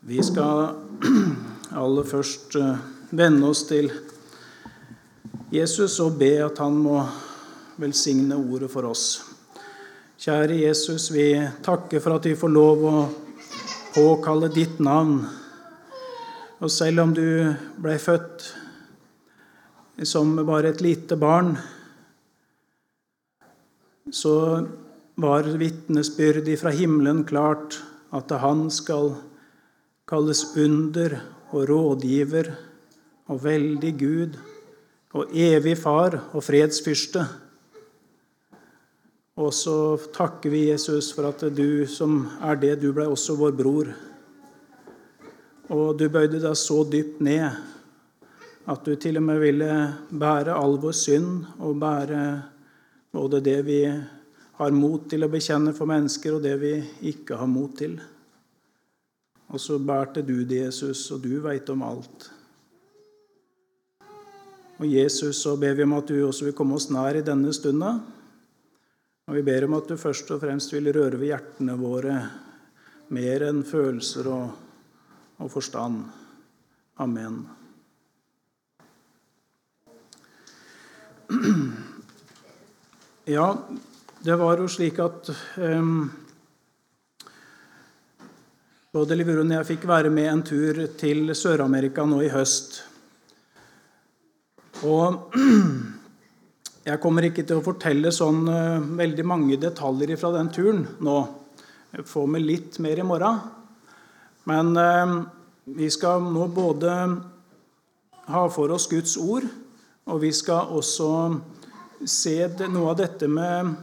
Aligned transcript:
Vi 0.00 0.22
skal 0.22 0.76
aller 1.82 2.04
først 2.06 2.54
eh, 2.54 2.76
vende 3.10 3.48
oss 3.50 3.64
til 3.66 3.88
Jesus 5.50 5.96
og 6.04 6.20
be 6.20 6.36
at 6.44 6.60
han 6.62 6.76
må 6.78 7.00
velsigne 7.82 8.36
ordet 8.38 8.70
for 8.70 8.86
oss. 8.86 9.06
Kjære 10.22 10.60
Jesus, 10.60 11.08
vi 11.10 11.32
takker 11.66 11.98
for 12.04 12.14
at 12.14 12.30
vi 12.30 12.36
får 12.38 12.54
lov 12.54 12.86
å 12.86 12.94
påkalle 13.96 14.52
ditt 14.54 14.78
navn. 14.78 15.18
Og 16.62 16.70
selv 16.70 17.02
om 17.02 17.14
du 17.14 17.50
ble 17.82 17.98
født 17.98 18.46
som 20.06 20.36
bare 20.46 20.76
et 20.76 20.84
lite 20.84 21.18
barn, 21.18 21.56
så 24.14 24.62
var 25.18 25.50
vitnesbyrdet 25.58 26.62
fra 26.62 26.70
himmelen 26.70 27.24
klart 27.26 27.80
at 28.14 28.30
han 28.38 28.68
skal 28.70 29.16
kalles 30.08 30.44
under 30.56 31.18
og 31.52 31.68
rådgiver 31.68 32.48
og 33.28 33.42
veldig 33.44 33.92
Gud 34.00 34.38
og 35.16 35.36
evig 35.36 35.76
far 35.80 36.16
og 36.32 36.44
fredsfyrste. 36.44 37.24
Og 39.38 39.52
så 39.54 39.76
takker 40.14 40.50
vi 40.50 40.68
Jesus 40.70 41.12
for 41.14 41.28
at 41.28 41.44
du 41.54 41.86
som 41.86 42.24
er 42.42 42.58
det, 42.58 42.78
du 42.82 42.90
ble 42.92 43.06
også 43.06 43.36
vår 43.38 43.54
bror. 43.56 43.92
Og 45.68 45.98
du 46.00 46.08
bøyde 46.10 46.40
deg 46.42 46.56
så 46.58 46.82
dypt 46.88 47.20
ned 47.24 47.46
at 48.68 48.84
du 48.84 48.96
til 49.00 49.16
og 49.20 49.24
med 49.24 49.40
ville 49.40 49.72
bære 50.10 50.56
all 50.56 50.76
vår 50.80 50.96
synd 50.96 51.46
og 51.64 51.78
bære 51.80 52.22
både 53.12 53.40
det 53.44 53.60
vi 53.64 53.80
har 54.58 54.74
mot 54.74 55.06
til 55.08 55.24
å 55.24 55.30
bekjenne 55.32 55.72
for 55.76 55.88
mennesker, 55.88 56.34
og 56.34 56.42
det 56.44 56.56
vi 56.60 56.72
ikke 57.12 57.38
har 57.38 57.48
mot 57.48 57.72
til. 57.78 57.94
Og 59.48 59.60
så 59.60 59.78
bærte 59.80 60.22
du 60.22 60.42
det, 60.44 60.66
Jesus, 60.66 61.06
og 61.14 61.22
du 61.24 61.38
veit 61.40 61.70
om 61.72 61.82
alt. 61.86 62.30
Og 64.78 64.86
Jesus, 64.86 65.40
så 65.42 65.56
ber 65.58 65.74
vi 65.74 65.82
om 65.82 65.96
at 65.96 66.08
du 66.10 66.20
også 66.26 66.44
vil 66.48 66.56
komme 66.56 66.76
oss 66.76 66.90
nær 66.92 67.16
i 67.18 67.24
denne 67.26 67.52
stunda. 67.56 67.96
Og 69.28 69.34
vi 69.36 69.42
ber 69.44 69.66
om 69.66 69.74
at 69.80 69.88
du 69.88 69.96
først 70.00 70.30
og 70.32 70.40
fremst 70.44 70.72
vil 70.72 70.92
røre 70.94 71.18
ved 71.18 71.32
hjertene 71.32 71.74
våre 71.80 72.14
mer 73.12 73.44
enn 73.48 73.64
følelser 73.66 74.28
og, 74.30 74.52
og 75.40 75.50
forstand. 75.52 76.04
Amen. 77.00 77.42
Ja, 83.28 83.48
det 84.24 84.38
var 84.40 84.56
jo 84.56 84.68
slik 84.72 84.98
at 85.04 85.28
um, 85.60 86.08
både 88.94 89.18
Livrun 89.18 89.50
og 89.50 89.58
jeg 89.58 89.68
fikk 89.74 89.82
være 89.88 90.10
med 90.12 90.30
en 90.30 90.42
tur 90.46 90.78
til 90.96 91.28
Sør-Amerika 91.36 92.06
nå 92.08 92.22
i 92.24 92.30
høst. 92.32 92.78
Og 94.88 95.34
jeg 96.88 97.00
kommer 97.02 97.26
ikke 97.28 97.44
til 97.44 97.60
å 97.60 97.66
fortelle 97.66 98.12
sånn 98.14 98.46
uh, 98.48 98.80
veldig 99.00 99.26
mange 99.28 99.58
detaljer 99.60 100.14
fra 100.20 100.32
den 100.38 100.48
turen 100.54 100.86
nå. 101.04 101.18
Jeg 101.92 102.06
får 102.08 102.30
med 102.32 102.46
litt 102.46 102.78
mer 102.84 103.00
i 103.02 103.06
morgen. 103.06 103.42
Men 104.48 104.72
uh, 104.72 105.18
vi 105.68 105.90
skal 105.92 106.24
nå 106.24 106.48
både 106.56 106.94
ha 108.28 108.46
for 108.52 108.72
oss 108.72 108.88
Guds 108.88 109.18
ord, 109.20 109.44
og 110.08 110.24
vi 110.24 110.32
skal 110.32 110.72
også 110.72 111.10
se 112.08 112.38
noe 112.68 112.94
av 112.94 112.98
dette 113.02 113.28
med 113.28 113.74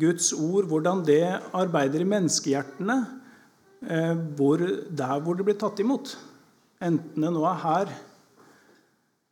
Guds 0.00 0.32
ord, 0.34 0.66
hvordan 0.70 1.02
det 1.06 1.22
arbeider 1.54 2.02
i 2.02 2.08
menneskehjertene, 2.08 2.98
eh, 2.98 3.19
hvor, 3.80 4.60
der 4.90 5.20
hvor 5.24 5.36
det 5.38 5.46
blir 5.46 5.58
tatt 5.60 5.80
imot. 5.80 6.12
Enten 6.80 7.24
det 7.24 7.30
nå 7.32 7.44
er 7.48 7.62
her 7.64 7.92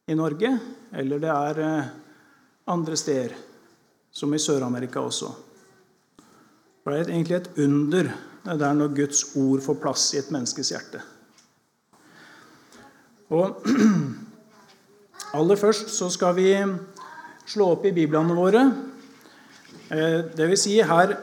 i 0.08 0.16
Norge, 0.16 0.54
eller 0.96 1.20
det 1.20 1.30
er 1.32 1.60
eh, 1.64 1.90
andre 2.72 2.96
steder, 2.96 3.34
som 4.10 4.32
i 4.32 4.40
Sør-Amerika 4.40 5.02
også. 5.04 5.30
Det 6.88 6.96
er 6.96 7.10
egentlig 7.12 7.36
et 7.36 7.50
under 7.60 8.08
det 8.48 8.64
er 8.64 8.76
når 8.78 8.94
Guds 8.96 9.24
ord 9.36 9.60
får 9.60 9.76
plass 9.82 10.06
i 10.14 10.20
et 10.22 10.30
menneskes 10.32 10.70
hjerte. 10.72 11.02
Og 13.28 13.60
Aller 15.36 15.60
først 15.60 15.90
så 15.92 16.08
skal 16.08 16.32
vi 16.38 16.54
slå 17.44 17.66
opp 17.74 17.84
i 17.84 17.92
biblene 17.92 18.32
våre 18.32 18.62
Eh, 19.88 20.20
det 20.36 20.46
vil 20.50 20.58
si 20.60 20.74
her 20.84 21.16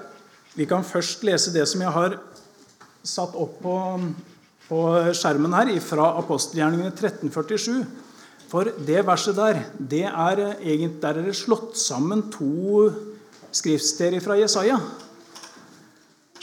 Vi 0.56 0.66
kan 0.66 0.84
først 0.84 1.24
lese 1.24 1.52
det 1.53 1.68
som 1.69 1.81
jeg 1.81 1.92
har 1.92 2.16
satt 3.06 3.36
opp 3.38 3.60
på, 3.62 3.76
på 4.68 4.82
skjermen 5.16 5.54
her, 5.56 5.72
fra 5.84 6.12
apostelgjerningene 6.20 6.92
1347. 6.94 7.86
For 8.50 8.70
det 8.88 9.02
verset 9.08 9.38
der, 9.38 9.62
det 9.78 10.06
er 10.06 10.44
egentlig, 10.54 11.00
der 11.02 11.20
er 11.20 11.26
det 11.26 11.38
slått 11.38 11.78
sammen 11.82 12.28
to 12.34 12.90
skriftsteder 13.56 14.22
fra 14.24 14.38
Jesaja. 14.40 14.78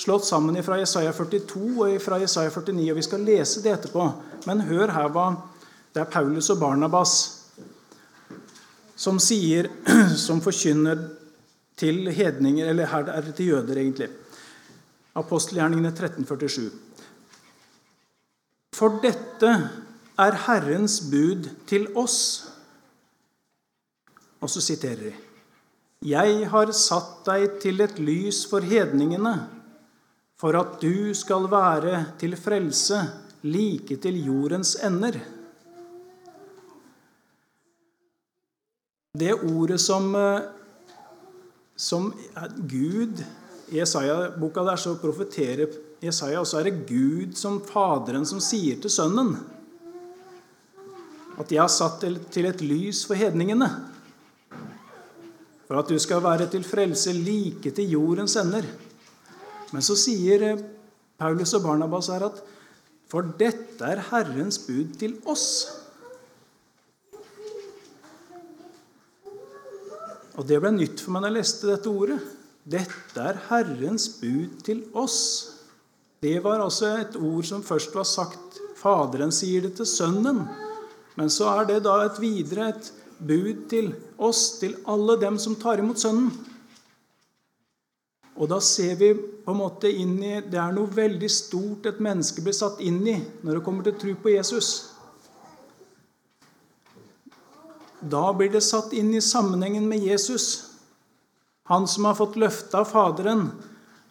Slått 0.02 0.26
sammen 0.26 0.56
fra 0.64 0.80
Jesaja 0.80 1.12
42 1.14 1.62
og 1.84 1.98
fra 2.02 2.18
Jesaja 2.22 2.50
49. 2.50 2.90
og 2.90 2.98
Vi 2.98 3.06
skal 3.06 3.26
lese 3.26 3.62
det 3.62 3.76
etterpå. 3.76 4.08
Men 4.48 4.64
hør 4.66 4.90
her 4.94 5.12
hva 5.12 5.28
det 5.92 6.02
er 6.02 6.10
Paulus 6.10 6.48
og 6.50 6.58
Barnabas 6.62 7.14
som 9.02 9.18
sier, 9.20 9.68
som 10.26 10.40
forkynner 10.42 11.00
til 11.78 12.06
hedninger, 12.12 12.68
eller 12.70 12.90
her 12.90 13.08
er 13.10 13.24
det 13.26 13.34
til 13.38 13.52
jøder, 13.52 13.80
egentlig. 13.80 14.08
Apostelgjerningene 15.18 15.90
1347. 15.92 16.70
For 18.72 18.96
dette 19.02 19.50
er 20.22 20.38
Herrens 20.46 21.00
bud 21.12 21.50
til 21.68 21.88
oss. 21.98 22.20
Og 24.42 24.50
så 24.50 24.62
siterer 24.64 25.10
de. 25.10 25.12
Jeg 26.12 26.48
har 26.50 26.72
satt 26.74 27.20
deg 27.28 27.60
til 27.62 27.84
et 27.84 28.00
lys 28.02 28.42
for 28.50 28.64
hedningene, 28.66 29.36
for 30.34 30.56
at 30.58 30.80
du 30.82 31.12
skal 31.14 31.46
være 31.52 32.00
til 32.18 32.34
frelse 32.40 33.04
like 33.46 34.00
til 34.02 34.18
jordens 34.24 34.74
ender. 34.82 35.20
Det 39.12 39.36
ordet 39.36 39.78
som 39.82 40.08
eh, 40.16 40.48
som 41.76 42.12
Gud 42.70 43.22
I 43.72 43.80
Jesaja-boka 43.80 44.64
der 44.66 44.76
så 44.76 44.92
profeterer 45.00 45.72
Jesaja, 46.02 46.42
og 46.42 46.46
så 46.46 46.60
er 46.60 46.68
det 46.68 46.84
Gud 46.88 47.32
som 47.38 47.60
Faderen 47.64 48.26
som 48.28 48.40
sier 48.42 48.76
til 48.80 48.92
Sønnen 48.92 49.36
at 51.40 51.48
'jeg 51.48 51.60
har 51.60 51.68
satt 51.68 52.04
til 52.30 52.46
et 52.46 52.60
lys 52.60 53.06
for 53.06 53.14
hedningene', 53.14 53.70
for 55.66 55.78
at 55.78 55.88
du 55.88 55.98
skal 55.98 56.22
være 56.22 56.50
til 56.50 56.64
frelse 56.64 57.12
like 57.12 57.70
til 57.70 57.90
jordens 57.90 58.36
ender. 58.36 58.62
Men 59.72 59.82
så 59.82 59.96
sier 59.96 60.60
Paulus 61.18 61.54
og 61.54 61.62
Barnabas 61.62 62.06
her 62.06 62.26
at 62.26 62.42
'for 63.08 63.22
dette 63.38 63.80
er 63.84 64.04
Herrens 64.10 64.58
bud 64.58 64.98
til 64.98 65.16
oss'. 65.24 65.72
Og 70.36 70.48
det 70.48 70.60
ble 70.60 70.70
nytt 70.72 71.00
for 71.00 71.10
meg 71.12 71.22
da 71.22 71.28
jeg 71.28 71.36
leste 71.36 71.66
dette 71.66 71.88
ordet. 71.88 72.20
Dette 72.62 73.18
er 73.18 73.40
Herrens 73.48 74.06
bud 74.20 74.60
til 74.62 74.84
oss. 74.94 75.18
Det 76.22 76.38
var 76.44 76.62
altså 76.62 76.92
et 77.00 77.16
ord 77.18 77.46
som 77.46 77.64
først 77.66 77.94
var 77.94 78.06
sagt 78.06 78.60
Faderen 78.78 79.30
sier 79.34 79.62
det 79.62 79.76
til 79.78 79.86
Sønnen. 79.86 80.44
Men 81.18 81.30
så 81.30 81.50
er 81.52 81.68
det 81.68 81.82
da 81.84 82.00
et 82.02 82.18
videre 82.22 82.72
et 82.72 82.88
bud 83.22 83.66
til 83.70 83.92
oss, 84.18 84.58
til 84.58 84.74
alle 84.90 85.18
dem 85.20 85.38
som 85.38 85.54
tar 85.58 85.82
imot 85.82 86.02
Sønnen. 86.02 86.32
Og 88.38 88.48
da 88.48 88.58
ser 88.64 88.96
vi 88.98 89.12
på 89.14 89.52
en 89.52 89.60
måte 89.60 89.90
inn 89.90 90.16
i 90.24 90.38
Det 90.40 90.58
er 90.58 90.72
noe 90.72 90.88
veldig 90.90 91.28
stort 91.30 91.86
et 91.90 92.00
menneske 92.02 92.42
blir 92.42 92.56
satt 92.56 92.80
inn 92.80 93.02
i 93.06 93.18
når 93.42 93.58
det 93.58 93.64
kommer 93.66 93.86
til 93.86 93.98
tro 94.00 94.14
på 94.22 94.32
Jesus. 94.32 94.70
Da 98.02 98.24
blir 98.34 98.50
det 98.50 98.64
satt 98.66 98.94
inn 98.98 99.12
i 99.14 99.22
sammenhengen 99.22 99.84
med 99.86 100.02
Jesus, 100.02 100.71
han 101.72 101.88
som 101.88 102.04
har 102.04 102.16
fått 102.18 102.36
løfte 102.36 102.82
av 102.82 102.90
Faderen 102.90 103.46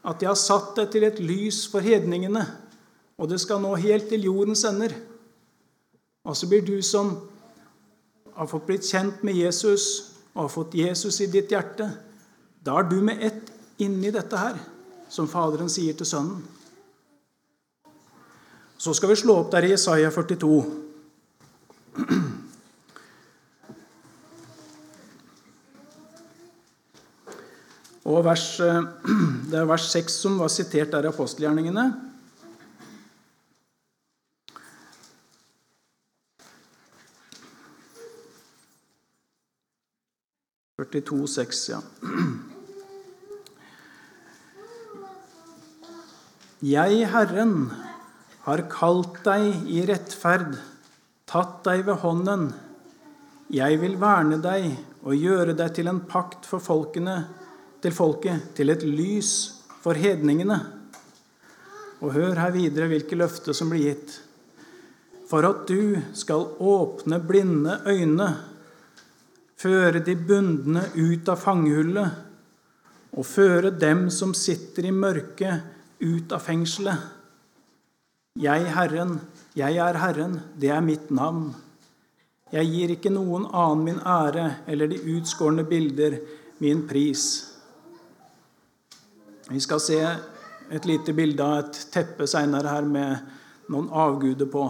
at 0.02 0.22
'jeg 0.22 0.30
har 0.30 0.36
satt 0.36 0.76
deg 0.76 0.92
til 0.92 1.04
et 1.04 1.20
lys 1.20 1.68
for 1.70 1.80
hedningene', 1.80 2.48
og 3.20 3.30
det 3.30 3.40
skal 3.40 3.62
nå 3.62 3.76
helt 3.76 4.10
til 4.10 4.24
jordens 4.24 4.64
ender. 4.66 4.90
Og 6.26 6.36
så 6.38 6.48
blir 6.48 6.66
du 6.66 6.82
som 6.82 7.18
har 8.36 8.48
fått 8.48 8.66
blitt 8.66 8.82
kjent 8.82 9.24
med 9.24 9.36
Jesus 9.36 10.12
og 10.34 10.42
har 10.42 10.50
fått 10.50 10.74
Jesus 10.74 11.20
i 11.22 11.26
ditt 11.26 11.52
hjerte, 11.52 11.92
da 12.66 12.80
er 12.80 12.90
du 12.90 13.02
med 13.02 13.22
ett 13.22 13.52
inni 13.78 14.12
dette 14.12 14.38
her, 14.38 14.58
som 15.10 15.28
Faderen 15.28 15.70
sier 15.70 15.94
til 15.94 16.06
Sønnen. 16.06 16.42
Så 18.78 18.94
skal 18.94 19.10
vi 19.10 19.16
slå 19.16 19.36
opp 19.36 19.52
der 19.52 19.68
i 19.68 19.74
Isaiah 19.74 20.12
42. 20.12 20.66
Og 28.10 28.24
vers, 28.26 28.46
eh, 28.60 28.82
det 29.52 29.60
er 29.62 29.68
vers 29.70 29.90
6 29.94 30.16
som 30.24 30.40
var 30.42 30.50
sitert 30.50 30.94
der 30.94 31.06
i 31.06 31.12
apostelgjerningene. 31.12 31.90
ja. 41.70 41.82
Jeg, 46.62 47.08
Herren, 47.10 47.72
har 48.46 48.62
kalt 48.70 49.24
deg 49.26 49.70
i 49.70 49.82
rettferd, 49.90 50.60
tatt 51.30 51.64
deg 51.66 51.86
ved 51.88 52.02
hånden. 52.04 52.52
Jeg 53.50 53.80
vil 53.82 53.96
verne 54.02 54.38
deg 54.42 54.68
og 55.02 55.18
gjøre 55.18 55.56
deg 55.58 55.74
til 55.78 55.90
en 55.90 56.04
pakt 56.06 56.46
for 56.46 56.62
folkene, 56.62 57.24
til 57.82 57.94
folket, 57.96 58.52
til 58.56 58.70
et 58.74 58.84
lys 58.86 59.32
for 59.82 59.98
hedningene. 59.98 60.60
Og 62.02 62.14
hør 62.16 62.38
her 62.40 62.54
videre 62.54 62.90
hvilke 62.92 63.18
løfter 63.18 63.58
som 63.58 63.70
blir 63.72 63.92
gitt. 63.92 64.16
For 65.30 65.46
at 65.48 65.68
du 65.70 65.98
skal 66.18 66.48
åpne 66.60 67.22
blinde 67.24 67.80
øyne 67.88 68.30
føre 69.62 70.02
de 70.04 70.16
bundne 70.18 70.88
ut 70.98 71.30
av 71.30 71.40
fangehullet 71.42 72.20
og 73.12 73.28
føre 73.28 73.74
dem 73.76 74.08
som 74.14 74.34
sitter 74.38 74.88
i 74.88 74.94
mørket, 74.96 75.68
ut 76.02 76.32
av 76.34 76.42
fengselet. 76.42 76.98
Jeg, 78.42 78.64
Herren, 78.74 79.20
jeg 79.54 79.78
er 79.84 80.00
Herren, 80.02 80.40
det 80.58 80.72
er 80.74 80.82
mitt 80.82 81.12
navn. 81.14 81.52
Jeg 82.52 82.72
gir 82.72 82.94
ikke 82.96 83.12
noen 83.14 83.46
annen 83.52 83.84
min 83.86 84.00
ære 84.02 84.48
eller 84.72 84.90
de 84.90 84.98
utskårne 85.14 85.68
bilder 85.68 86.18
min 86.64 86.86
pris. 86.88 87.51
Vi 89.52 89.60
skal 89.60 89.82
se 89.84 89.98
et 90.72 90.86
lite 90.88 91.12
bilde 91.12 91.44
av 91.44 91.58
et 91.66 91.80
teppe 91.92 92.24
seinere 92.30 92.72
her 92.72 92.86
med 92.88 93.68
noen 93.68 93.90
avguder 93.92 94.48
på. 94.48 94.64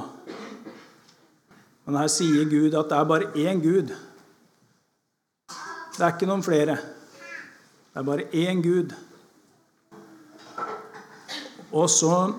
Men 1.86 2.00
her 2.02 2.10
sier 2.10 2.50
Gud 2.50 2.74
at 2.74 2.90
det 2.90 2.98
er 2.98 3.12
bare 3.12 3.30
én 3.38 3.62
Gud. 3.62 3.94
Det 5.94 6.02
er 6.02 6.16
ikke 6.16 6.32
noen 6.32 6.42
flere. 6.42 6.80
Det 6.82 8.02
er 8.02 8.10
bare 8.10 8.26
én 8.34 8.66
Gud. 8.66 8.98
Og 11.70 11.86
så 11.94 12.34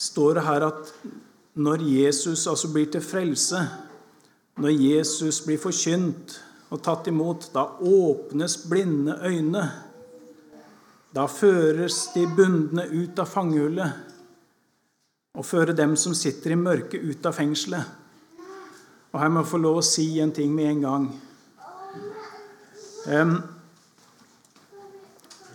står 0.00 0.40
det 0.40 0.48
her 0.48 0.68
at 0.72 0.96
når 1.60 1.84
Jesus 1.92 2.46
altså 2.48 2.72
blir 2.72 2.88
til 2.88 3.04
frelse, 3.04 3.66
når 4.56 4.80
Jesus 4.80 5.44
blir 5.44 5.60
forkynt 5.60 6.40
og 6.72 6.80
tatt 6.80 7.12
imot, 7.12 7.50
da 7.52 7.68
åpnes 7.84 8.62
blinde 8.64 9.20
øyne. 9.28 9.68
Da 11.14 11.28
føres 11.30 12.08
de 12.14 12.24
bundne 12.26 12.88
ut 12.90 13.18
av 13.22 13.28
fangehullet 13.30 13.90
og 15.34 15.46
fører 15.46 15.74
dem 15.74 15.94
som 15.98 16.14
sitter 16.14 16.54
i 16.54 16.58
mørket, 16.58 17.02
ut 17.02 17.26
av 17.26 17.34
fengselet. 17.36 17.84
Og 19.14 19.20
Her 19.22 19.30
må 19.30 19.44
jeg 19.44 19.50
få 19.52 19.60
lov 19.62 19.78
å 19.78 19.86
si 19.86 20.08
en 20.22 20.32
ting 20.34 20.50
med 20.54 20.72
en 20.72 20.82
gang. 20.82 21.06
Um, 23.06 23.34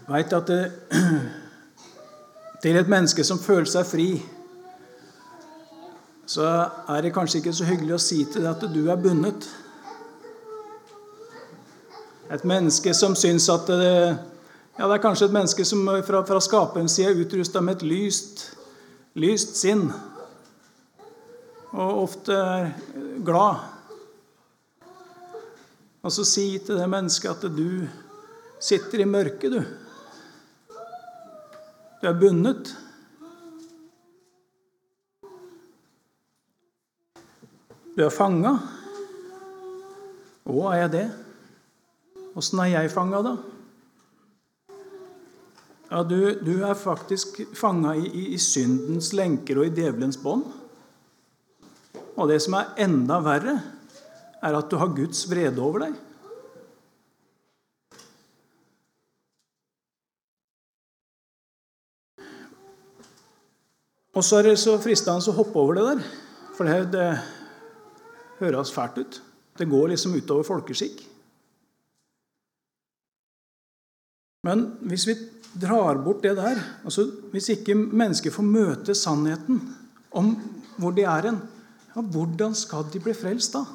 veit 0.08 0.36
at 0.36 0.48
det, 0.48 0.62
til 2.64 2.80
et 2.80 2.92
menneske 2.92 3.24
som 3.28 3.40
føler 3.42 3.68
seg 3.68 3.88
fri, 3.88 4.10
så 6.30 6.46
er 6.88 7.04
det 7.04 7.14
kanskje 7.16 7.42
ikke 7.42 7.56
så 7.58 7.68
hyggelig 7.68 7.98
å 7.98 8.04
si 8.04 8.22
til 8.32 8.46
deg 8.46 8.52
at 8.54 8.68
du 8.72 8.84
er 8.88 9.00
bundet. 9.02 9.48
Et 12.32 12.44
menneske 12.48 12.94
som 12.94 13.16
syns 13.18 13.50
at 13.52 13.68
det, 13.68 13.96
ja, 14.80 14.88
det 14.88 14.96
er 14.96 15.02
kanskje 15.04 15.28
et 15.28 15.34
menneske 15.36 15.66
som 15.68 15.82
fra, 16.08 16.22
fra 16.24 16.40
skaperens 16.40 16.94
side 16.96 17.12
er 17.12 17.20
utrusta 17.20 17.60
med 17.60 17.82
et 17.82 17.90
lyst, 17.90 18.46
lyst 19.20 19.58
sinn, 19.60 19.90
og 21.76 22.06
ofte 22.06 22.32
er 22.32 22.70
glad. 23.28 23.60
Og 26.00 26.16
så 26.16 26.24
si 26.24 26.46
til 26.64 26.80
det 26.80 26.88
mennesket 26.88 27.44
at 27.44 27.52
du 27.52 27.84
sitter 28.64 29.04
i 29.04 29.10
mørket, 29.10 29.52
du. 29.52 29.60
Du 32.00 32.08
er 32.08 32.16
bundet. 32.16 32.72
Du 38.00 38.06
er 38.08 38.16
fanga. 38.16 38.56
Å, 40.48 40.60
er 40.72 40.86
jeg 40.86 40.92
det? 40.96 41.08
Åssen 42.40 42.64
er 42.64 42.78
jeg 42.78 42.96
fanga, 42.96 43.20
da? 43.28 43.59
Ja, 45.90 46.04
du, 46.06 46.20
du 46.46 46.60
er 46.62 46.78
faktisk 46.78 47.40
fanga 47.58 47.96
i, 47.98 48.06
i, 48.06 48.24
i 48.36 48.40
syndens 48.42 49.10
lenker 49.18 49.58
og 49.58 49.66
i 49.66 49.74
djevelens 49.74 50.20
bånd. 50.22 50.46
Og 52.14 52.30
det 52.30 52.38
som 52.44 52.60
er 52.60 52.76
enda 52.86 53.18
verre, 53.26 53.56
er 54.44 54.56
at 54.56 54.70
du 54.70 54.78
har 54.78 54.94
Guds 54.94 55.24
vrede 55.32 55.64
over 55.64 55.88
deg. 55.88 55.98
Og 64.14 64.26
så 64.26 64.40
er 64.40 64.50
det 64.50 64.60
så 64.60 64.76
fristende 64.84 65.32
å 65.32 65.38
hoppe 65.38 65.58
over 65.62 65.80
det 65.80 65.88
der, 65.90 66.08
for 66.58 66.68
det, 66.68 66.92
det 66.94 67.10
høres 68.44 68.74
fælt 68.76 69.00
ut. 69.00 69.20
Det 69.58 69.68
går 69.70 69.94
liksom 69.94 70.16
utover 70.20 70.46
folkeskikk. 70.48 71.02
Men 74.48 74.66
hvis 74.88 75.08
vi 75.08 75.18
drar 75.58 75.98
bort 76.04 76.24
det 76.24 76.36
der, 76.38 76.60
altså 76.84 77.08
hvis 77.32 77.50
ikke 77.56 77.76
mennesker 77.76 78.34
får 78.34 78.46
møte 78.46 78.96
sannheten 78.96 79.62
om 80.12 80.34
hvor 80.80 80.94
de 80.96 81.04
er 81.04 81.30
hen, 81.30 81.42
ja, 81.96 82.02
hvordan 82.02 82.56
skal 82.56 82.88
de 82.94 83.02
bli 83.04 83.14
frelst 83.18 83.58
da? 83.58 83.66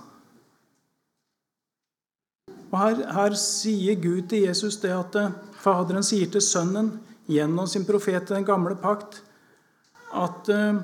Og 2.75 2.81
her, 2.81 3.03
her, 3.15 3.37
sier 3.38 3.99
Gud 4.03 4.25
til 4.31 4.49
Jesus 4.49 4.81
det 4.82 4.91
at 4.91 5.19
eh, 5.21 5.35
Faderen 5.62 6.03
sier 6.05 6.26
til 6.29 6.43
Sønnen 6.43 6.91
gjennom 7.31 7.69
sin 7.71 7.87
profet 7.87 8.31
i 8.31 8.35
den 8.35 8.44
gamle 8.44 8.75
pakt 8.77 9.20
at 10.15 10.50
uh, 10.53 10.81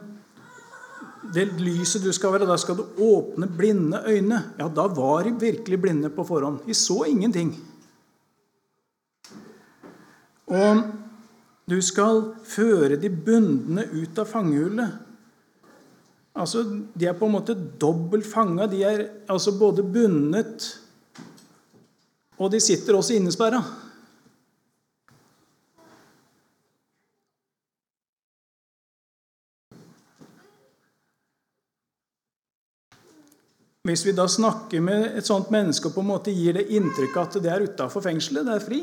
det 1.35 1.45
lyset 1.61 2.03
du 2.03 2.13
skal 2.17 2.33
være, 2.33 2.49
da 2.49 2.57
skal 2.59 2.79
du 2.79 3.03
åpne 3.05 3.47
blinde 3.59 4.01
øyne. 4.09 4.39
Ja, 4.59 4.69
da 4.73 4.87
var 4.89 5.27
de 5.27 5.35
virkelig 5.41 5.81
blinde 5.83 6.11
på 6.11 6.25
forhånd. 6.25 6.63
De 6.67 6.75
så 6.75 7.03
ingenting. 7.07 7.53
Og 10.51 10.83
du 11.71 11.79
skal 11.85 12.25
føre 12.51 12.99
de 12.99 13.11
bundne 13.11 13.87
ut 13.95 14.19
av 14.19 14.27
fangehullet. 14.27 14.99
Altså, 16.35 16.65
De 16.95 17.07
er 17.07 17.19
på 17.19 17.27
en 17.27 17.37
måte 17.39 17.55
dobbelt 17.55 18.27
fanga. 18.27 18.67
De 18.67 18.83
er 18.87 19.05
altså 19.31 19.55
både 19.59 19.87
bundet 19.87 20.71
og 22.41 22.49
de 22.53 22.61
sitter 22.61 22.97
også 22.97 23.19
innesperra. 23.19 23.61
Hvis 33.85 34.05
vi 34.07 34.13
da 34.15 34.27
snakker 34.29 34.83
med 34.85 35.17
et 35.19 35.27
sånt 35.27 35.51
menneske 35.53 35.89
og 35.89 35.97
på 35.97 36.03
en 36.05 36.11
måte 36.13 36.33
gir 36.33 36.55
det 36.57 36.69
inntrykk 36.77 37.17
at 37.21 37.39
det 37.43 37.51
er 37.51 37.65
utafor 37.65 38.05
fengselet, 38.05 38.47
det 38.47 38.57
er 38.57 38.65
fri, 38.65 38.81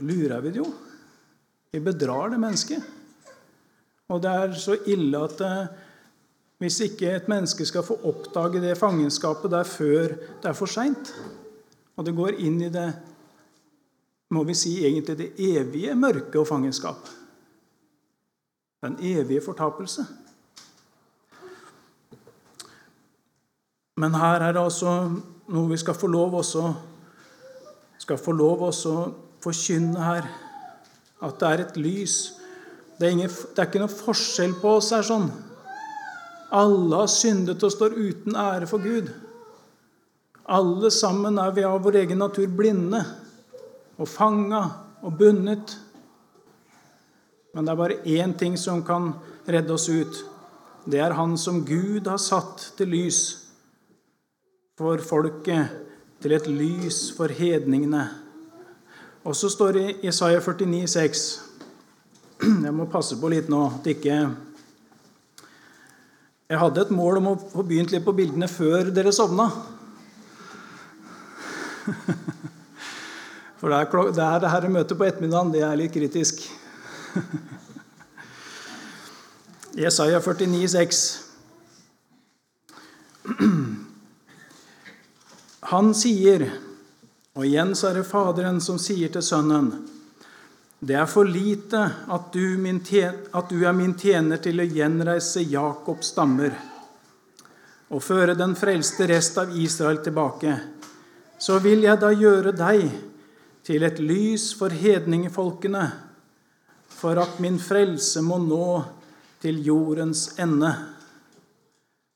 lurer 0.00 0.40
vi 0.44 0.52
det 0.52 0.62
jo. 0.62 0.68
Vi 1.72 1.80
bedrar 1.84 2.32
det 2.32 2.40
mennesket. 2.40 2.82
Og 4.08 4.22
det 4.24 4.30
er 4.32 4.54
så 4.56 4.76
ille 4.88 5.20
at 5.20 5.42
eh, 5.44 5.74
hvis 6.58 6.80
ikke 6.86 7.10
et 7.12 7.28
menneske 7.30 7.66
skal 7.68 7.84
få 7.86 7.98
oppdage 8.08 8.62
det 8.62 8.78
fangenskapet 8.78 9.52
der 9.52 9.68
før 9.68 10.16
det 10.16 10.48
er 10.50 10.56
for 10.56 10.70
seint, 10.70 11.12
og 11.96 12.06
det 12.06 12.16
går 12.16 12.40
inn 12.40 12.60
i 12.62 12.72
det 12.72 12.88
må 14.34 14.42
vi 14.44 14.56
si 14.56 14.74
egentlig 14.84 15.16
det 15.18 15.28
evige 15.40 15.94
mørke 15.96 16.40
og 16.40 16.48
fangenskap. 16.48 17.08
Den 18.84 18.98
evige 19.00 19.42
fortapelse. 19.44 20.04
Men 23.98 24.14
her 24.14 24.44
er 24.44 24.52
det 24.52 24.62
altså 24.62 24.92
noe 25.48 25.70
vi 25.70 25.78
skal 25.80 25.96
få 25.96 26.10
lov 26.12 26.36
også 26.38 26.68
skal 27.98 28.18
få 28.18 28.32
lov 28.32 28.62
også 28.68 28.92
forkynne 29.44 30.02
her. 30.02 30.28
At 31.22 31.38
det 31.40 31.48
er 31.48 31.64
et 31.64 31.78
lys. 31.80 32.16
Det 32.98 33.06
er, 33.06 33.14
ingen, 33.14 33.30
det 33.30 33.58
er 33.58 33.68
ikke 33.68 33.82
noe 33.82 33.92
forskjell 33.92 34.56
på 34.58 34.76
oss 34.78 34.90
her 34.94 35.06
sånn. 35.06 35.28
Alle 36.54 37.02
har 37.02 37.10
syndet 37.12 37.62
og 37.62 37.74
står 37.74 37.96
uten 37.98 38.38
ære 38.38 38.68
for 38.70 38.82
Gud. 38.82 39.10
Alle 40.48 40.90
sammen 40.94 41.36
er 41.38 41.52
vi 41.54 41.66
av 41.68 41.82
vår 41.84 42.00
egen 42.04 42.22
natur 42.22 42.48
blinde 42.48 43.02
og 43.98 44.08
fanga 44.08 44.62
og 45.04 45.18
bundet. 45.18 45.74
Men 47.52 47.66
det 47.66 47.72
er 47.72 47.80
bare 47.82 48.00
én 48.08 48.32
ting 48.38 48.56
som 48.56 48.80
kan 48.86 49.12
redde 49.48 49.74
oss 49.74 49.88
ut. 49.88 50.22
Det 50.88 51.00
er 51.04 51.12
Han 51.12 51.36
som 51.36 51.64
Gud 51.66 52.06
har 52.08 52.20
satt 52.22 52.72
til 52.78 52.88
lys 52.94 53.20
for 54.78 54.98
folket, 55.04 55.68
til 56.22 56.32
et 56.32 56.46
lys 56.48 57.10
for 57.16 57.28
hedningene. 57.28 58.06
Og 59.28 59.36
så 59.36 59.50
står 59.52 59.72
det 59.76 59.82
i 59.90 60.08
Isaiah 60.08 60.40
49, 60.40 60.86
49,6 60.88 61.40
Jeg 62.64 62.72
må 62.72 62.86
passe 62.88 63.16
på 63.20 63.28
litt 63.28 63.48
nå 63.52 63.60
at 63.66 63.86
ikke 63.92 64.14
jeg 66.48 66.56
hadde 66.62 66.80
et 66.80 66.92
mål 66.96 67.18
om 67.20 67.26
å 67.28 67.36
få 67.36 67.60
begynt 67.68 67.90
litt 67.92 68.06
på 68.06 68.14
bildene 68.16 68.46
før 68.48 68.88
dere 68.96 69.12
sovna. 69.12 69.50
For 73.60 73.68
det 73.68 73.76
er, 73.82 73.84
det 74.16 74.24
er 74.24 74.40
det 74.40 74.52
her 74.54 74.64
møtet 74.72 74.96
på 74.96 75.04
ettermiddagen, 75.04 75.52
det 75.52 75.60
er 75.66 75.76
litt 75.76 75.92
kritisk. 75.92 76.40
Jesaja 79.76 80.22
49, 80.24 80.72
49,6. 80.72 81.28
Han 85.68 85.92
sier, 85.92 86.48
og 87.38 87.46
igjen 87.46 87.70
så 87.78 87.92
er 87.92 88.00
det 88.00 88.08
Faderen 88.10 88.58
som 88.60 88.80
sier 88.82 89.14
til 89.14 89.22
Sønnen 89.22 89.70
det 90.78 90.94
er 90.94 91.08
for 91.10 91.26
lite 91.26 91.80
at 92.06 92.32
du, 92.32 92.54
at 93.32 93.48
du, 93.50 93.64
er 93.66 93.74
min 93.74 93.96
tjener 93.98 94.38
til 94.38 94.60
å 94.62 94.66
gjenreise 94.66 95.42
Jakobs 95.42 96.12
stammer 96.12 96.54
og 97.88 98.02
føre 98.04 98.36
den 98.38 98.54
frelste 98.54 99.08
rest 99.10 99.40
av 99.40 99.56
Israel 99.58 99.98
tilbake. 100.04 100.54
Så 101.40 101.58
vil 101.64 101.82
jeg 101.86 101.98
da 101.98 102.12
gjøre 102.12 102.52
deg 102.54 102.84
til 103.66 103.86
et 103.88 103.98
lys 103.98 104.52
for 104.58 104.70
hedningefolkene, 104.70 105.86
for 106.88 107.18
at 107.22 107.40
min 107.42 107.58
frelse 107.58 108.22
må 108.22 108.38
nå 108.42 108.70
til 109.42 109.62
jordens 109.64 110.28
ende. 110.38 110.70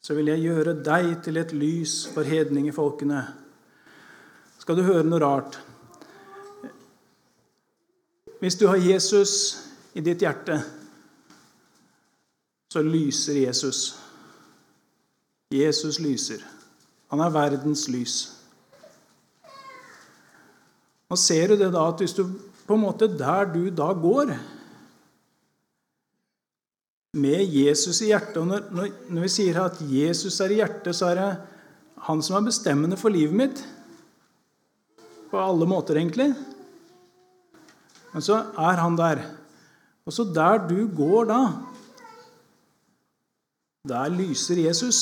Så 0.03 0.15
vil 0.19 0.29
jeg 0.35 0.45
gjøre 0.45 0.77
deg 0.85 1.15
til 1.25 1.41
et 1.41 1.55
lys 1.57 2.03
for 2.13 2.29
hedningefolkene. 2.29 3.23
Skal 4.63 4.79
du 4.79 4.85
høre 4.87 5.03
noe 5.03 5.19
rart? 5.19 5.57
Hvis 8.39 8.55
du 8.59 8.69
har 8.71 8.79
Jesus 8.79 9.33
i 9.99 10.03
ditt 10.05 10.23
hjerte, 10.23 10.61
så 12.71 12.83
lyser 12.87 13.41
Jesus. 13.43 13.81
Jesus 15.53 15.99
lyser. 16.03 16.47
Han 17.11 17.21
er 17.21 17.35
verdens 17.35 17.89
lys. 17.91 18.17
Og 21.13 21.19
ser 21.21 21.53
du 21.53 21.59
det 21.61 21.73
da 21.75 21.85
at 21.91 22.01
hvis 22.01 22.15
du 22.17 22.25
på 22.63 22.79
en 22.79 22.87
måte 22.87 23.11
der 23.11 23.51
du 23.53 23.67
da 23.75 23.91
går 23.93 24.33
med 27.19 27.45
Jesus 27.45 28.01
i 28.01 28.09
hjertet 28.15 28.39
og 28.41 28.49
når, 28.49 28.95
når, 29.11 29.21
vi 29.27 29.35
sier 29.35 29.59
at 29.67 29.83
Jesus 29.85 30.39
er 30.41 30.55
i 30.55 30.63
hjertet, 30.63 30.97
så 30.97 31.11
er 31.11 31.19
det 31.19 31.31
han 32.07 32.23
som 32.25 32.39
er 32.39 32.49
bestemmende 32.49 32.97
for 32.97 33.13
livet 33.13 33.37
mitt. 33.37 33.67
På 35.33 35.41
alle 35.41 35.65
måter, 35.65 35.97
egentlig. 35.97 36.29
Men 38.13 38.25
så 38.25 38.37
er 38.53 38.81
han 38.83 38.99
der. 38.99 39.23
Og 40.05 40.13
så 40.13 40.27
der 40.29 40.61
du 40.69 40.85
går 40.93 41.31
da, 41.31 41.41
der 43.89 44.13
lyser 44.13 44.61
Jesus. 44.67 45.01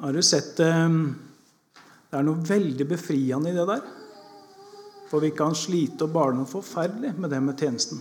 Har 0.00 0.12
du 0.12 0.22
sett 0.22 0.60
eh, 0.60 0.88
Det 2.06 2.16
er 2.20 2.24
noe 2.24 2.46
veldig 2.46 2.86
befriende 2.88 3.50
i 3.50 3.56
det 3.56 3.66
der. 3.66 3.82
For 5.10 5.20
vi 5.20 5.34
kan 5.34 5.56
slite 5.58 6.06
og 6.06 6.14
bale 6.14 6.38
noe 6.38 6.48
forferdelig 6.48 7.16
med 7.18 7.32
det 7.34 7.42
med 7.42 7.58
tjenesten. 7.58 7.98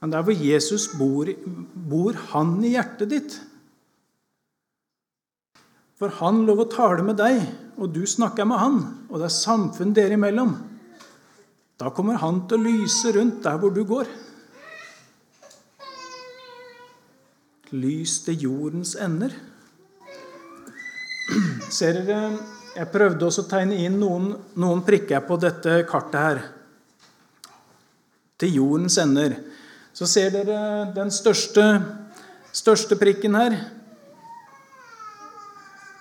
Men 0.00 0.12
der 0.12 0.24
hvor 0.24 0.36
Jesus 0.36 0.88
bor, 0.98 1.28
bor 1.90 2.16
han 2.32 2.56
i 2.64 2.74
hjertet 2.74 3.12
ditt. 3.12 3.36
For 5.98 6.10
han 6.20 6.42
lov 6.48 6.64
å 6.64 6.70
tale 6.70 7.04
med 7.06 7.18
deg, 7.20 7.40
og 7.78 7.92
du 7.94 8.02
snakker 8.06 8.46
med 8.48 8.58
han, 8.58 8.78
og 9.10 9.20
det 9.20 9.28
er 9.28 9.34
samfunn 9.34 9.94
dere 9.94 10.18
imellom. 10.18 10.54
Da 11.78 11.90
kommer 11.94 12.18
han 12.22 12.44
til 12.48 12.58
å 12.58 12.64
lyse 12.68 13.12
rundt 13.14 13.42
der 13.44 13.58
hvor 13.62 13.74
du 13.74 13.82
går. 13.86 14.10
Lys 17.74 18.20
til 18.26 18.46
jordens 18.46 18.94
ender. 19.02 19.34
Ser 21.74 22.02
dere 22.04 22.36
Jeg 22.74 22.90
prøvde 22.90 23.26
også 23.28 23.44
å 23.44 23.50
tegne 23.50 23.76
inn 23.86 24.00
noen, 24.00 24.32
noen 24.58 24.80
prikker 24.82 25.20
på 25.28 25.36
dette 25.38 25.76
kartet 25.86 26.18
her. 26.18 26.40
Til 28.42 28.56
jordens 28.58 28.96
ender. 28.98 29.36
Så 29.94 30.08
ser 30.10 30.32
dere 30.34 30.88
den 30.90 31.12
største, 31.14 31.62
største 32.50 32.98
prikken 32.98 33.38
her. 33.38 33.54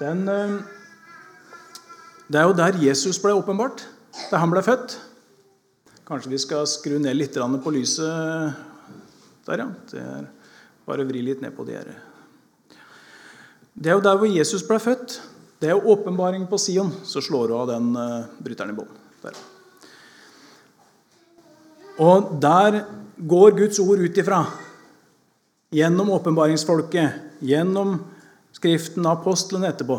Den, 0.04 0.28
eh, 0.28 0.60
det 2.28 2.40
er 2.40 2.48
jo 2.50 2.56
der 2.58 2.80
Jesus 2.82 3.20
ble 3.24 3.32
åpenbart, 3.38 3.86
da 4.32 4.42
han 4.42 4.52
ble 4.52 4.64
født. 4.66 4.98
Kanskje 6.04 6.34
vi 6.34 6.40
skal 6.44 6.68
skru 6.68 6.98
ned 7.00 7.16
litt 7.16 7.38
på 7.38 7.72
lyset 7.72 8.56
der, 9.48 9.64
ja. 9.64 9.68
Det 9.92 10.02
er 10.02 10.26
bare 10.88 11.06
vri 11.08 11.22
litt 11.24 11.42
ned 11.44 11.56
på 11.56 11.64
det 11.68 11.78
her. 11.80 11.94
Det 13.74 13.90
er 13.90 13.96
jo 13.96 14.04
der 14.04 14.20
hvor 14.20 14.28
Jesus 14.28 14.66
ble 14.68 14.80
født. 14.80 15.22
Det 15.60 15.70
er 15.70 15.78
jo 15.78 15.96
åpenbaring 15.96 16.46
på 16.48 16.60
Sion. 16.60 16.92
Så 17.08 17.24
slår 17.24 17.48
du 17.48 17.56
av 17.56 17.70
den 17.72 17.94
uh, 17.96 18.28
bryteren 18.44 18.74
i 18.74 18.78
bånn. 18.78 18.92
Og 22.04 22.34
der 22.42 22.84
går 23.18 23.56
Guds 23.56 23.80
ord 23.80 24.04
ut 24.04 24.18
ifra. 24.20 24.42
Gjennom 25.74 26.12
åpenbaringsfolket, 26.14 27.40
gjennom 27.42 27.96
Skriften, 28.64 29.04
apostlene 29.04 29.68
etterpå. 29.74 29.98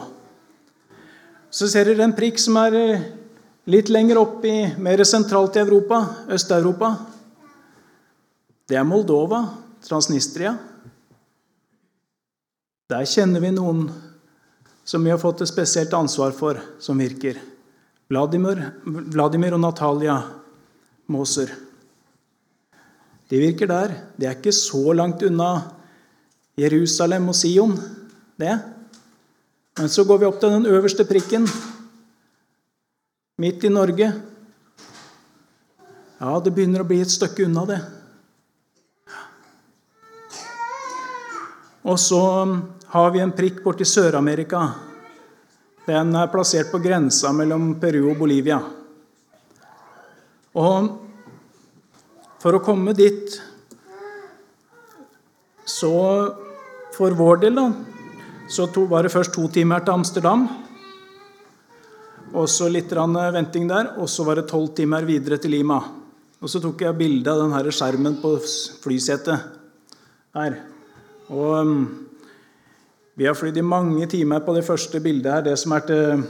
Så 1.53 1.67
ser 1.69 1.85
dere 1.85 2.07
en 2.07 2.15
prikk 2.17 2.39
som 2.41 2.57
er 2.57 2.75
eh, 2.79 3.03
litt 3.69 3.91
lenger 3.93 4.17
opp 4.17 4.45
i 4.49 4.55
mer 4.81 5.03
sentralt 5.05 5.59
i 5.59 5.61
Europa, 5.61 5.99
Øst-Europa. 6.33 6.89
Det 8.65 8.79
er 8.81 8.87
Moldova, 8.89 9.43
Transnistria. 9.85 10.55
Der 12.89 13.05
kjenner 13.05 13.45
vi 13.45 13.51
noen 13.53 13.83
som 14.81 15.05
vi 15.05 15.13
har 15.13 15.21
fått 15.21 15.43
et 15.45 15.51
spesielt 15.51 15.93
ansvar 15.93 16.33
for, 16.33 16.57
som 16.81 17.03
virker. 17.03 17.37
Vladimir, 18.09 18.63
Vladimir 19.13 19.59
og 19.59 19.61
Natalia 19.61 20.15
Moser. 21.13 21.53
De 23.29 23.43
virker 23.45 23.69
der. 23.69 23.93
De 24.17 24.31
er 24.31 24.39
ikke 24.39 24.57
så 24.57 24.97
langt 24.97 25.27
unna 25.29 25.51
Jerusalem 26.57 27.29
og 27.29 27.37
Sion 27.37 27.77
det. 28.41 28.59
Men 29.79 29.89
så 29.91 30.05
går 30.05 30.19
vi 30.19 30.27
opp 30.29 30.39
til 30.43 30.55
den 30.55 30.69
øverste 30.71 31.07
prikken, 31.07 31.49
midt 33.43 33.65
i 33.67 33.73
Norge. 33.73 34.13
Ja, 36.21 36.35
det 36.41 36.55
begynner 36.55 36.85
å 36.85 36.89
bli 36.89 37.01
et 37.03 37.11
stykke 37.11 37.49
unna, 37.49 37.65
det. 37.67 37.81
Og 41.85 41.99
så 42.01 42.21
har 42.95 43.11
vi 43.13 43.21
en 43.21 43.35
prikk 43.35 43.59
borti 43.65 43.85
Sør-Amerika. 43.85 44.63
Den 45.85 46.15
er 46.17 46.31
plassert 46.33 46.71
på 46.73 46.81
grensa 46.81 47.33
mellom 47.37 47.75
Peru 47.83 48.07
og 48.13 48.23
Bolivia. 48.23 48.61
Og 50.55 50.87
for 52.41 52.57
å 52.57 52.63
komme 52.65 52.95
dit 52.97 53.35
så 55.69 55.93
for 56.95 57.19
vår 57.19 57.43
del, 57.43 57.59
da, 57.59 57.94
så 58.49 58.67
var 58.89 59.03
det 59.03 59.13
først 59.13 59.33
to 59.33 59.49
timer 59.49 59.81
til 59.81 59.95
Amsterdam. 59.95 60.49
Og 62.35 62.49
så 62.51 62.69
litt 62.69 62.91
venting 62.93 63.69
der, 63.69 63.95
og 63.97 64.09
så 64.09 64.25
var 64.25 64.37
det 64.37 64.49
tolv 64.51 64.75
timer 64.75 65.05
videre 65.05 65.39
til 65.39 65.51
Lima. 65.51 65.81
Og 66.41 66.51
så 66.51 66.61
tok 66.61 66.83
jeg 66.83 66.99
bilde 66.99 67.31
av 67.31 67.41
denne 67.41 67.73
skjermen 67.73 68.19
på 68.21 68.35
flysetet 68.83 69.39
her. 70.35 70.59
Og 71.31 71.53
um, 71.65 71.85
vi 73.15 73.27
har 73.27 73.35
flydd 73.39 73.57
i 73.57 73.65
mange 73.65 74.07
timer 74.11 74.43
på 74.45 74.55
det 74.57 74.67
første 74.67 75.01
bildet 75.01 75.33
her, 75.33 75.47
det 75.47 75.57
som 75.57 75.73
er 75.73 75.87
til, 75.89 76.25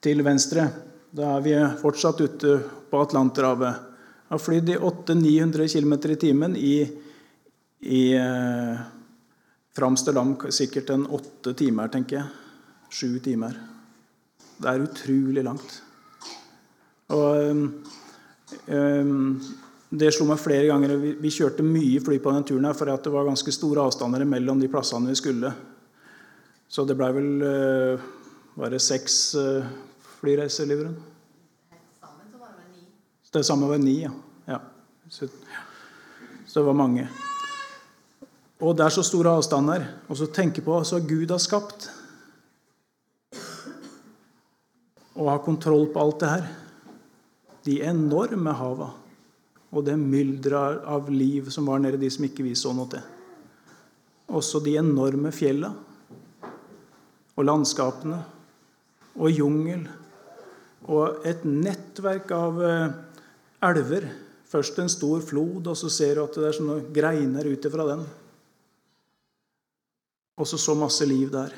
til 0.00 0.22
venstre. 0.24 0.68
Da 1.12 1.34
er 1.36 1.44
vi 1.44 1.58
fortsatt 1.82 2.22
ute 2.22 2.56
på 2.88 3.02
Atlanterhavet. 3.02 3.90
Har 4.30 4.40
flydd 4.40 4.70
i 4.70 4.78
800-900 4.78 5.68
km 5.74 5.94
i 5.98 6.20
timen 6.22 6.56
i, 6.56 6.76
i 7.84 8.02
uh, 8.16 8.80
fra 9.72 9.86
Amsterdam 9.86 10.36
sikkert 10.50 10.90
en 10.90 11.06
åtte 11.06 11.54
timer, 11.56 11.88
tenker 11.88 12.18
jeg. 12.18 12.26
Sju 12.92 13.18
timer. 13.24 13.56
Det 14.60 14.68
er 14.68 14.84
utrolig 14.84 15.44
langt. 15.44 15.78
Og 17.12 17.50
um, 18.68 19.42
Det 19.92 20.08
slo 20.14 20.24
meg 20.28 20.40
flere 20.40 20.68
ganger. 20.68 20.94
Vi, 21.00 21.14
vi 21.20 21.32
kjørte 21.32 21.64
mye 21.64 22.00
fly 22.04 22.18
på 22.22 22.32
den 22.32 22.46
turen 22.48 22.68
her, 22.68 22.76
for 22.76 22.88
det 22.88 23.12
var 23.12 23.28
ganske 23.28 23.52
store 23.52 23.84
avstander 23.88 24.24
mellom 24.28 24.60
de 24.60 24.70
plassene 24.72 25.12
vi 25.12 25.18
skulle. 25.20 25.52
Så 26.72 26.86
det 26.88 26.96
blei 26.96 27.10
vel 27.12 27.32
uh, 27.44 28.10
Var 28.56 28.72
det 28.72 28.80
seks 28.84 29.34
uh, 29.36 29.64
flyreiser, 30.20 30.68
Liveren? 30.68 30.96
Det 32.02 32.40
vel 32.40 32.70
ni. 32.72 32.86
Det 33.32 33.44
samme 33.44 33.68
var 33.68 33.80
ni, 33.80 34.02
ja. 34.04 34.12
ja. 34.46 34.60
Så, 35.08 35.28
så 36.46 36.60
det 36.60 36.66
var 36.66 36.76
mange. 36.76 37.08
Og 38.62 38.76
det 38.78 38.86
er 38.86 38.94
så 38.94 39.02
store 39.06 39.34
avstander. 39.34 39.84
Og 40.06 40.18
så 40.18 40.30
tenke 40.30 40.62
på 40.62 40.78
hva 40.78 41.00
Gud 41.02 41.34
har 41.34 41.42
skapt. 41.42 41.88
Og 45.18 45.28
ha 45.28 45.38
kontroll 45.42 45.88
på 45.92 46.02
alt 46.02 46.20
det 46.22 46.30
her. 46.30 46.50
De 47.66 47.78
enorme 47.90 48.54
hava. 48.54 48.92
Og 49.72 49.86
det 49.86 49.96
mylderet 49.98 50.84
av 50.86 51.10
liv 51.10 51.48
som 51.50 51.66
var 51.66 51.80
nede, 51.82 51.98
de 51.98 52.10
som 52.12 52.26
ikke 52.26 52.44
vi 52.46 52.54
så 52.58 52.74
noe 52.76 52.90
til. 52.92 53.02
også 54.32 54.62
de 54.64 54.78
enorme 54.80 55.28
fjella 55.32 55.68
og 57.36 57.44
landskapene 57.44 58.16
og 59.18 59.28
jungel 59.28 59.82
og 60.88 61.26
et 61.28 61.44
nettverk 61.44 62.32
av 62.32 62.62
eh, 62.64 62.94
elver. 63.68 64.08
Først 64.48 64.78
en 64.82 64.90
stor 64.92 65.20
flod, 65.24 65.66
og 65.66 65.76
så 65.78 65.88
ser 65.88 66.16
du 66.16 66.24
at 66.24 66.34
det 66.36 66.48
er 66.48 66.56
sånne 66.56 66.80
greiner 66.92 67.46
ut 67.48 67.68
ifra 67.68 67.86
den. 67.88 68.02
Og 70.42 70.48
så 70.50 70.58
så 70.58 70.74
masse 70.74 71.06
liv 71.06 71.30
der. 71.30 71.54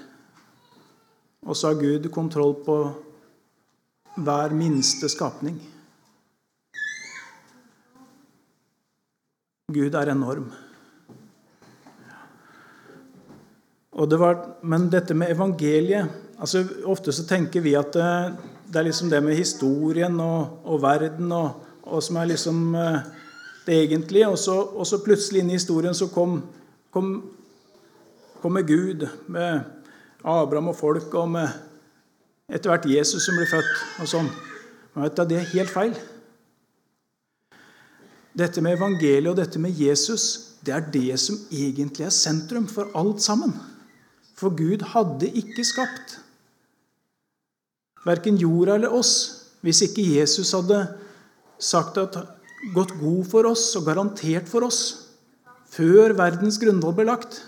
Og 1.49 1.57
så 1.57 1.71
har 1.73 1.81
Gud 1.81 2.11
kontroll 2.13 2.53
på 2.65 2.77
hver 4.21 4.53
minste 4.53 5.09
skapning. 5.09 5.57
Gud 9.73 9.95
er 9.97 10.13
enorm. 10.13 10.53
Det 13.95 14.19
var, 14.21 14.37
men 14.63 14.91
dette 14.93 15.15
med 15.15 15.31
evangeliet 15.33 16.11
altså 16.39 16.65
Ofte 16.91 17.13
så 17.15 17.25
tenker 17.29 17.63
vi 17.63 17.77
at 17.79 17.95
det, 17.95 18.09
det 18.69 18.81
er 18.81 18.87
liksom 18.89 19.11
det 19.11 19.21
med 19.23 19.39
historien 19.39 20.19
og, 20.21 20.65
og 20.67 20.83
verden 20.83 21.33
og, 21.33 21.63
og, 21.83 22.03
som 22.03 22.19
er 22.21 22.33
liksom 22.33 22.75
eh, 22.75 22.99
det 23.67 23.79
egentlige. 23.87 24.29
Og 24.29 24.39
så, 24.39 24.59
og 24.61 24.87
så 24.87 25.01
plutselig 25.05 25.41
inn 25.41 25.53
i 25.53 25.59
historien 25.59 25.95
så 25.95 26.11
kom, 26.13 26.41
kom, 26.93 27.15
kommer 28.45 28.67
Gud 28.69 29.07
med 29.33 29.65
Abraham 30.21 30.69
og 30.75 30.77
folk 30.77 31.15
og 31.17 31.31
med 31.33 31.49
etter 32.53 32.69
hvert 32.69 32.89
Jesus 32.91 33.25
som 33.25 33.39
blir 33.39 33.49
født. 33.49 33.77
og 34.05 34.11
sånn. 34.11 34.29
Men 34.93 35.07
vet 35.07 35.17
du, 35.17 35.25
Det 35.25 35.39
er 35.41 35.53
helt 35.55 35.73
feil. 35.73 35.95
Dette 38.37 38.61
med 38.61 38.77
evangeliet 38.77 39.31
og 39.31 39.39
dette 39.39 39.59
med 39.63 39.73
Jesus 39.79 40.55
det 40.65 40.73
er 40.75 40.85
det 40.91 41.21
som 41.21 41.37
egentlig 41.53 42.07
er 42.07 42.15
sentrum 42.15 42.67
for 42.67 42.91
alt 42.97 43.21
sammen. 43.23 43.53
For 44.35 44.51
Gud 44.51 44.83
hadde 44.95 45.29
ikke 45.29 45.65
skapt 45.65 46.19
verken 48.05 48.37
jorda 48.37 48.77
eller 48.77 48.93
oss 48.93 49.13
hvis 49.65 49.81
ikke 49.87 50.05
Jesus 50.19 50.53
hadde 50.53 50.83
sagt 51.61 51.97
at 52.01 52.17
gått 52.75 52.93
god 53.01 53.25
for 53.31 53.49
oss 53.49 53.71
og 53.79 53.87
garantert 53.87 54.49
for 54.51 54.67
oss 54.67 54.81
før 55.75 56.13
verdens 56.17 56.59
grunnvoll 56.61 56.97
ble 56.97 57.07
lagt. 57.09 57.41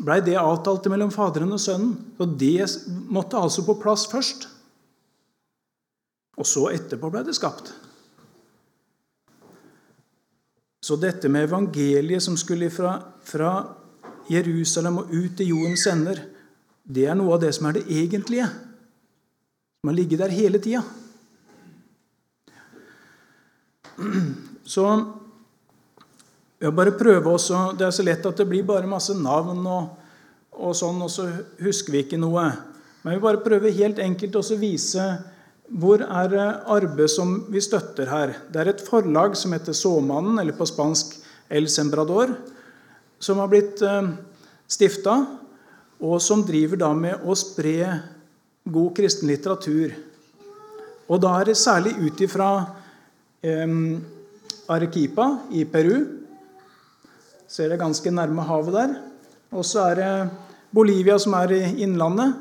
Blei 0.00 0.22
det 0.24 0.38
avtalt 0.40 0.88
mellom 0.88 1.12
Faderen 1.12 1.52
og 1.52 1.60
Sønnen. 1.60 1.92
Og 2.20 2.38
det 2.40 2.64
måtte 3.12 3.40
altså 3.40 3.64
på 3.66 3.76
plass 3.82 4.06
først. 4.08 4.48
Og 6.40 6.48
så 6.48 6.70
etterpå 6.72 7.10
ble 7.12 7.24
det 7.26 7.36
skapt. 7.36 7.72
Så 10.80 10.96
dette 10.96 11.28
med 11.28 11.44
evangeliet 11.44 12.24
som 12.24 12.38
skulle 12.40 12.70
fra, 12.72 12.94
fra 13.20 13.52
Jerusalem 14.30 15.02
og 15.02 15.12
ut 15.12 15.36
til 15.36 15.52
jordens 15.52 15.84
ender, 15.90 16.22
det 16.90 17.04
er 17.06 17.18
noe 17.18 17.36
av 17.36 17.42
det 17.44 17.52
som 17.54 17.68
er 17.68 17.76
det 17.76 17.84
egentlige. 17.92 18.48
Som 19.80 19.92
har 19.92 19.98
ligget 19.98 20.22
der 20.22 20.32
hele 20.32 20.58
tida. 20.62 20.80
Så 24.64 24.86
jeg 26.60 26.76
bare 26.76 26.92
prøve 26.92 27.32
også, 27.32 27.72
Det 27.78 27.86
er 27.86 27.94
så 27.94 28.04
lett 28.04 28.26
at 28.26 28.36
det 28.36 28.48
blir 28.48 28.66
bare 28.68 28.88
masse 28.88 29.14
navn, 29.16 29.64
og, 29.64 29.96
og 30.52 30.76
sånn, 30.76 31.00
og 31.00 31.10
så 31.10 31.28
husker 31.64 31.94
vi 31.94 32.04
ikke 32.04 32.20
noe. 32.20 32.50
Men 33.00 33.16
vi 33.16 33.22
bare 33.22 33.40
prøver 33.40 33.72
helt 33.72 33.98
enkelt 33.98 34.36
å 34.36 34.44
vise 34.60 35.06
hvor 35.70 36.02
er 36.02 36.34
arbeidet 36.68 37.12
som 37.14 37.46
vi 37.48 37.62
støtter 37.62 38.10
her. 38.10 38.34
Det 38.50 38.60
er 38.60 38.72
et 38.72 38.82
forlag 38.84 39.36
som 39.38 39.54
heter 39.54 39.72
Såmannen, 39.72 40.36
eller 40.42 40.56
på 40.58 40.66
spansk 40.68 41.14
El 41.48 41.70
Sembrador, 41.70 42.34
som 43.22 43.40
har 43.40 43.48
blitt 43.48 43.80
eh, 43.86 44.10
stifta, 44.68 45.16
og 46.00 46.20
som 46.20 46.44
driver 46.44 46.80
da 46.80 46.92
med 46.96 47.24
å 47.24 47.36
spre 47.38 47.86
god 48.68 48.94
kristen 48.96 49.30
litteratur. 49.30 49.94
Og 51.08 51.20
da 51.22 51.38
er 51.38 51.50
det 51.50 51.58
særlig 51.60 51.96
ut 52.02 52.20
ifra 52.20 52.50
eh, 53.40 53.76
Arequipa 54.70 55.32
i 55.56 55.64
Peru. 55.64 56.19
Ser 57.50 57.72
det 57.72 57.80
ganske 57.80 58.10
nærme 58.14 58.44
havet 58.46 58.76
der. 58.76 58.92
Og 59.50 59.64
så 59.66 59.88
er 59.90 59.98
det 59.98 60.10
Bolivia, 60.70 61.16
som 61.18 61.34
er 61.34 61.50
i 61.56 61.62
innlandet, 61.82 62.36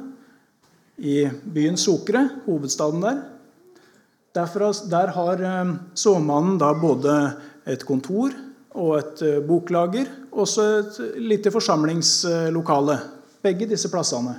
i 1.02 1.24
byen 1.26 1.80
Sokre, 1.82 2.28
hovedstaden 2.46 3.02
der. 3.02 3.24
Derfra, 4.38 4.70
der 4.92 5.14
har 5.16 5.42
eh, 5.42 5.72
såmannen 5.98 6.60
da 6.62 6.70
både 6.78 7.16
et 7.66 7.82
kontor 7.88 8.36
og 8.78 9.00
et 9.00 9.24
eh, 9.26 9.40
boklager, 9.42 10.12
og 10.30 10.46
så 10.48 10.68
et 10.84 11.00
lite 11.18 11.50
forsamlingslokale. 11.56 13.00
Begge 13.42 13.66
disse 13.72 13.90
plassene. 13.90 14.36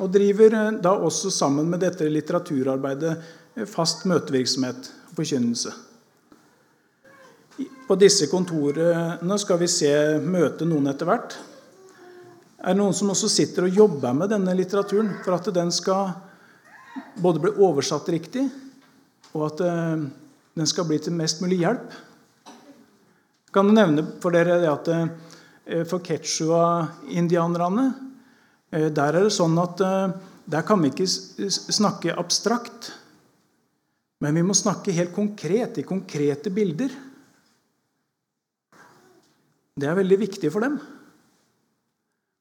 Og 0.00 0.08
driver 0.14 0.56
eh, 0.56 0.78
da 0.80 0.94
også 0.96 1.34
sammen 1.34 1.68
med 1.68 1.84
dette 1.84 2.08
litteraturarbeidet 2.08 3.18
fast 3.68 4.08
møtevirksomhet 4.08 4.88
og 5.10 5.20
forkynnelse. 5.20 5.76
På 7.86 7.96
disse 7.96 8.28
kontorene 8.30 9.38
skal 9.40 9.60
vi 9.60 9.68
se 9.70 9.90
møte 10.20 10.66
noen 10.68 10.90
etter 10.92 11.08
hvert. 11.08 11.36
Er 12.60 12.74
det 12.74 12.80
noen 12.80 12.96
som 12.96 13.12
også 13.12 13.30
sitter 13.30 13.68
og 13.68 13.78
jobber 13.78 14.16
med 14.16 14.32
denne 14.32 14.54
litteraturen 14.58 15.12
for 15.24 15.36
at 15.36 15.48
den 15.54 15.70
skal 15.72 16.10
både 17.20 17.42
bli 17.44 17.52
oversatt 17.62 18.08
riktig, 18.12 18.46
og 19.36 19.46
at 19.50 19.62
den 20.56 20.68
skal 20.68 20.88
bli 20.88 20.98
til 21.00 21.16
mest 21.16 21.42
mulig 21.44 21.60
hjelp 21.62 21.96
kan 23.56 23.72
nevne 23.72 24.04
for 24.20 24.34
dere 24.36 24.58
at 24.68 24.90
eh, 24.92 25.82
for 25.88 26.04
quechua-indianerne 26.04 27.86
eh, 28.70 28.88
der 28.92 29.16
er 29.16 29.26
det 29.26 29.34
sånn 29.34 29.56
at 29.62 29.80
eh, 29.84 30.14
der 30.46 30.66
kan 30.66 30.82
vi 30.82 30.92
ikke 30.92 31.08
snakke 31.50 32.14
abstrakt. 32.14 32.92
Men 34.22 34.36
vi 34.38 34.44
må 34.46 34.54
snakke 34.54 34.94
helt 34.94 35.10
konkret, 35.10 35.80
i 35.80 35.84
konkrete 35.84 36.52
bilder. 36.54 36.92
Det 39.76 39.88
er 39.90 39.98
veldig 39.98 40.16
viktig 40.22 40.48
for 40.52 40.64
dem. 40.64 40.78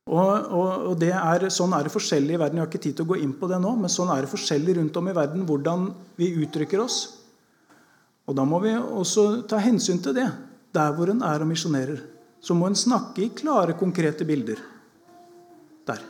Og, 0.06 0.30
og, 0.56 0.86
og 0.91 1.04
er, 1.04 1.48
Sånn 1.52 1.74
er 1.76 1.88
det 1.88 1.91
forskjellig 1.91 2.38
i 2.38 2.39
verden. 2.39 2.60
Jeg 2.60 2.63
har 2.63 2.69
ikke 2.71 2.84
tid 2.86 2.95
til 2.95 3.08
å 3.08 3.10
gå 3.10 3.17
inn 3.26 3.34
på 3.36 3.50
det 3.52 3.58
nå, 3.60 3.74
men 3.82 3.91
sånn 3.91 4.12
er 4.13 4.24
det 4.24 4.32
forskjellig 4.32 4.78
rundt 4.78 5.00
om 5.02 5.10
i 5.10 5.15
verden 5.17 5.43
hvordan 5.50 5.89
vi 6.19 6.30
uttrykker 6.45 6.84
oss. 6.84 7.00
Og 8.26 8.38
Da 8.38 8.45
må 8.48 8.62
vi 8.63 8.71
også 8.78 9.43
ta 9.50 9.60
hensyn 9.62 10.00
til 10.02 10.15
det 10.15 10.30
der 10.76 10.95
hvor 10.95 11.12
en 11.12 11.24
er 11.24 11.43
og 11.43 11.50
misjonerer, 11.50 12.00
så 12.43 12.56
må 12.56 12.67
en 12.67 12.76
snakke 12.78 13.24
i 13.24 13.32
klare, 13.36 13.78
konkrete 13.80 14.28
bilder. 14.28 14.60
Der. 15.88 16.02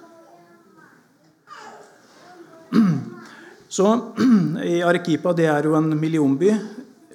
Så 3.76 3.88
i 4.66 4.82
Arequipa, 4.86 5.34
det 5.38 5.50
er 5.52 5.68
jo 5.70 5.76
en 5.78 5.90
millionby. 6.00 6.54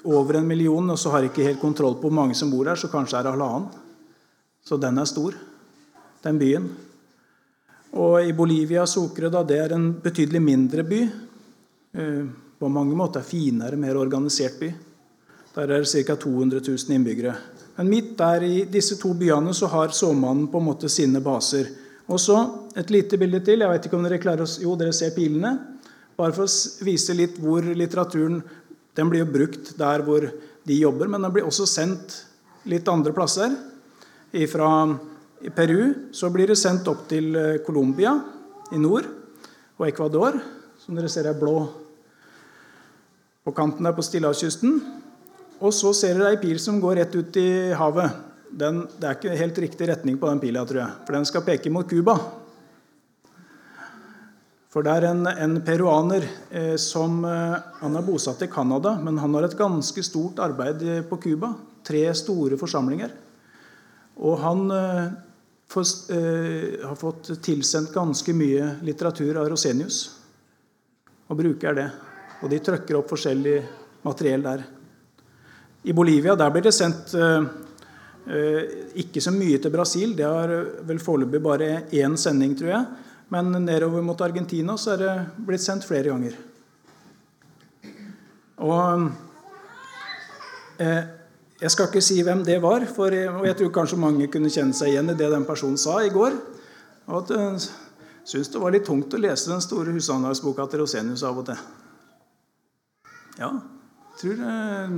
Over 0.01 0.38
en 0.38 0.49
million, 0.49 0.90
og 0.92 0.99
så 0.99 1.11
har 1.12 1.25
jeg 1.25 1.33
ikke 1.33 1.44
helt 1.44 1.61
kontroll 1.61 1.99
på 2.01 2.09
hvor 2.09 2.16
mange 2.16 2.35
som 2.37 2.51
bor 2.53 2.64
der, 2.64 2.79
så 2.81 2.88
kanskje 2.88 3.18
er 3.18 3.27
det 3.27 3.35
halvannen. 3.35 3.80
Så 4.71 4.77
den 4.79 5.01
er 5.03 5.09
stor, 5.11 5.35
den 6.23 6.37
byen. 6.39 6.69
Og 7.99 8.21
i 8.23 8.31
Bolivia, 8.39 8.85
Sucre, 8.87 9.27
da, 9.27 9.41
det 9.43 9.57
er 9.59 9.73
en 9.75 9.89
betydelig 9.99 10.39
mindre 10.45 10.85
by. 10.87 10.99
Eh, 11.99 12.21
på 12.55 12.69
mange 12.71 12.95
måter 12.95 13.25
finere, 13.27 13.75
mer 13.75 13.99
organisert 13.99 14.61
by. 14.61 14.69
Der 15.57 15.73
er 15.75 15.83
det 15.83 16.05
ca. 16.07 16.15
200 16.15 16.61
000 16.63 16.95
innbyggere. 16.95 17.33
Men 17.81 17.91
midt 17.91 18.13
der 18.21 18.47
i 18.47 18.61
disse 18.71 18.95
to 19.01 19.11
byene 19.19 19.51
så 19.59 19.67
har 19.73 19.91
såmannen 19.97 20.47
på 20.53 20.61
en 20.63 20.69
måte 20.69 20.91
sine 20.93 21.19
baser. 21.25 21.67
Og 22.07 22.23
så 22.23 22.37
et 22.79 22.93
lite 22.95 23.19
bilde 23.19 23.41
til. 23.43 23.65
Jeg 23.65 23.73
vet 23.73 23.89
ikke 23.89 23.99
om 23.99 24.07
dere 24.07 24.21
klarer 24.23 24.47
å 24.47 24.63
Jo, 24.63 24.77
dere 24.79 24.95
ser 24.95 25.17
pilene. 25.17 25.51
Bare 26.15 26.37
for 26.37 26.47
å 26.47 26.87
vise 26.87 27.19
litt 27.19 27.43
hvor 27.43 27.67
litteraturen 27.67 28.39
Den 28.95 29.11
blir 29.11 29.23
jo 29.23 29.33
brukt 29.33 29.75
der 29.79 30.03
hvor 30.03 30.25
de 30.67 30.79
jobber, 30.79 31.07
men 31.09 31.23
den 31.23 31.33
blir 31.33 31.47
også 31.47 31.67
sendt 31.67 32.17
litt 32.69 32.89
andre 32.91 33.13
plasser. 33.15 33.55
Fra 34.31 34.71
Peru 35.57 35.95
så 36.12 36.29
blir 36.31 36.53
det 36.53 36.59
sendt 36.61 36.87
opp 36.90 37.07
til 37.11 37.35
eh, 37.35 37.61
Colombia 37.66 38.12
i 38.71 38.79
nord 38.79 39.07
og 39.81 39.87
Ecuador, 39.88 40.37
som 40.79 40.95
dere 40.95 41.09
ser 41.11 41.27
er 41.27 41.38
blå 41.38 41.64
på 43.43 43.55
kanten 43.57 43.88
der 43.88 43.97
på 43.97 44.05
Stillehavskysten. 44.05 44.77
Og 45.61 45.73
så 45.75 45.90
ser 45.97 46.21
dere 46.21 46.35
ei 46.35 46.40
pil 46.43 46.61
som 46.62 46.79
går 46.81 47.01
rett 47.01 47.16
ut 47.16 47.38
i 47.40 47.73
havet. 47.75 48.21
Den, 48.51 48.85
det 49.01 49.09
er 49.09 49.16
ikke 49.16 49.38
helt 49.40 49.59
riktig 49.64 49.88
retning 49.90 50.21
på 50.21 50.29
den 50.31 50.43
pila, 50.43 50.62
tror 50.69 50.83
jeg. 50.83 51.01
For 51.07 51.16
den 51.16 51.27
skal 51.27 51.45
peke 51.47 51.73
mot 51.73 51.88
Cuba. 51.90 52.14
For 54.71 54.87
det 54.87 54.95
er 54.95 55.09
en, 55.09 55.25
en 55.27 55.57
peruaner 55.66 56.29
eh, 56.55 56.77
som 56.79 57.25
eh, 57.27 57.57
Han 57.81 57.99
er 57.99 58.07
bosatt 58.07 58.45
i 58.47 58.51
Canada, 58.53 58.95
men 59.03 59.19
han 59.19 59.35
har 59.35 59.49
et 59.49 59.59
ganske 59.59 60.05
stort 60.07 60.38
arbeid 60.45 60.87
på 61.11 61.19
Cuba. 61.25 61.55
Tre 61.83 62.05
store 62.14 62.61
forsamlinger. 62.61 63.16
Og 64.21 64.37
han 64.43 64.71
eh, 64.75 65.05
for, 65.71 65.87
eh, 66.13 66.81
har 66.85 66.97
fått 66.97 67.33
tilsendt 67.43 67.95
ganske 67.95 68.35
mye 68.37 68.77
litteratur 68.85 69.39
av 69.41 69.49
Rosenius. 69.49 70.03
Og 71.31 71.39
bruker 71.39 71.77
det. 71.77 71.89
Og 72.43 72.51
de 72.51 72.59
trykker 72.65 72.99
opp 72.99 73.13
forskjellig 73.13 73.57
materiell 74.05 74.45
der. 74.45 74.65
I 75.83 75.97
Bolivia 75.97 76.35
der 76.37 76.51
blir 76.53 76.67
det 76.67 76.75
sendt 76.77 77.15
eh, 77.17 77.45
Ikke 79.01 79.23
så 79.25 79.33
mye 79.33 79.59
til 79.63 79.73
Brasil. 79.73 80.13
Det 80.17 80.27
har 80.27 80.53
vel 80.87 81.01
foreløpig 81.01 81.41
bare 81.43 81.71
én 81.97 82.19
sending, 82.21 82.53
tror 82.59 82.75
jeg. 82.75 83.07
Men 83.33 83.53
nedover 83.65 84.03
mot 84.03 84.21
Argentina 84.21 84.77
så 84.79 84.97
er 84.97 85.01
det 85.01 85.15
blitt 85.47 85.65
sendt 85.65 85.87
flere 85.87 86.11
ganger. 86.11 86.35
Og 88.61 89.07
eh, 90.83 91.20
Jeg 91.61 91.75
skal 91.75 91.90
ikke 91.90 92.01
si 92.01 92.14
hvem 92.25 92.40
det 92.40 92.57
var, 92.64 92.87
for 92.88 93.12
jeg, 93.12 93.29
og 93.29 93.44
jeg 93.44 93.57
tror 93.59 93.73
kanskje 93.75 94.01
mange 94.01 94.31
kunne 94.33 94.49
kjenne 94.53 94.73
seg 94.77 94.94
igjen 94.94 95.12
i 95.12 95.16
det 95.16 95.27
den 95.29 95.44
personen 95.44 95.77
sa 95.81 95.99
i 96.01 96.12
går. 96.12 96.33
Og 97.11 97.16
at 97.18 97.33
jeg 97.35 97.49
eh, 97.51 97.64
syntes 98.25 98.49
det 98.55 98.62
var 98.62 98.73
litt 98.73 98.87
tungt 98.88 99.12
å 99.12 99.20
lese 99.20 99.51
den 99.51 99.61
store 99.61 99.92
hushandelsboka 99.92 100.64
til 100.70 100.81
Rosenius 100.81 101.25
av 101.29 101.40
og 101.42 101.51
til. 101.51 101.59
Ja, 103.37 103.51
jeg 103.53 104.23
tror 104.23 104.40
eh, 104.53 104.94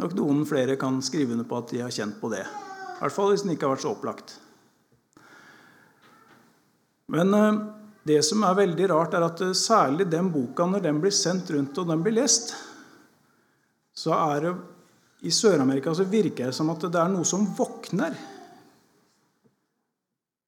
nok 0.00 0.14
noen 0.16 0.46
flere 0.48 0.78
kan 0.80 0.96
skrive 1.04 1.36
under 1.36 1.48
på 1.48 1.58
at 1.60 1.74
de 1.74 1.82
har 1.84 1.92
kjent 1.92 2.16
på 2.22 2.30
det. 2.32 2.40
I 2.46 3.02
hvert 3.02 3.16
fall 3.18 3.34
hvis 3.34 3.44
den 3.44 3.52
ikke 3.52 3.68
har 3.68 3.74
vært 3.74 3.84
så 3.84 3.92
opplagt. 3.92 4.32
Men 7.12 7.36
eh, 7.36 7.58
det 8.14 8.22
som 8.24 8.46
er 8.48 8.56
veldig 8.62 8.88
rart, 8.94 9.18
er 9.18 9.28
at 9.28 9.44
særlig 9.60 10.08
den 10.08 10.32
boka, 10.32 10.64
når 10.64 10.88
den 10.88 11.04
blir 11.04 11.12
sendt 11.12 11.52
rundt 11.52 11.76
og 11.82 11.92
den 11.92 12.00
blir 12.06 12.16
lest, 12.16 12.54
så 13.92 14.16
er 14.16 14.46
det 14.46 14.54
i 15.20 15.32
Sør-Amerika 15.32 15.94
så 15.94 16.04
virker 16.04 16.50
det 16.50 16.56
som 16.56 16.68
at 16.72 16.82
det 16.84 17.00
er 17.00 17.12
noe 17.12 17.24
som 17.28 17.46
våkner 17.56 18.16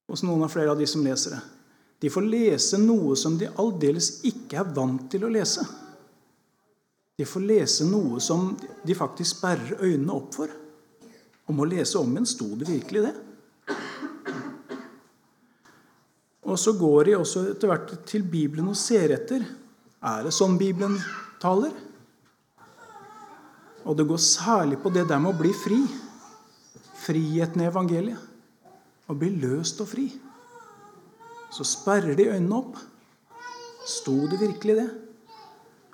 hos 0.08 0.24
noen 0.24 0.44
av 0.44 0.52
flere 0.52 0.72
av 0.72 0.80
de 0.80 0.86
som 0.88 1.04
leser 1.04 1.36
det. 1.36 1.40
De 1.98 2.10
får 2.12 2.26
lese 2.30 2.78
noe 2.80 3.16
som 3.18 3.34
de 3.38 3.48
aldeles 3.58 4.20
ikke 4.28 4.60
er 4.60 4.74
vant 4.76 5.08
til 5.10 5.26
å 5.26 5.32
lese. 5.32 5.64
De 7.18 7.26
får 7.26 7.42
lese 7.42 7.86
noe 7.88 8.20
som 8.22 8.52
de 8.86 8.94
faktisk 8.94 9.40
sperrer 9.40 9.80
øynene 9.82 10.14
opp 10.14 10.36
for. 10.36 10.52
Om 11.48 11.64
å 11.64 11.66
lese 11.66 11.98
om 11.98 12.12
igjen, 12.12 12.28
sto 12.28 12.52
det 12.60 12.68
virkelig 12.68 13.08
det? 13.08 13.14
Og 16.48 16.56
så 16.60 16.72
går 16.78 17.08
de 17.08 17.16
også 17.18 17.42
etter 17.50 17.68
hvert 17.72 17.90
til 18.08 18.22
Bibelen 18.24 18.70
og 18.70 18.78
ser 18.78 19.12
etter. 19.16 19.42
Er 19.98 20.24
det 20.24 20.32
sånn 20.36 20.54
Bibelen 20.60 20.94
taler? 21.42 21.74
Og 23.88 23.96
det 23.96 24.04
går 24.08 24.20
særlig 24.20 24.78
på 24.82 24.92
det 24.92 25.06
der 25.08 25.20
med 25.22 25.32
å 25.32 25.38
bli 25.38 25.52
fri. 25.56 25.80
Friheten 27.00 27.64
i 27.64 27.68
evangeliet. 27.70 28.20
Å 29.08 29.16
bli 29.16 29.32
løst 29.40 29.80
og 29.80 29.88
fri. 29.88 30.10
Så 31.54 31.64
sperrer 31.64 32.16
de 32.18 32.28
øynene 32.28 32.58
opp. 32.58 32.76
Sto 33.88 34.26
det 34.28 34.42
virkelig 34.42 34.76
det? 34.82 34.88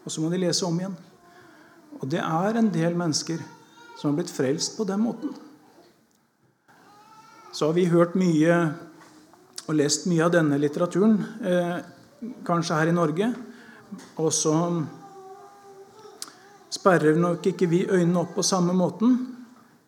Og 0.03 0.11
så 0.11 0.21
må 0.21 0.31
de 0.33 0.41
lese 0.43 0.67
om 0.67 0.79
igjen. 0.81 0.97
Og 2.01 2.09
det 2.11 2.19
er 2.19 2.59
en 2.59 2.73
del 2.75 2.99
mennesker 2.99 3.39
som 3.95 4.11
har 4.11 4.19
blitt 4.19 4.35
frelst 4.35 4.75
på 4.77 4.87
den 4.89 5.05
måten. 5.05 5.31
Så 7.55 7.69
har 7.69 7.77
vi 7.79 7.87
hørt 7.87 8.19
mye 8.19 8.59
og 9.65 9.79
lest 9.79 10.09
mye 10.11 10.27
av 10.27 10.35
denne 10.35 10.59
litteraturen, 10.59 11.15
eh, 11.47 11.79
kanskje 12.45 12.81
her 12.81 12.91
i 12.91 12.97
Norge. 12.99 13.31
Og 14.19 14.33
så 14.35 14.53
sperrer 16.75 17.19
nok 17.21 17.47
ikke 17.53 17.69
vi 17.71 17.85
øynene 17.87 18.23
opp 18.25 18.35
på 18.39 18.45
samme 18.47 18.75
måten, 18.77 19.19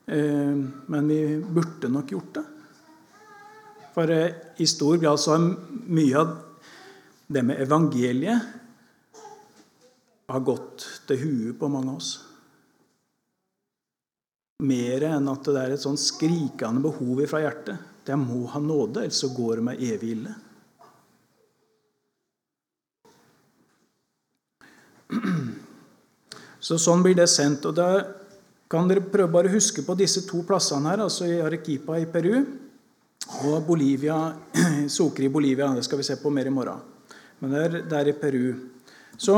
eh, 0.06 0.54
men 0.86 1.08
vi 1.10 1.20
burde 1.42 1.90
nok 1.90 2.12
gjort 2.14 2.34
det. 2.38 2.44
For 3.94 4.12
eh, 4.12 4.36
i 4.62 4.66
stor 4.70 5.00
grad 5.02 5.20
så 5.20 5.34
har 5.34 5.48
mye 5.88 6.20
av 6.20 6.36
det 7.26 7.42
med 7.42 7.60
evangeliet 7.64 8.54
har 10.26 10.46
gått 10.46 10.86
til 11.08 11.20
huet 11.22 11.58
på 11.58 11.68
mange 11.70 11.90
av 11.92 12.00
oss. 12.00 12.12
Mer 14.66 15.04
enn 15.10 15.28
at 15.28 15.44
det 15.46 15.60
er 15.60 15.74
et 15.74 15.82
sånn 15.82 15.98
skrikende 16.00 16.82
behov 16.86 17.20
fra 17.28 17.42
hjertet. 17.44 17.92
Jeg 18.06 18.18
må 18.22 18.46
ha 18.52 18.60
nåde, 18.62 19.02
ellers 19.02 19.20
så 19.20 19.32
går 19.34 19.58
det 19.58 19.66
meg 19.66 19.82
evig 19.82 20.14
ille. 20.14 20.34
Så 26.66 26.80
Sånn 26.82 27.04
blir 27.04 27.14
det 27.14 27.28
sendt. 27.30 27.66
og 27.68 27.76
Da 27.76 27.88
kan 28.70 28.88
dere 28.90 29.04
prøve 29.06 29.30
bare 29.30 29.50
å 29.50 29.54
huske 29.54 29.84
på 29.86 29.94
disse 29.94 30.24
to 30.26 30.42
plassene 30.42 30.90
her, 30.90 31.04
altså 31.04 31.28
i 31.28 31.38
Arequipa 31.38 31.98
i 32.00 32.08
Peru 32.10 32.40
og 33.46 33.66
Bolivia, 33.66 34.34
Sokri 34.96 35.28
i 35.28 35.32
Bolivia. 35.32 35.70
Det 35.74 35.84
skal 35.86 36.00
vi 36.00 36.08
se 36.08 36.16
på 36.18 36.30
mer 36.30 36.50
i 36.50 36.54
morgen. 36.54 36.82
Men 37.38 37.52
det 37.54 37.62
er 37.62 37.76
der 37.90 38.10
i 38.10 38.16
Peru. 38.18 38.48
Så 39.16 39.36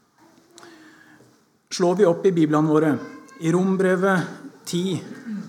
slår 1.76 1.96
vi 1.96 2.08
opp 2.08 2.26
i 2.28 2.36
biblene 2.36 2.68
våre. 2.68 2.92
I 3.40 3.52
Rombrevet 3.52 4.20
10 4.68 5.39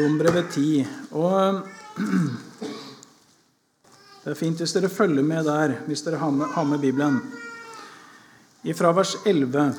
Rombrevet 0.00 0.54
10. 0.54 0.86
Og 1.12 1.60
det 4.22 4.32
er 4.32 4.38
fint 4.38 4.60
hvis 4.62 4.72
dere 4.72 4.88
følger 4.92 5.24
med 5.26 5.44
der, 5.44 5.74
hvis 5.84 6.02
dere 6.06 6.20
har 6.22 6.32
med, 6.32 6.46
har 6.54 6.64
med 6.64 6.80
Bibelen. 6.80 7.18
Ifra 8.64 8.94
vers 8.96 9.16
11. 9.26 9.74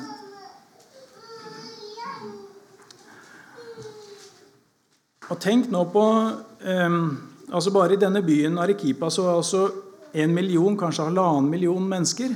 Og 5.32 5.40
tenk 5.42 5.70
nå 5.72 5.82
på 5.90 6.04
eh, 6.60 6.98
altså 7.50 7.72
Bare 7.74 7.96
i 7.96 8.00
denne 8.00 8.22
byen 8.22 8.60
Arequipa 8.62 9.10
så 9.10 9.26
er 9.26 9.40
altså 9.40 9.62
en 10.12 10.34
million, 10.34 10.76
kanskje 10.78 11.08
halvannen 11.08 11.50
million 11.50 11.88
mennesker. 11.88 12.34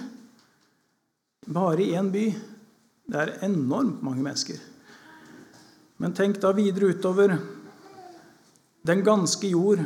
Bare 1.47 1.85
i 1.85 1.93
én 1.95 2.11
by. 2.11 2.25
Det 3.07 3.21
er 3.21 3.37
enormt 3.47 4.03
mange 4.03 4.25
mennesker. 4.25 4.59
Men 6.03 6.17
tenk 6.17 6.41
da 6.43 6.51
videre 6.57 6.97
utover 6.97 7.37
den 8.87 9.03
ganske 9.07 9.49
jord, 9.51 9.83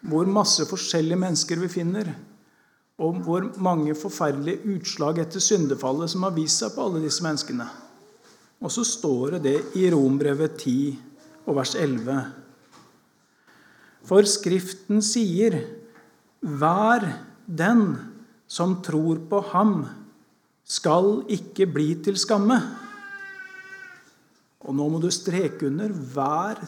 hvor 0.00 0.26
masse 0.26 0.64
forskjellige 0.68 1.20
mennesker 1.20 1.60
vi 1.60 1.70
finner, 1.70 2.10
og 3.00 3.20
hvor 3.24 3.46
mange 3.62 3.94
forferdelige 3.96 4.74
utslag 4.76 5.22
etter 5.22 5.40
syndefallet 5.40 6.12
som 6.12 6.26
har 6.26 6.34
vist 6.36 6.60
seg 6.60 6.74
på 6.74 6.84
alle 6.84 7.02
disse 7.04 7.24
menneskene. 7.24 7.66
Og 8.60 8.72
så 8.74 8.84
står 8.84 9.38
det 9.38 9.42
det 9.46 9.56
i 9.80 9.86
Rombrevet 9.92 10.58
10 10.60 10.98
og 11.46 11.56
vers 11.56 11.74
11. 11.74 12.18
For 14.04 14.26
Skriften 14.28 15.00
sier:" 15.04 15.60
'Vær 16.40 17.04
den 17.46 17.98
som 18.48 18.80
tror 18.82 19.20
på 19.28 19.40
ham, 19.52 19.86
skal 20.64 21.24
ikke 21.28 21.66
bli 21.66 21.94
til 22.04 22.16
skamme. 22.16 22.56
Og 24.60 24.74
nå 24.74 24.88
må 24.88 25.00
du 25.00 25.10
streke 25.10 25.66
under 25.66 25.88
'vær 25.88 26.64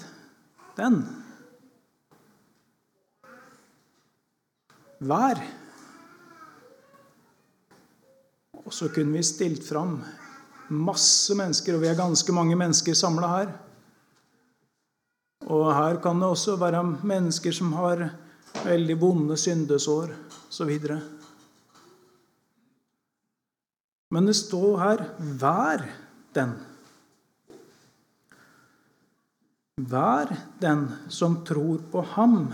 den'. 0.77 1.22
Hver. 5.03 5.43
Og 8.63 8.73
så 8.73 8.89
kunne 8.95 9.19
vi 9.19 9.25
stilt 9.27 9.65
fram 9.67 9.99
masse 10.73 11.35
mennesker, 11.37 11.77
og 11.77 11.83
vi 11.83 11.91
er 11.91 11.99
ganske 11.99 12.33
mange 12.35 12.57
mennesker 12.57 12.97
samla 12.97 13.31
her. 13.37 13.53
Og 15.51 15.73
her 15.75 15.99
kan 16.03 16.21
det 16.23 16.31
også 16.31 16.57
være 16.57 16.85
mennesker 17.03 17.55
som 17.55 17.73
har 17.77 18.07
veldig 18.63 18.97
vonde 19.01 19.37
syndesår 19.37 20.13
osv. 20.49 20.73
Men 24.13 24.29
det 24.29 24.37
står 24.37 24.79
her 24.79 24.99
'vær 25.19 25.89
den'. 26.35 26.59
Vær 29.77 30.37
den 30.61 30.89
som 31.09 31.45
tror 31.45 31.79
på 31.93 32.01
ham 32.01 32.53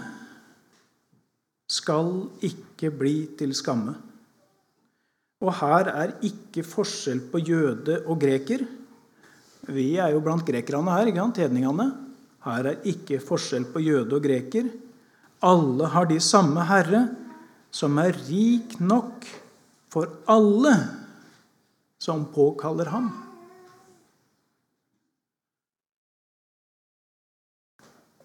skal 1.69 2.29
ikke 2.45 2.91
bli 2.97 3.15
til 3.39 3.53
skamme. 3.57 3.95
Og 5.45 5.53
her 5.61 5.91
er 5.93 6.17
ikke 6.25 6.65
forskjell 6.67 7.21
på 7.31 7.43
jøde 7.45 8.01
og 8.09 8.19
greker. 8.21 8.65
Vi 9.69 9.93
er 10.01 10.15
jo 10.15 10.23
blant 10.25 10.47
grekerne 10.47 10.97
her, 10.97 11.11
ikke 11.11 11.21
sant? 11.21 11.41
hedningene. 11.45 11.89
Her 12.49 12.73
er 12.73 12.89
ikke 12.89 13.21
forskjell 13.23 13.69
på 13.71 13.83
jøde 13.85 14.17
og 14.17 14.25
greker. 14.25 14.73
Alle 15.45 15.91
har 15.93 16.09
de 16.11 16.19
samme 16.25 16.65
Herre, 16.67 17.05
som 17.71 17.99
er 18.01 18.17
rik 18.27 18.79
nok 18.81 19.27
for 19.93 20.11
alle 20.27 20.73
som 22.01 22.25
påkaller 22.33 22.91
ham. 22.91 23.13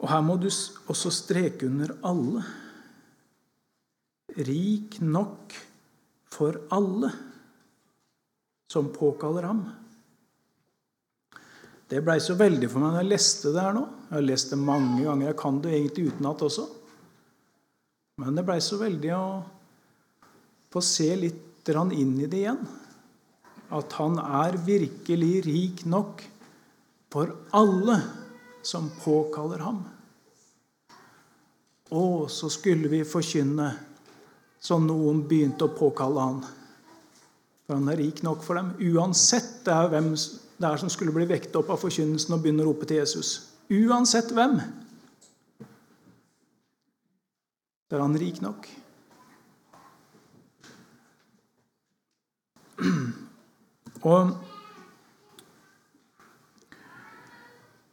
Og 0.02 0.10
her 0.10 0.24
må 0.26 0.36
du 0.40 0.50
også 0.92 1.12
streke 1.14 1.68
under 1.70 1.94
alle 2.04 2.44
rik 4.36 5.00
nok 5.02 5.54
for 6.34 6.58
alle 6.74 7.12
som 8.72 8.90
påkaller 8.94 9.44
ham. 9.44 9.64
Det 11.88 12.02
blei 12.02 12.18
så 12.24 12.34
veldig 12.40 12.70
for 12.72 12.82
meg 12.82 12.96
når 12.96 13.04
jeg 13.04 13.12
leste 13.12 13.52
det 13.54 13.62
her 13.62 13.76
nå. 13.76 13.84
Jeg 14.08 14.16
har 14.16 14.26
lest 14.26 14.54
det 14.54 14.58
mange 14.58 15.04
ganger. 15.04 15.28
Jeg 15.30 15.38
kan 15.38 15.60
det 15.62 15.74
egentlig 15.76 16.08
utenat 16.10 16.46
også. 16.48 16.66
Men 18.22 18.38
det 18.38 18.46
blei 18.48 18.58
så 18.64 18.80
veldig 18.82 19.12
å 19.14 19.26
få 20.74 20.82
se 20.82 21.12
litt 21.20 21.70
inn 21.70 22.16
i 22.20 22.28
det 22.28 22.40
igjen. 22.42 22.64
At 23.74 23.94
han 24.00 24.18
er 24.20 24.58
virkelig 24.66 25.34
rik 25.46 25.86
nok 25.86 26.26
for 27.14 27.30
alle 27.54 28.00
som 28.66 28.90
påkaller 29.04 29.62
ham. 29.64 29.84
Og 31.94 32.26
så 32.34 32.50
skulle 32.50 32.90
vi 32.90 33.04
forkynne 33.06 33.70
som 34.64 34.86
noen 34.88 35.26
begynte 35.28 35.68
å 35.68 35.76
påkalle 35.76 36.24
han. 36.24 36.40
For 37.68 37.76
han 37.76 37.90
er 37.92 38.00
rik 38.00 38.22
nok 38.24 38.44
for 38.46 38.60
dem, 38.60 38.72
uansett 38.94 39.66
det 39.66 39.74
er 39.76 39.92
hvem 39.92 40.14
det 40.14 40.70
er 40.70 40.80
som 40.80 40.92
skulle 40.92 41.12
bli 41.16 41.26
vekket 41.28 41.56
opp 41.60 41.70
av 41.74 41.82
forkynnelsen 41.82 42.36
og 42.36 42.42
begynne 42.44 42.64
å 42.64 42.70
rope 42.70 42.88
til 42.88 43.02
Jesus. 43.02 43.30
Uansett 43.74 44.32
hvem. 44.36 44.60
Så 47.90 47.98
er 47.98 48.04
han 48.04 48.18
rik 48.20 48.40
nok. 48.44 48.70
Og 54.04 54.34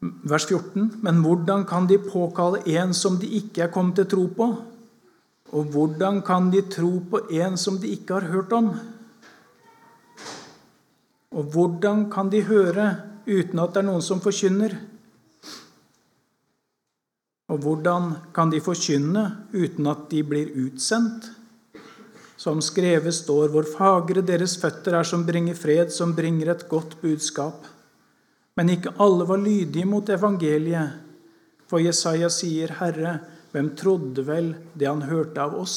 vers 0.01 0.47
14.: 0.47 0.99
Men 1.03 1.21
hvordan 1.23 1.67
kan 1.67 1.87
de 1.87 1.99
påkalle 2.03 2.63
en 2.79 2.95
som 2.95 3.19
de 3.19 3.27
ikke 3.39 3.63
er 3.67 3.75
kommet 3.75 3.95
til 4.01 4.07
tro 4.11 4.27
på? 4.35 4.70
Og 5.51 5.67
hvordan 5.75 6.21
kan 6.23 6.51
de 6.53 6.63
tro 6.71 7.01
på 7.11 7.25
en 7.35 7.57
som 7.59 7.79
de 7.83 7.91
ikke 7.91 8.21
har 8.21 8.31
hørt 8.31 8.53
om? 8.55 8.71
Og 11.31 11.51
hvordan 11.55 12.07
kan 12.11 12.31
de 12.31 12.43
høre 12.47 12.87
uten 13.27 13.59
at 13.63 13.75
det 13.75 13.83
er 13.83 13.89
noen 13.89 14.05
som 14.05 14.23
forkynner? 14.23 14.77
Og 17.51 17.59
hvordan 17.65 18.13
kan 18.35 18.51
de 18.53 18.63
forkynne 18.63 19.25
uten 19.55 19.91
at 19.91 20.07
de 20.11 20.23
blir 20.27 20.53
utsendt? 20.67 21.33
Som 22.41 22.63
skrevet 22.65 23.13
står, 23.13 23.51
hvor 23.53 23.67
fagre 23.69 24.23
deres 24.25 24.55
føtter 24.63 24.97
er 24.97 25.05
som 25.05 25.27
bringer 25.27 25.59
fred, 25.59 25.91
som 25.93 26.15
bringer 26.17 26.55
et 26.55 26.65
godt 26.71 26.95
budskap. 27.03 27.67
Men 28.57 28.71
ikke 28.73 28.95
alle 29.03 29.27
var 29.29 29.43
lydige 29.43 29.85
mot 29.85 30.09
evangeliet. 30.09 30.95
For 31.69 31.83
Jesaja 31.83 32.31
sier, 32.33 32.73
Herre, 32.81 33.19
hvem 33.51 33.73
trodde 33.79 34.23
vel 34.27 34.53
det 34.75 34.89
han 34.89 35.03
hørte 35.09 35.43
av 35.43 35.57
oss? 35.59 35.77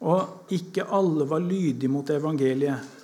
Og 0.00 0.52
ikke 0.52 0.88
alle 0.92 1.26
var 1.28 1.44
lydige 1.44 1.92
mot 1.92 2.08
evangeliet. 2.12 2.96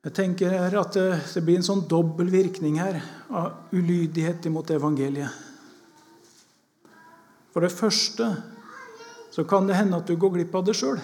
Jeg 0.00 0.16
tenker 0.16 0.54
at 0.80 0.96
det 0.96 1.42
blir 1.44 1.58
en 1.60 1.66
sånn 1.66 1.84
dobbel 1.90 2.30
virkning 2.32 2.78
her 2.80 3.02
av 3.28 3.74
ulydighet 3.76 4.46
imot 4.48 4.72
evangeliet. 4.72 5.28
For 7.50 7.66
det 7.66 7.74
første 7.74 8.30
så 9.30 9.44
kan 9.46 9.68
det 9.68 9.76
hende 9.76 9.98
at 9.98 10.08
du 10.08 10.16
går 10.18 10.38
glipp 10.38 10.54
av 10.56 10.64
det 10.66 10.76
sjøl. 10.78 10.98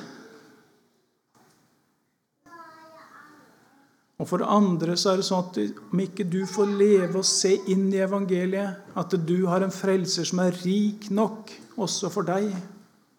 Og 4.16 4.28
for 4.30 4.40
det 4.40 4.48
andre 4.48 4.94
så 4.96 5.12
er 5.12 5.20
det 5.20 5.26
sånn 5.28 5.44
at 5.44 5.58
om 5.92 6.00
ikke 6.00 6.24
du 6.32 6.40
får 6.48 6.72
leve 6.78 7.20
og 7.20 7.28
se 7.28 7.52
inn 7.68 7.90
i 7.92 8.00
evangeliet, 8.00 8.86
at 8.96 9.16
du 9.28 9.36
har 9.50 9.64
en 9.64 9.74
frelser 9.74 10.24
som 10.28 10.40
er 10.44 10.56
rik 10.62 11.10
nok 11.12 11.52
også 11.76 12.08
for 12.12 12.28
deg, 12.28 12.48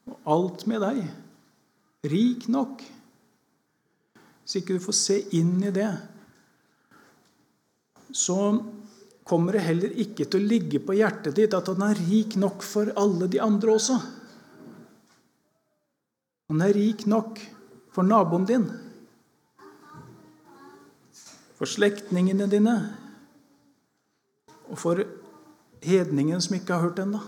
og 0.07 0.17
alt 0.33 0.67
med 0.69 0.85
deg 0.85 1.07
Rik 2.07 2.45
nok. 2.53 2.83
Hvis 4.43 4.59
ikke 4.59 4.77
du 4.77 4.83
får 4.83 4.95
se 4.95 5.15
inn 5.35 5.57
i 5.65 5.73
det, 5.75 5.89
så 8.15 8.37
kommer 9.27 9.57
det 9.57 9.65
heller 9.65 9.95
ikke 9.99 10.27
til 10.29 10.39
å 10.39 10.49
ligge 10.53 10.79
på 10.79 10.95
hjertet 10.95 11.35
ditt 11.35 11.55
at 11.57 11.67
han 11.73 11.83
er 11.89 11.99
rik 12.07 12.37
nok 12.39 12.63
for 12.63 12.93
alle 13.01 13.27
de 13.31 13.41
andre 13.43 13.73
også. 13.75 13.97
Han 16.47 16.63
er 16.63 16.77
rik 16.77 17.03
nok 17.11 17.41
for 17.91 18.07
naboen 18.07 18.47
din, 18.47 18.69
for 21.57 21.69
slektningene 21.69 22.45
dine 22.51 22.75
og 24.67 24.77
for 24.77 25.01
hedningen 25.83 26.41
som 26.43 26.57
ikke 26.57 26.75
har 26.75 26.85
hørt 26.85 27.01
ennå. 27.01 27.21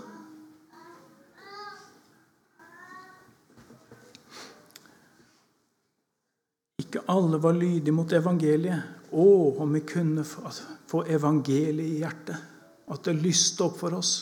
Ikke 6.80 7.02
alle 7.10 7.38
var 7.42 7.56
lydige 7.56 7.94
mot 7.94 8.12
evangeliet. 8.12 8.96
Å, 9.10 9.26
om 9.62 9.72
vi 9.74 9.82
kunne 9.86 10.22
få 10.26 11.02
evangeliet 11.10 11.86
i 11.86 12.00
hjertet. 12.02 12.48
At 12.90 13.06
det 13.06 13.16
lyste 13.22 13.66
opp 13.66 13.78
for 13.80 13.96
oss. 13.98 14.12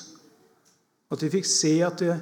At 1.13 1.25
vi 1.25 1.33
fikk 1.33 1.49
se 1.49 1.75
at 1.85 2.01
det, 2.05 2.17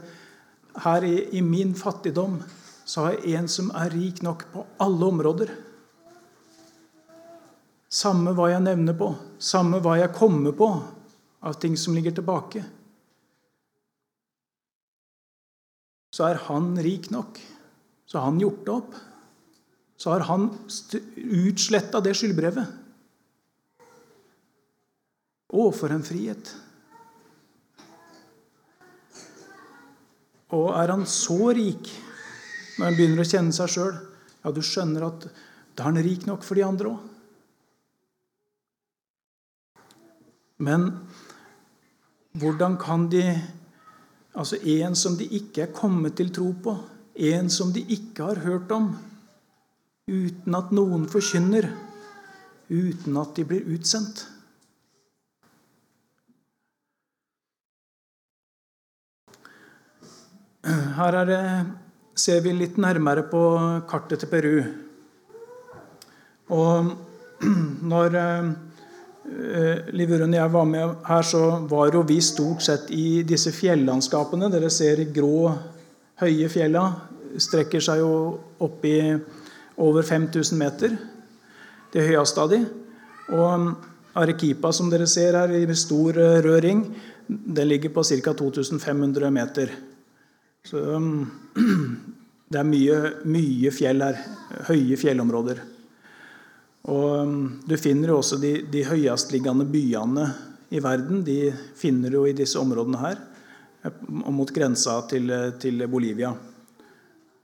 her 0.84 1.06
i, 1.06 1.14
i 1.38 1.42
min 1.42 1.74
fattigdom 1.74 2.38
så 2.86 3.06
har 3.06 3.16
jeg 3.16 3.38
en 3.40 3.48
som 3.50 3.70
er 3.74 3.90
rik 3.94 4.22
nok 4.22 4.44
på 4.52 4.64
alle 4.82 5.08
områder. 5.10 5.52
Samme 7.92 8.32
hva 8.34 8.48
jeg 8.50 8.64
nevner 8.64 8.96
på, 8.98 9.12
samme 9.38 9.78
hva 9.82 9.94
jeg 10.00 10.14
kommer 10.16 10.54
på 10.56 10.70
av 11.46 11.58
ting 11.62 11.76
som 11.78 11.94
ligger 11.94 12.16
tilbake, 12.16 12.64
så 16.10 16.24
er 16.30 16.40
han 16.48 16.72
rik 16.80 17.10
nok. 17.12 17.38
Så 18.06 18.18
har 18.18 18.30
han 18.30 18.40
gjort 18.40 18.62
det 18.64 18.72
opp. 18.72 18.94
Så 19.96 20.12
har 20.14 20.22
han 20.28 20.46
utsletta 21.16 22.00
det 22.04 22.14
skyldbrevet. 22.16 22.70
Å, 25.52 25.66
for 25.76 25.92
en 25.92 26.04
frihet! 26.06 26.54
Og 30.56 30.70
er 30.78 30.92
han 30.94 31.02
så 31.10 31.50
rik 31.56 31.90
når 32.76 32.84
han 32.84 32.96
begynner 32.96 33.22
å 33.24 33.28
kjenne 33.28 33.54
seg 33.56 33.72
sjøl, 33.72 33.94
ja, 34.44 34.52
du 34.52 34.60
skjønner 34.64 35.08
at 35.08 35.26
da 35.26 35.82
er 35.82 35.88
han 35.88 36.04
rik 36.04 36.26
nok 36.28 36.44
for 36.46 36.58
de 36.58 36.64
andre 36.64 36.92
òg. 36.92 37.15
Men 40.58 40.90
hvordan 42.36 42.76
kan 42.80 43.08
de 43.12 43.24
Altså 44.36 44.58
en 44.68 44.92
som 44.92 45.14
de 45.16 45.24
ikke 45.32 45.62
er 45.64 45.72
kommet 45.72 46.18
til 46.18 46.28
tro 46.28 46.50
på, 46.60 46.74
en 47.16 47.48
som 47.48 47.70
de 47.72 47.80
ikke 47.80 48.26
har 48.28 48.42
hørt 48.44 48.72
om, 48.74 48.90
uten 50.04 50.58
at 50.58 50.74
noen 50.76 51.06
forkynner, 51.08 51.70
uten 52.68 53.16
at 53.16 53.32
de 53.38 53.46
blir 53.48 53.70
utsendt. 53.72 54.26
Her 61.00 61.20
er 61.22 61.32
det 61.32 61.40
ser 62.18 62.44
vi 62.44 62.52
litt 62.52 62.76
nærmere 62.76 63.24
på 63.30 63.40
kartet 63.88 64.20
til 64.20 64.32
Peru. 64.32 64.54
Og 66.52 66.92
når 67.92 68.20
eh, 69.26 69.90
Livurun 69.96 70.34
og 70.34 70.38
jeg 70.38 70.52
var 70.52 70.68
med 70.70 70.94
her, 71.06 71.26
så 71.26 71.42
var 71.68 71.92
jo 71.94 72.04
vi 72.06 72.20
stort 72.24 72.64
sett 72.64 72.90
i 72.94 73.22
disse 73.26 73.52
fjellandskapene. 73.54 74.50
Dere 74.52 74.70
ser 74.70 75.04
grå, 75.14 75.50
høye 76.22 76.48
fjella. 76.52 76.86
Strekker 77.36 77.82
seg 77.84 78.00
jo 78.00 78.12
opp 78.64 78.84
i 78.88 78.98
over 79.82 80.06
5000 80.06 80.58
meter. 80.58 80.96
Det 81.92 82.06
høyeste 82.06 82.42
av 82.42 82.52
de. 82.52 82.62
Og 83.36 83.68
Arequipa, 84.16 84.72
som 84.72 84.88
dere 84.90 85.08
ser 85.10 85.36
her, 85.36 85.52
i 85.52 85.76
stor 85.76 86.16
eh, 86.16 86.40
rød 86.44 86.60
ring, 86.64 86.82
den 87.28 87.68
ligger 87.68 87.92
på 87.92 88.04
ca. 88.06 88.32
2500 88.32 89.30
meter. 89.30 89.72
Så 90.64 90.82
det 92.50 92.60
er 92.60 92.68
mye, 92.68 93.00
mye, 93.28 93.72
fjell 93.74 94.02
her. 94.02 94.20
Høye 94.70 94.96
fjellområder. 95.00 95.75
Og 96.86 97.06
um, 97.26 97.38
du 97.66 97.74
finner 97.80 98.12
jo 98.12 98.20
også 98.20 98.38
de, 98.38 98.60
de 98.70 98.84
høyestliggende 98.86 99.66
byene 99.66 100.26
i 100.70 100.82
verden. 100.82 101.24
De 101.26 101.50
finner 101.78 102.12
du 102.12 102.20
jo 102.20 102.26
i 102.28 102.36
disse 102.36 102.60
områdene 102.60 103.00
her, 103.00 103.22
eh, 103.82 104.04
mot 104.10 104.50
grensa 104.54 105.00
til, 105.10 105.32
til 105.62 105.86
Bolivia. 105.90 106.30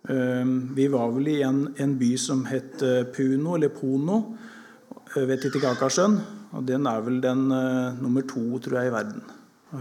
Um, 0.03 0.55
vi 0.75 0.87
var 0.91 1.11
vel 1.15 1.29
i 1.31 1.41
en, 1.47 1.65
en, 1.79 1.97
by 1.99 2.13
som 2.19 2.45
het 2.51 2.83
eh, 2.87 3.03
Puno, 3.15 3.57
eller 3.57 3.71
Pono, 3.75 4.21
eh, 5.17 5.25
ved 5.27 5.43
Titicacasjøen. 5.43 6.17
Og 6.53 6.67
den 6.69 6.87
er 6.87 7.03
vel 7.03 7.19
den 7.25 7.47
uh, 7.51 7.99
nummer 7.99 8.27
to, 8.29 8.45
tror 8.63 8.79
jeg, 8.79 8.91
i 8.91 8.95
verden. 8.95 9.27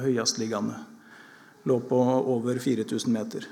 Høyestliggende 0.01 0.77
lå 1.69 1.77
på 1.85 1.97
over 2.01 2.57
4000 2.57 3.13
meter. 3.13 3.45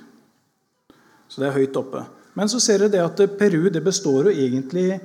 Så 1.29 1.41
det 1.41 1.49
er 1.49 1.57
høyt 1.59 1.77
oppe. 1.77 2.01
Men 2.33 2.49
så 2.49 2.61
ser 2.63 2.81
dere 2.81 2.93
det 2.95 3.01
at 3.03 3.37
Peru 3.37 3.67
det 3.69 3.83
består 3.85 4.29
jo 4.29 4.33
egentlig 4.33 4.97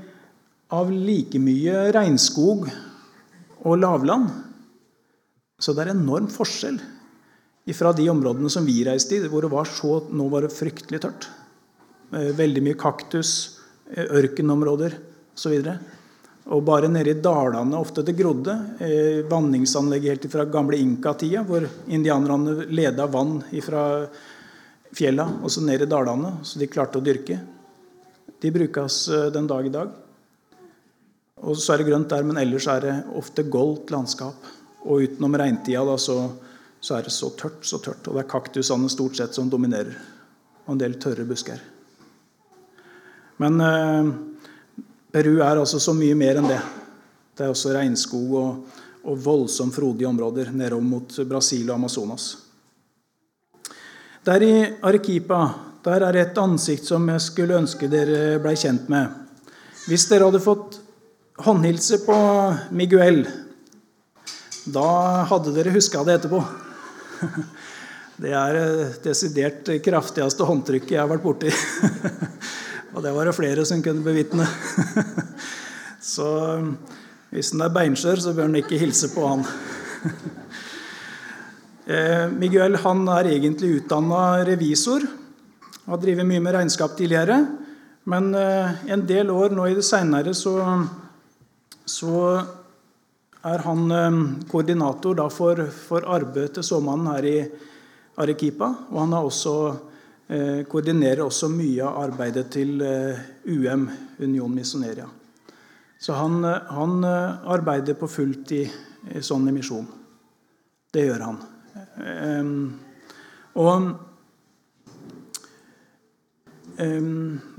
av 0.75 0.91
like 0.93 1.39
mye 1.41 1.89
regnskog 1.95 2.67
og 3.65 3.79
lavland. 3.79 4.29
Så 5.61 5.73
det 5.73 5.85
er 5.85 5.95
enorm 5.95 6.29
forskjell 6.33 6.81
fra 7.73 7.95
de 7.97 8.11
områdene 8.13 8.51
som 8.53 8.67
vi 8.67 8.83
reiste 8.85 9.17
i, 9.17 9.25
hvor 9.31 9.47
det 9.47 9.53
var 9.55 9.69
så, 9.71 10.03
nå 10.13 10.29
var 10.33 10.45
det 10.45 10.53
fryktelig 10.53 11.01
tørt. 11.01 11.29
Eh, 12.13 12.35
veldig 12.37 12.63
mye 12.67 12.79
kaktus, 12.79 13.61
eh, 13.95 14.05
ørkenområder 14.21 14.99
osv. 15.35 15.55
Og 16.45 16.63
bare 16.63 16.91
nede 16.93 17.15
i 17.15 17.21
dalene, 17.25 17.79
ofte 17.81 18.05
det 18.05 18.19
grodde, 18.19 18.53
Vanningsanlegg 18.53 19.31
vanningsanlegget 19.31 20.11
helt 20.13 20.33
fra 20.33 20.45
gamle 20.45 20.77
Inka-tida, 20.77 21.41
hvor 21.49 21.65
indianerne 21.89 22.67
leda 22.69 23.07
vann 23.07 23.39
fra 23.65 24.07
fjella 24.93 25.25
og 25.43 25.51
så 25.51 25.65
ned 25.65 25.83
i 25.83 25.89
dalene, 25.89 26.37
så 26.45 26.61
de 26.61 26.69
klarte 26.69 27.01
å 27.01 27.05
dyrke. 27.05 27.41
De 28.41 28.51
brukes 28.53 29.09
eh, 29.09 29.31
den 29.33 29.49
dag 29.49 29.67
i 29.67 29.73
dag. 29.73 30.04
Og 31.43 31.57
så 31.59 31.75
er 31.75 31.83
det 31.83 31.89
grønt 31.89 32.13
der, 32.13 32.23
men 32.27 32.39
ellers 32.39 32.67
er 32.71 32.85
det 32.85 32.95
ofte 33.19 33.45
goldt 33.51 33.91
landskap. 33.91 34.47
Og 34.85 35.03
utenom 35.03 35.35
regntida 35.41 35.97
så, 35.99 36.19
så, 36.81 36.99
er 36.99 37.07
det 37.07 37.15
så 37.15 37.33
tørt, 37.39 37.65
så 37.67 37.81
tørt. 37.83 38.07
Og 38.07 38.15
det 38.15 38.25
er 38.25 38.31
kaktusene 38.31 38.91
stort 38.93 39.19
sett 39.19 39.35
som 39.35 39.51
dominerer. 39.51 39.97
Og 40.65 40.77
en 40.77 40.81
del 40.81 40.97
tørre 41.03 41.27
busker. 41.29 41.61
Men 43.43 43.61
eh, 43.61 44.13
Peru 45.13 45.37
er 45.41 45.59
altså 45.59 45.81
så 45.83 45.95
mye 45.97 46.15
mer 46.19 46.41
enn 46.41 46.49
det. 46.49 46.61
Det 47.35 47.47
er 47.47 47.53
også 47.53 47.75
regnskog 47.75 48.35
og, 48.39 48.81
og 49.11 49.21
voldsomt 49.25 49.75
frodige 49.75 50.09
områder 50.09 50.53
nedover 50.55 50.87
mot 50.87 51.19
Brasil 51.29 51.67
og 51.69 51.81
Amazonas. 51.81 52.29
Der 54.25 54.43
i 54.47 54.55
Arequipa 54.81 55.41
der 55.85 56.07
er 56.07 56.17
et 56.17 56.39
ansikt 56.41 56.87
som 56.89 57.05
jeg 57.13 57.21
skulle 57.21 57.59
ønske 57.61 57.91
dere 57.93 58.39
blei 58.41 58.55
kjent 58.57 58.87
med. 58.89 59.11
Hvis 59.85 60.07
dere 60.09 60.31
hadde 60.31 60.41
fått 60.41 60.79
håndhilse 61.43 61.99
på 62.07 62.17
Miguel, 62.71 63.25
da 64.65 64.89
hadde 65.29 65.55
dere 65.57 65.75
huska 65.75 66.05
det 66.07 66.21
etterpå. 66.21 66.45
Det 68.15 68.31
er 68.31 68.55
det 68.55 69.01
desidert 69.03 69.67
kraftigste 69.83 70.47
håndtrykket 70.47 70.93
jeg 70.95 71.01
har 71.01 71.09
vært 71.11 71.25
borti. 71.25 71.51
Og 72.95 73.03
det 73.03 73.11
var 73.11 73.27
det 73.27 73.33
flere 73.35 73.65
som 73.67 73.81
kunne 73.83 74.07
bevitne. 74.07 74.47
Så 76.15 76.29
hvis 77.35 77.51
han 77.51 77.65
er 77.67 77.73
beinskjør, 77.75 78.23
så 78.23 78.37
bør 78.37 78.47
han 78.47 78.61
ikke 78.61 78.79
hilse 78.79 79.11
på 79.11 79.27
han. 79.27 79.43
Eh, 81.85 82.31
Miguel 82.33 82.79
han 82.81 83.03
er 83.13 83.33
egentlig 83.35 83.81
utdanna 83.81 84.45
revisor. 84.47 85.03
Har 85.85 85.99
drevet 86.01 86.25
mye 86.25 86.41
med 86.41 86.55
regnskap 86.55 86.95
tidligere. 86.97 87.43
Men 88.09 88.31
eh, 88.39 88.87
en 88.95 89.03
del 89.11 89.35
år 89.35 89.53
nå 89.59 89.67
i 89.69 89.75
det 89.77 89.85
seinere 89.85 90.33
så, 90.39 90.55
så, 91.85 92.19
er 93.45 93.65
han 93.67 93.91
eh, 93.93 94.21
koordinator 94.49 95.25
for, 95.31 95.67
for 95.69 96.07
arbeidet 96.09 96.59
til 96.59 96.69
såmannen 96.75 97.11
her 97.13 97.29
i 97.29 97.39
Arequipa. 98.23 98.71
Og 98.91 99.03
han 99.03 99.19
også 99.19 99.57
Eh, 100.25 100.63
koordinerer 100.65 101.21
også 101.21 101.51
mye 101.53 101.85
av 101.85 101.99
arbeidet 102.07 102.47
til 102.55 102.81
UM, 102.81 103.91
Union 104.25 104.55
Missioneria. 104.55 105.05
Så 106.01 106.17
han, 106.17 106.39
han 106.45 107.05
arbeider 107.05 107.97
på 108.01 108.09
fullt 108.09 108.53
i, 108.57 108.63
i 109.13 109.21
sånn 109.25 109.45
misjon. 109.53 109.85
Det 110.93 111.05
gjør 111.05 111.25
han. 111.27 111.39
Og 113.61 113.87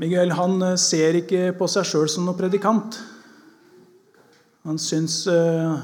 Miguel 0.01 0.35
han 0.37 0.65
ser 0.81 1.21
ikke 1.21 1.51
på 1.57 1.69
seg 1.71 1.89
sjøl 1.89 2.09
som 2.11 2.25
noen 2.27 2.39
predikant. 2.39 2.99
Han 4.65 4.79
syns 4.81 5.23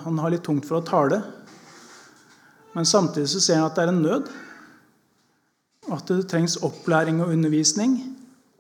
han 0.04 0.18
har 0.20 0.34
litt 0.34 0.44
tungt 0.46 0.66
for 0.66 0.80
å 0.80 0.86
tale. 0.86 1.22
Men 2.74 2.88
samtidig 2.88 3.30
så 3.30 3.42
ser 3.44 3.60
han 3.60 3.68
at 3.70 3.78
det 3.78 3.84
er 3.84 3.92
en 3.92 4.02
nød. 4.02 4.32
At 5.92 6.10
det 6.10 6.28
trengs 6.32 6.58
opplæring 6.66 7.22
og 7.22 7.34
undervisning. 7.34 7.98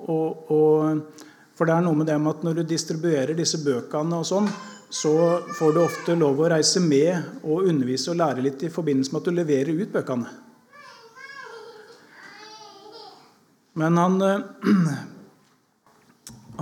Og, 0.01 0.51
og, 0.51 1.25
for 1.57 1.69
det 1.69 1.75
er 1.75 1.85
noe 1.85 1.97
med 1.97 2.09
det 2.09 2.17
med 2.21 2.35
at 2.35 2.45
når 2.45 2.59
du 2.59 2.63
distribuerer 2.73 3.37
disse 3.37 3.61
bøkene, 3.61 4.19
og 4.19 4.27
sånn, 4.27 4.49
så 4.91 5.13
får 5.55 5.73
du 5.73 5.81
ofte 5.83 6.15
lov 6.19 6.41
å 6.41 6.49
reise 6.51 6.81
med 6.83 7.45
og 7.45 7.69
undervise 7.69 8.11
og 8.11 8.19
lære 8.19 8.43
litt 8.43 8.65
i 8.67 8.71
forbindelse 8.73 9.13
med 9.13 9.21
at 9.21 9.29
du 9.29 9.37
leverer 9.37 9.77
ut 9.77 9.93
bøkene. 9.93 10.33
Men 13.79 13.97
han, 14.01 14.17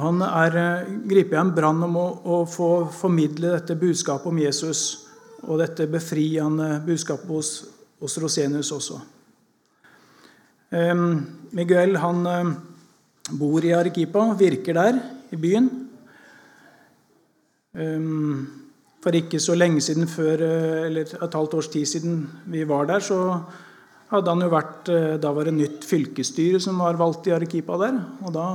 han 0.04 0.24
er, 0.26 0.58
griper 1.10 1.38
i 1.38 1.42
en 1.42 1.54
brann 1.56 1.84
om 1.86 1.98
å, 2.00 2.08
å, 2.24 2.40
få 2.50 2.70
formidle 2.94 3.54
dette 3.56 3.78
budskapet 3.80 4.30
om 4.32 4.42
Jesus 4.42 4.84
og 5.48 5.62
dette 5.62 5.88
befriende 5.88 6.82
budskapet 6.86 7.32
hos, 7.32 7.52
hos 8.02 8.18
Rosenius 8.20 8.72
også. 8.76 9.00
Miguel 10.70 11.96
han 11.98 12.26
eh, 12.30 12.52
bor 13.40 13.66
i 13.66 13.74
Arequipa, 13.74 14.28
virker 14.38 14.78
der, 14.78 15.00
i 15.34 15.40
byen. 15.40 15.70
For 19.00 19.16
ikke 19.16 19.40
så 19.40 19.56
lenge 19.56 19.82
siden, 19.84 20.10
før, 20.12 20.42
eh, 20.44 20.86
eller 20.90 21.08
et 21.08 21.36
halvt 21.36 21.56
års 21.56 21.72
tid 21.72 21.88
siden 21.88 22.20
vi 22.52 22.66
var 22.68 22.90
der, 22.90 23.00
så 23.00 23.40
hadde 24.12 24.34
han 24.34 24.44
jo 24.44 24.50
vært 24.52 24.90
eh, 24.92 25.16
Da 25.22 25.32
var 25.32 25.48
det 25.48 25.56
nytt 25.56 25.86
fylkesstyre 25.88 26.60
som 26.60 26.82
var 26.84 27.00
valgt 27.00 27.30
i 27.30 27.36
Arequipa 27.36 27.78
der. 27.80 28.00
Og 28.26 28.34
da 28.36 28.48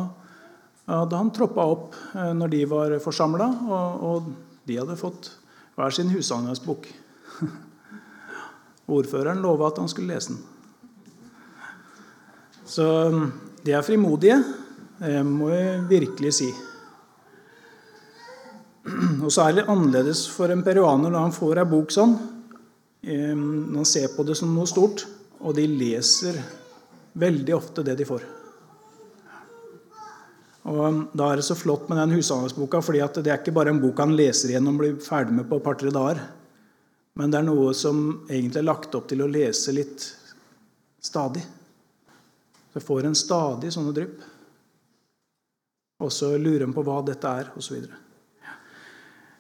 hadde 0.91 1.17
han 1.17 1.33
troppa 1.33 1.65
opp 1.65 1.95
når 2.37 2.51
de 2.53 2.65
var 2.69 2.95
forsamla, 3.03 3.47
og, 3.69 4.05
og, 4.05 4.33
de 4.65 4.79
hadde 4.81 4.97
fått 4.97 5.31
hver 5.77 5.93
sin 5.93 6.09
hushandelsbok. 6.13 6.87
Ordføreren 8.97 9.43
lova 9.45 9.69
at 9.69 9.81
han 9.83 9.91
skulle 9.93 10.15
lese 10.15 10.33
den. 10.33 10.43
Så 12.65 12.87
um, 13.13 13.27
de 13.65 13.75
er 13.77 13.85
frimodige, 13.85 14.39
må 15.25 15.51
jeg 15.53 15.83
virkelig 15.91 16.33
si. 16.39 16.49
Og 19.25 19.31
så 19.33 19.49
er 19.49 19.59
det 19.59 19.67
annerledes 19.69 20.27
for 20.33 20.53
en 20.53 20.65
peruaner 20.65 21.13
når 21.13 21.27
han 21.27 21.37
får 21.37 21.61
ei 21.61 21.69
bok 21.69 21.93
sånn. 21.93 22.15
Når 23.05 23.77
han 23.83 23.89
ser 23.89 24.13
på 24.15 24.25
det 24.25 24.37
som 24.39 24.53
noe 24.55 24.69
stort, 24.69 25.05
og 25.45 25.57
de 25.57 25.67
leser 25.69 26.39
veldig 27.21 27.55
ofte 27.57 27.85
det 27.85 27.99
de 28.01 28.09
får. 28.09 28.25
Og 30.65 30.81
um, 30.81 31.01
Da 31.13 31.31
er 31.31 31.41
det 31.41 31.47
så 31.47 31.57
flott 31.59 31.89
med 31.91 32.01
den 32.01 32.15
hushandelsboka, 32.17 32.81
fordi 32.81 33.03
det 33.21 33.33
er 33.33 33.41
ikke 33.43 33.55
bare 33.57 33.75
en 33.75 33.83
bok 33.83 34.01
han 34.01 34.17
leser 34.17 34.53
igjennom 34.53 34.79
og 34.79 34.85
blir 34.85 34.95
ferdig 35.05 35.37
med 35.37 35.49
på 35.49 35.59
et 35.61 35.67
par-tre 35.67 35.93
dager. 35.93 36.23
Men 37.21 37.31
det 37.31 37.41
er 37.41 37.47
noe 37.47 37.75
som 37.77 37.99
egentlig 38.27 38.63
er 38.63 38.71
lagt 38.71 38.95
opp 38.97 39.11
til 39.11 39.23
å 39.23 39.31
lese 39.31 39.75
litt 39.77 40.07
stadig. 41.05 41.45
Så 42.73 42.83
får 42.83 43.07
en 43.07 43.19
stadig 43.19 43.71
sånne 43.75 43.93
drypp. 43.95 44.17
Og 46.03 46.11
så 46.11 46.33
lurer 46.41 46.65
en 46.67 46.75
på 46.75 46.83
hva 46.87 46.97
dette 47.07 47.29
er, 47.29 47.53
osv. 47.55 47.85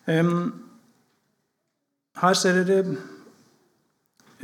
Um, 0.06 0.52
her 2.20 2.36
ser 2.36 2.60
dere 2.68 2.84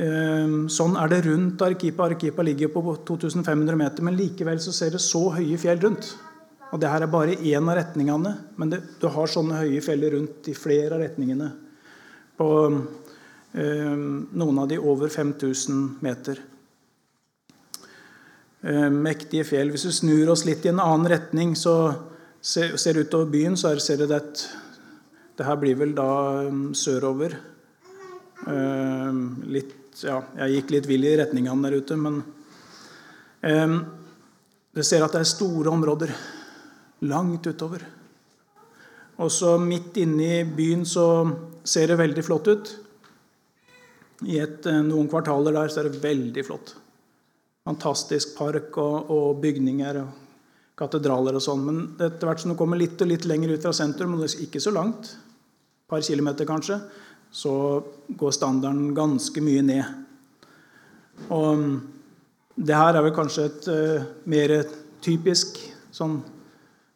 um, 0.00 0.64
Sånn 0.72 0.96
er 0.98 1.12
det 1.12 1.20
rundt 1.28 1.62
Arkipa. 1.62 2.08
Arkipa 2.08 2.42
ligger 2.42 2.72
på 2.72 2.82
2500 3.12 3.78
meter, 3.78 4.02
men 4.08 4.18
likevel 4.18 4.58
så 4.64 4.72
ser 4.74 4.96
det 4.96 5.04
så 5.04 5.28
høye 5.36 5.60
fjell 5.60 5.84
rundt. 5.84 6.14
Og 6.70 6.78
det 6.78 6.90
her 6.90 7.02
er 7.02 7.10
bare 7.10 7.34
én 7.34 7.66
av 7.66 7.76
retningene, 7.80 8.36
men 8.56 8.70
det, 8.70 8.78
du 9.02 9.08
har 9.10 9.30
sånne 9.30 9.58
høye 9.64 9.82
fjell 9.82 10.06
rundt 10.12 10.50
i 10.52 10.54
flere 10.54 10.94
av 10.94 11.02
retningene. 11.02 11.48
På 12.38 12.48
um, 12.70 14.06
noen 14.30 14.62
av 14.62 14.70
de 14.70 14.78
over 14.78 15.10
5000 15.10 15.82
meter. 16.04 16.38
Eh, 18.60 18.88
mektige 18.92 19.46
fjell. 19.48 19.72
Hvis 19.72 19.88
du 19.88 19.92
snur 19.96 20.30
oss 20.34 20.44
litt 20.44 20.66
i 20.66 20.70
en 20.70 20.82
annen 20.84 21.08
retning, 21.10 21.54
så 21.56 21.74
ser, 22.40 22.76
ser 22.78 22.98
utover 23.00 23.30
byen, 23.32 23.56
så 23.58 23.72
ser 23.80 24.02
dere 24.04 24.20
at 24.20 24.42
det 25.40 25.46
her 25.48 25.56
blir 25.56 25.78
vel 25.80 25.94
da 25.96 26.10
um, 26.46 26.70
sørover. 26.76 27.38
Eh, 28.46 29.22
litt 29.58 29.76
Ja, 30.00 30.20
jeg 30.38 30.54
gikk 30.54 30.70
litt 30.72 30.86
vill 30.88 31.02
i 31.04 31.16
retningene 31.18 31.66
der 31.66 31.82
ute, 31.82 31.96
men 31.98 32.20
um, 33.42 33.74
Dere 34.70 34.84
ser 34.86 35.02
at 35.02 35.12
det 35.12 35.24
er 35.24 35.28
store 35.28 35.72
områder 35.74 36.12
langt 37.06 37.46
utover. 37.46 37.86
Og 39.20 39.30
så 39.32 39.56
midt 39.60 39.96
inne 40.00 40.28
i 40.40 40.44
byen 40.44 40.86
så 40.88 41.06
ser 41.64 41.92
det 41.92 42.00
veldig 42.00 42.24
flott 42.24 42.48
ut. 42.48 42.70
I 44.28 44.38
et, 44.40 44.68
noen 44.84 45.08
kvartaler 45.08 45.54
der 45.56 45.72
så 45.72 45.82
er 45.82 45.90
det 45.90 46.02
veldig 46.04 46.44
flott 46.44 46.74
fantastisk 47.70 48.36
park 48.38 48.76
og, 48.80 49.10
og 49.12 49.40
bygninger 49.42 50.00
og 50.00 50.18
katedraler 50.80 51.36
og 51.36 51.44
sånn. 51.44 51.64
Men 51.66 51.80
etter 52.00 52.28
hvert 52.28 52.42
som 52.42 52.54
du 52.54 52.58
kommer 52.58 52.80
litt 52.80 53.00
og 53.02 53.10
litt 53.10 53.28
lenger 53.28 53.54
ut 53.54 53.66
fra 53.66 53.74
sentrum, 53.76 54.16
og 54.16 54.26
ikke 54.26 54.62
så 54.62 54.72
langt, 54.74 55.12
et 55.12 55.90
par 55.90 56.02
kilometer 56.06 56.48
kanskje, 56.48 56.80
så 57.30 57.52
går 58.18 58.34
standarden 58.34 58.94
ganske 58.96 59.42
mye 59.44 59.62
ned. 59.66 59.84
Og 61.30 61.50
mm, 61.60 61.74
det 62.56 62.78
her 62.78 62.96
er 62.96 63.04
vel 63.04 63.14
kanskje 63.14 63.46
et 63.46 63.68
uh, 63.70 64.08
mer 64.30 64.56
typisk 65.04 65.60
sånn 65.94 66.18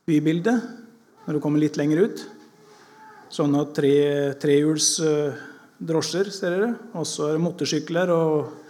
bybilde 0.08 0.54
når 1.24 1.36
du 1.36 1.42
kommer 1.42 1.62
litt 1.62 1.78
lenger 1.80 2.04
ut. 2.04 2.24
Sånne 3.32 3.64
tre, 3.74 3.94
trehjuls 4.40 4.88
uh, 5.02 5.34
drosjer, 5.78 6.30
ser 6.30 6.54
dere. 6.54 6.70
Og 6.94 7.08
så 7.08 7.30
er 7.30 7.38
det 7.38 7.44
motorsykler 7.46 8.12
og 8.14 8.60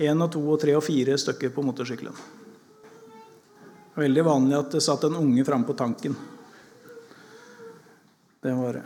Én 0.00 0.22
og 0.24 0.30
to 0.32 0.40
og 0.48 0.56
tre 0.62 0.72
og 0.72 0.80
fire 0.80 1.12
stykker 1.20 1.50
på 1.52 1.60
motorsykkelen. 1.60 2.14
Veldig 4.00 4.22
vanlig 4.24 4.56
at 4.56 4.72
det 4.72 4.80
satt 4.80 5.02
en 5.04 5.18
unge 5.18 5.44
framme 5.44 5.68
på 5.68 5.76
tanken. 5.76 6.14
Det 8.40 8.54
var 8.56 8.78
det. 8.78 8.84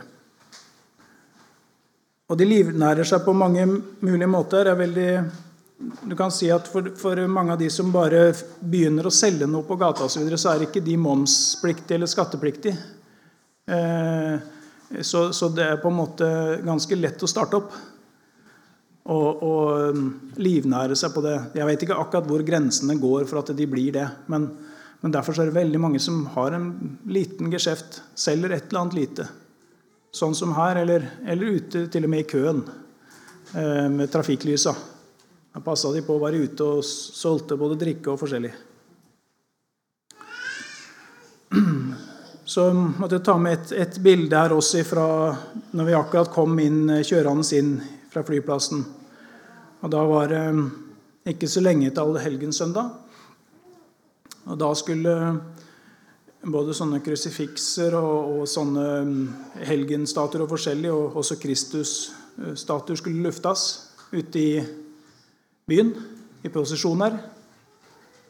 Og 2.27 2.35
de 2.35 2.47
livnærer 2.49 3.07
seg 3.07 3.23
på 3.23 3.35
mange 3.37 3.63
mulige 4.03 4.27
måter. 4.27 4.65
Det 4.65 4.73
er 4.73 4.81
veldig 4.81 5.09
du 5.77 6.15
kan 6.15 6.31
si 6.31 6.47
at 6.51 6.67
for, 6.71 6.87
for, 6.95 7.19
mange 7.27 7.53
av 7.53 7.59
de 7.59 7.67
som 7.71 7.91
bare 7.91 8.29
begynner 8.59 9.07
å 9.07 9.13
selge 9.13 9.47
noe 9.49 9.67
på 9.67 9.75
gata, 9.79 10.07
så, 10.07 10.21
videre, 10.21 10.39
så 10.39 10.53
er 10.53 10.63
ikke 10.65 10.83
de 10.83 10.95
momspliktige 10.99 11.97
eller 11.97 12.09
skattepliktige. 12.09 12.77
Eh, 13.67 14.37
så, 15.01 15.27
så, 15.33 15.49
det 15.51 15.65
er 15.65 15.81
på 15.81 15.91
en 15.91 15.99
måte 15.99 16.29
ganske 16.63 16.95
lett 16.95 17.23
å 17.25 17.29
starte 17.29 17.59
opp 17.59 17.75
og, 19.05 19.43
og 19.45 19.97
um, 19.97 20.05
livnære 20.41 20.95
seg 20.97 21.11
på 21.13 21.23
det. 21.25 21.35
Jeg 21.57 21.67
vet 21.67 21.83
ikke 21.85 21.97
akkurat 21.99 22.29
hvor 22.29 22.45
grensene 22.45 22.95
går 23.01 23.27
for 23.29 23.41
at 23.41 23.51
de 23.57 23.67
blir 23.69 23.91
det. 23.97 24.05
Men, 24.31 24.47
men 25.03 25.13
derfor 25.13 25.37
er 25.37 25.51
det 25.51 25.57
veldig 25.59 25.81
mange 25.81 26.01
som 26.01 26.23
har 26.37 26.55
en 26.55 26.71
liten 27.09 27.51
geskjeft, 27.53 27.99
selger 28.17 28.55
et 28.55 28.69
eller 28.69 28.85
annet 28.85 28.97
lite. 28.97 29.27
Sånn 30.15 30.33
som 30.37 30.55
her, 30.55 30.79
eller, 30.85 31.05
eller 31.27 31.59
ute 31.59 31.85
til 31.91 32.07
og 32.07 32.13
med 32.15 32.23
i 32.23 32.29
køen 32.31 32.63
eh, 33.51 33.87
med 33.91 34.09
trafikklysa. 34.13 34.73
Da 35.55 35.61
passa 35.63 35.87
de 35.95 36.01
på 36.03 36.17
å 36.17 36.19
være 36.19 36.41
ute 36.43 36.65
og 36.67 36.83
solgte 36.83 37.55
både 37.55 37.77
drikke 37.79 38.11
og 38.11 38.19
forskjellig. 38.19 38.51
Så 42.55 42.65
måtte 42.75 43.15
jeg 43.15 43.23
ta 43.23 43.37
med 43.39 43.55
et, 43.55 43.71
et 43.85 44.01
bilde 44.03 44.35
her 44.35 44.51
også 44.51 44.83
fra 44.83 45.07
når 45.71 45.87
vi 45.87 45.95
akkurat 45.95 46.33
kom 46.35 46.59
inn, 46.59 46.91
kjørende 46.99 47.47
inn 47.55 47.71
fra 48.11 48.25
flyplassen. 48.27 48.83
Og 49.79 49.95
Da 49.95 50.03
var 50.11 50.27
det 50.33 50.43
eh, 50.43 50.61
ikke 51.31 51.47
så 51.47 51.63
lenge 51.63 51.87
til 51.87 52.03
allehelgenssøndag. 52.03 52.91
Og 54.51 54.59
da 54.59 54.75
skulle 54.75 55.17
både 56.45 56.75
sånne 56.75 56.99
krusifikser 56.99 57.95
og, 57.95 58.41
og 58.41 58.47
sånne 58.49 58.87
mm, 59.07 59.27
helgenstatuer 59.71 60.43
og 60.43 60.51
forskjellig, 60.51 60.91
og 60.91 61.15
også 61.23 61.39
Kristus-statuer 61.39 62.99
skulle 62.99 63.23
luftes 63.23 63.69
ute 64.11 64.41
i 64.41 64.59
byen 65.65 65.95
i 66.45 66.49
prosesjoner. 66.53 67.15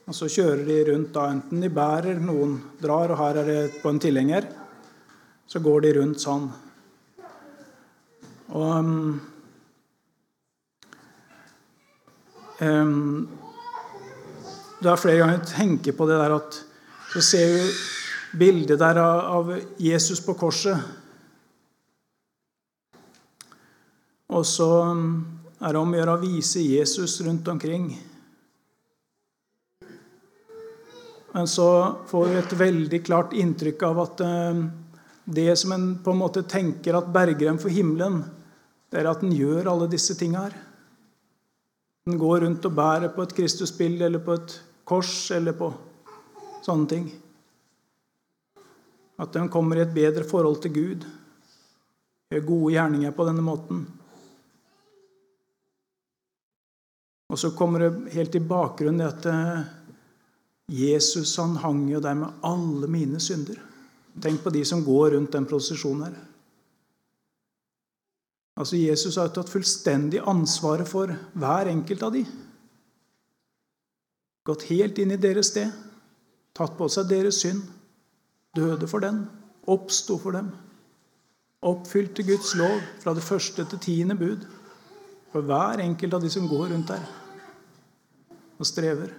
Og 0.08 0.16
så 0.16 0.30
kjører 0.32 0.62
de 0.64 0.78
rundt, 0.88 1.10
da, 1.16 1.26
enten 1.34 1.64
de 1.66 1.70
bærer, 1.74 2.22
noen 2.24 2.54
drar, 2.80 3.12
og 3.12 3.20
her 3.20 3.42
er 3.42 3.50
det 3.50 3.82
på 3.82 3.92
en 3.92 4.00
tilhenger. 4.00 4.48
Så 5.50 5.60
går 5.60 5.84
de 5.84 5.92
rundt 5.98 6.24
sånn. 6.24 6.46
Og 8.56 8.72
um, 8.78 9.20
um, 12.62 13.28
Det 14.80 14.92
er 14.92 15.02
flere 15.02 15.20
ganger 15.20 15.40
jeg 15.42 15.52
tenker 15.52 15.98
på 15.98 16.08
det 16.08 16.22
der 16.22 16.40
at 16.40 16.64
så 17.12 17.22
ser 17.34 17.52
vi 17.52 17.70
bildet 18.40 18.80
der 18.80 19.02
av 19.04 19.52
Jesus 19.82 20.24
på 20.24 20.38
korset. 20.40 20.80
Og 24.32 24.46
så 24.48 24.70
um, 24.96 25.35
er 25.60 25.78
om 25.80 25.94
å 25.94 25.98
gjøre 26.00 26.18
å 26.18 26.22
vise 26.22 26.64
Jesus 26.64 27.20
rundt 27.24 27.48
omkring. 27.48 27.88
Men 31.36 31.48
så 31.52 31.68
får 32.08 32.28
vi 32.32 32.36
et 32.40 32.54
veldig 32.60 33.00
klart 33.04 33.34
inntrykk 33.36 33.82
av 33.84 33.98
at 34.06 34.22
eh, 34.24 34.60
det 35.26 35.56
som 35.60 35.74
en 35.76 35.90
på 36.04 36.14
en 36.14 36.22
måte 36.22 36.46
tenker 36.48 36.96
at 36.96 37.12
berger 37.12 37.50
en 37.52 37.60
for 37.60 37.74
himmelen, 37.74 38.22
det 38.92 39.02
er 39.02 39.10
at 39.10 39.24
en 39.26 39.34
gjør 39.36 39.68
alle 39.72 39.90
disse 39.92 40.16
tinga 40.16 40.46
her. 40.46 40.56
En 42.06 42.20
går 42.22 42.46
rundt 42.46 42.68
og 42.70 42.78
bærer 42.78 43.12
på 43.12 43.26
et 43.26 43.36
Kristusbilde 43.36 44.06
eller 44.06 44.24
på 44.24 44.38
et 44.38 44.56
kors 44.88 45.32
eller 45.34 45.58
på 45.58 45.72
sånne 46.64 46.90
ting. 46.92 47.08
At 49.20 49.36
en 49.40 49.50
kommer 49.52 49.80
i 49.80 49.86
et 49.86 49.96
bedre 49.96 50.24
forhold 50.28 50.62
til 50.64 50.76
Gud, 50.76 51.06
gjør 52.32 52.48
gode 52.48 52.74
gjerninger 52.76 53.16
på 53.16 53.28
denne 53.28 53.44
måten. 53.46 53.86
Og 57.36 57.40
så 57.40 57.50
kommer 57.52 57.84
det 57.84 58.14
helt 58.14 58.36
i 58.38 58.40
bakgrunnen 58.40 59.04
at 59.04 59.26
eh, 59.28 59.64
Jesus 60.72 61.34
han 61.36 61.58
hang 61.60 61.82
jo 61.92 62.00
der 62.00 62.14
med 62.16 62.38
alle 62.48 62.88
mine 62.88 63.20
synder. 63.20 63.58
Tenk 64.24 64.40
på 64.40 64.54
de 64.56 64.62
som 64.64 64.86
går 64.86 65.18
rundt 65.18 65.34
den 65.36 65.48
prosesjonen 65.50 66.06
her. 66.06 66.14
Altså 68.56 68.80
Jesus 68.80 69.18
har 69.20 69.34
tatt 69.36 69.52
fullstendig 69.52 70.22
ansvaret 70.24 70.88
for 70.88 71.12
hver 71.36 71.68
enkelt 71.74 72.06
av 72.08 72.14
de. 72.16 72.22
Gått 74.48 74.70
helt 74.70 75.04
inn 75.04 75.12
i 75.12 75.20
deres 75.20 75.52
sted, 75.52 75.76
tatt 76.56 76.78
på 76.80 76.88
seg 76.88 77.12
deres 77.12 77.42
synd, 77.44 77.66
døde 78.56 78.88
for 78.88 79.04
den, 79.04 79.26
oppsto 79.68 80.16
for 80.24 80.40
dem. 80.40 80.54
Oppfylte 81.68 82.24
Guds 82.24 82.56
lov 82.56 82.80
fra 83.04 83.12
det 83.18 83.28
første 83.28 83.68
til 83.68 83.84
tiende 83.90 84.16
bud 84.16 84.48
for 85.36 85.44
hver 85.44 85.84
enkelt 85.84 86.16
av 86.16 86.24
de 86.24 86.32
som 86.32 86.48
går 86.48 86.70
rundt 86.72 86.96
der 86.96 87.04
og 88.60 88.68
strever. 88.68 89.14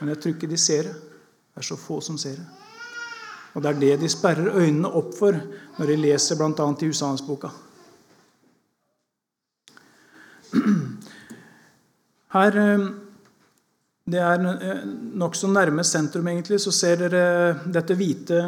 Men 0.00 0.12
jeg 0.12 0.20
tror 0.20 0.34
ikke 0.34 0.50
de 0.50 0.58
ser 0.58 0.88
det. 0.88 0.94
Det 1.52 1.60
er 1.60 1.68
så 1.68 1.76
få 1.76 2.00
som 2.00 2.18
ser 2.18 2.38
det. 2.40 2.46
Og 3.52 3.62
det 3.62 3.70
er 3.70 3.80
det 3.80 4.00
de 4.00 4.08
sperrer 4.08 4.54
øynene 4.56 4.88
opp 4.88 5.12
for 5.18 5.36
når 5.78 5.90
de 5.92 5.98
leser 6.00 6.38
bl.a. 6.40 6.66
i 6.72 6.88
Hushandsboka. 6.88 7.50
Her 12.32 12.58
eh, 12.60 12.86
Det 14.12 14.18
er 14.18 14.46
eh, 14.50 14.80
nokså 15.20 15.46
nærme 15.52 15.84
sentrum, 15.84 16.28
egentlig. 16.28 16.58
Så 16.60 16.72
ser 16.74 17.04
dere 17.04 17.60
dette 17.72 17.94
hvite 17.94 18.40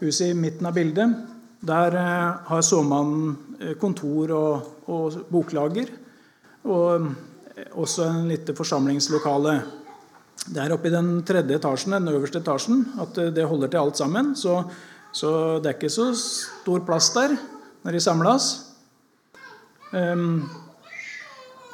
huset 0.00 0.30
i 0.30 0.38
midten 0.38 0.66
av 0.66 0.74
bildet. 0.74 1.18
Der 1.60 1.98
eh, 1.98 2.46
har 2.48 2.62
såmannen 2.64 3.76
kontor 3.80 4.32
og, 4.38 4.70
og 4.88 5.18
boklager. 5.30 5.92
Og 6.64 7.10
også 7.70 8.06
en 8.08 8.28
lite 8.30 8.54
forsamlingslokale. 8.56 9.54
Det 10.42 10.58
er 10.58 10.72
oppe 10.74 10.88
i 10.90 10.94
den 10.94 11.20
tredje 11.26 11.58
etasjen, 11.58 11.94
den 11.94 12.10
øverste 12.10 12.40
etasjen, 12.42 12.82
at 13.02 13.18
det 13.36 13.46
holder 13.46 13.70
til 13.70 13.82
alt 13.82 14.00
sammen. 14.00 14.32
Så, 14.36 14.56
så 15.14 15.60
det 15.62 15.70
er 15.70 15.78
ikke 15.78 15.92
så 15.92 16.08
stor 16.16 16.82
plass 16.86 17.12
der 17.14 17.36
når 17.84 17.96
de 17.96 18.02
samles. 18.02 18.50
Um, 19.92 20.48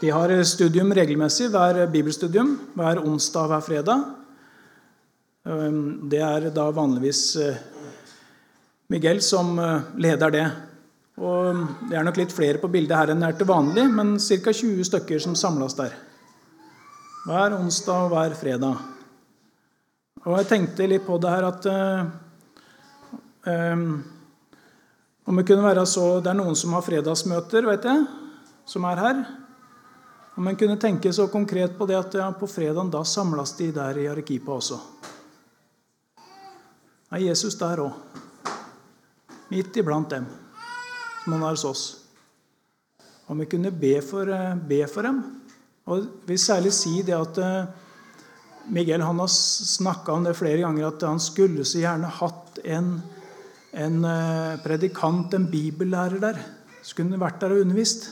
de 0.01 0.13
har 0.13 0.33
studium 0.47 0.93
regelmessig, 0.95 1.49
hver 1.55 1.87
bibelstudium, 1.91 2.55
hver 2.75 3.01
onsdag 3.03 3.47
og 3.47 3.53
hver 3.53 3.67
fredag. 3.67 4.07
Um, 5.49 6.09
det 6.11 6.21
er 6.21 6.51
da 6.55 6.69
vanligvis 6.75 7.23
uh, 7.41 7.55
Miguel 8.93 9.23
som 9.23 9.57
leder 10.01 10.33
det. 10.33 10.47
Og 11.19 11.65
Det 11.91 11.97
er 11.99 12.05
nok 12.07 12.19
litt 12.21 12.35
flere 12.35 12.61
på 12.63 12.71
bildet 12.71 12.97
her 12.97 13.11
enn 13.13 13.23
det 13.23 13.33
er 13.33 13.39
til 13.41 13.49
vanlig, 13.51 13.89
men 13.91 14.19
ca. 14.23 14.53
20 14.53 14.85
stykker 14.87 15.19
som 15.23 15.35
samles 15.39 15.75
der 15.79 15.97
hver 17.29 17.53
onsdag 17.59 18.07
og 18.07 18.13
hver 18.15 18.35
fredag. 18.39 18.79
Og 20.25 20.37
jeg 20.39 20.47
tenkte 20.49 20.87
litt 20.89 21.05
på 21.05 21.19
det 21.21 21.33
her 21.33 21.45
at 21.49 21.67
uh, 21.69 22.07
um, 23.45 23.91
Om 25.29 25.37
det 25.37 25.45
kunne 25.47 25.67
være 25.67 25.85
så 25.87 26.21
Det 26.25 26.31
er 26.31 26.39
noen 26.39 26.57
som 26.57 26.73
har 26.73 26.87
fredagsmøter, 26.87 27.67
vet 27.69 27.85
jeg, 27.85 28.07
som 28.65 28.87
er 28.89 29.03
her. 29.03 29.21
Om 30.41 30.49
en 30.49 30.57
kunne 30.57 30.79
tenke 30.81 31.13
så 31.13 31.27
konkret 31.29 31.77
på 31.77 31.87
det 31.87 31.99
at 31.99 32.15
ja, 32.17 32.31
på 32.33 32.49
fredagen 32.49 32.91
da 32.91 33.03
samles 33.05 33.53
de 33.59 33.69
der 33.77 33.99
i 33.99 34.09
Arekipa 34.09 34.55
også. 34.57 34.79
Er 37.13 37.25
Jesus 37.25 37.59
der 37.61 37.85
òg? 37.85 37.93
Midt 39.53 39.77
iblant 39.81 40.11
dem, 40.13 40.27
som 41.29 41.37
han 41.37 41.45
er 41.45 41.57
hos 41.59 41.67
oss. 41.69 41.85
Om 43.29 43.45
vi 43.45 43.51
kunne 43.53 43.75
be 43.77 43.99
for, 44.01 44.29
eh, 44.33 44.57
be 44.57 44.87
for 44.89 45.05
dem 45.05 45.21
og 45.89 46.03
jeg 46.03 46.09
vil 46.29 46.41
særlig 46.41 46.73
si 46.77 47.01
det 47.05 47.17
at 47.17 47.39
eh, 47.41 47.69
Miguel 48.69 49.01
han 49.01 49.21
har 49.23 49.31
snakka 49.33 50.13
om 50.13 50.27
det 50.27 50.37
flere 50.37 50.61
ganger, 50.61 50.91
at 50.91 51.07
han 51.09 51.21
skulle 51.23 51.65
så 51.65 51.81
gjerne 51.81 52.11
hatt 52.19 52.61
en, 52.69 52.91
en 53.73 54.05
eh, 54.05 54.59
predikant, 54.61 55.33
en 55.33 55.49
bibellærer 55.49 56.21
der. 56.21 56.41
Skulle 56.85 57.15
han 57.15 57.23
vært 57.23 57.41
der 57.41 57.55
og 57.57 57.63
undervist. 57.65 58.11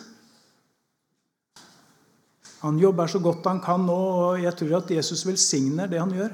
Han 2.63 2.81
jobber 2.81 3.13
så 3.13 3.21
godt 3.21 3.45
han 3.45 3.61
kan 3.61 3.85
nå, 3.85 3.99
og 4.23 4.41
jeg 4.41 4.57
tror 4.57 4.79
at 4.81 4.97
Jesus 4.97 5.27
velsigner 5.29 5.93
det 5.93 6.01
han 6.01 6.17
gjør. 6.17 6.33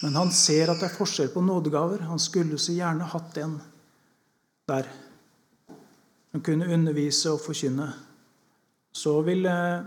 Men 0.00 0.16
han 0.16 0.32
ser 0.32 0.72
at 0.72 0.80
det 0.80 0.88
er 0.88 0.96
forskjell 0.96 1.28
på 1.34 1.44
nådegaver. 1.44 2.08
Han 2.08 2.18
skulle 2.18 2.56
så 2.56 2.72
gjerne 2.72 3.12
hatt 3.12 3.36
en 3.44 3.58
der. 4.72 4.88
Han 6.32 6.44
kunne 6.46 6.68
undervise 6.74 7.32
og 7.32 7.42
forkynne 7.42 7.90
så 8.92 9.20
vil 9.22 9.46
eh, 9.46 9.80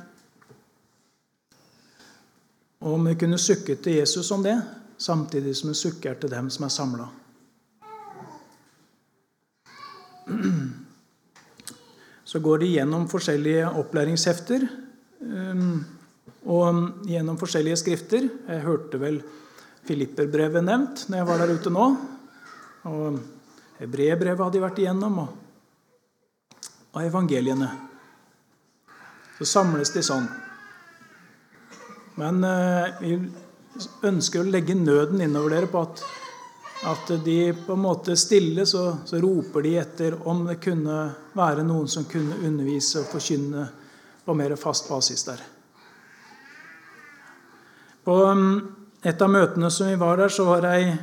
Om 2.84 3.06
vi 3.08 3.16
kunne 3.16 3.38
sukke 3.40 3.78
til 3.80 3.94
Jesus 4.02 4.32
om 4.36 4.42
det, 4.44 4.58
samtidig 5.00 5.54
som 5.56 5.70
vi 5.72 5.76
sukker 5.80 6.18
til 6.20 6.32
dem 6.32 6.50
som 6.52 6.66
er 6.68 6.72
samla. 6.74 7.06
Så 12.28 12.42
går 12.44 12.60
de 12.60 12.74
gjennom 12.74 13.08
forskjellige 13.08 13.70
opplæringshefter 13.80 14.66
eh, 14.68 15.64
og 16.44 17.08
gjennom 17.08 17.40
forskjellige 17.40 17.80
skrifter. 17.80 18.28
Jeg 18.50 18.66
hørte 18.68 19.00
vel 19.00 19.22
Filipperbrevet 19.88 20.64
nevnt 20.64 21.06
når 21.08 21.22
jeg 21.22 21.30
var 21.32 21.40
der 21.40 21.56
ute 21.56 21.72
nå. 21.72 21.88
Og 22.92 23.24
Hebrebrevet 23.80 24.44
hadde 24.44 24.58
de 24.58 24.66
vært 24.66 24.84
igjennom. 24.84 25.24
og 25.24 25.43
av 26.94 27.04
evangeliene. 27.04 27.70
Så 29.38 29.46
samles 29.50 29.92
de 29.94 30.04
sånn. 30.06 30.28
Men 32.16 32.44
eh, 32.46 33.00
vi 33.02 33.16
ønsker 34.06 34.44
å 34.44 34.52
legge 34.54 34.76
nøden 34.78 35.24
innover 35.26 35.56
dere 35.56 35.70
på 35.72 35.82
at, 35.82 36.04
at 36.92 37.14
de 37.26 37.38
på 37.58 37.74
en 37.74 37.82
måte 37.82 38.18
stille 38.20 38.68
så, 38.70 38.86
så, 39.06 39.18
roper 39.24 39.66
de 39.66 39.74
etter 39.82 40.20
om 40.30 40.46
det 40.46 40.60
kunne 40.62 41.00
være 41.34 41.66
noen 41.66 41.90
som 41.90 42.06
kunne 42.10 42.38
undervise 42.46 43.02
og 43.02 43.10
forkynne 43.16 43.66
på 44.24 44.38
mer 44.38 44.56
fast 44.60 44.90
basis 44.92 45.26
der. 45.26 45.42
På 48.04 48.20
mm, 48.36 48.54
et 49.02 49.22
av 49.22 49.32
møtene 49.32 49.72
som 49.72 49.90
vi 49.90 49.98
var 50.00 50.22
der, 50.22 50.32
så 50.32 50.46
var 50.46 50.62
det 50.64 50.76
ei, 50.78 50.94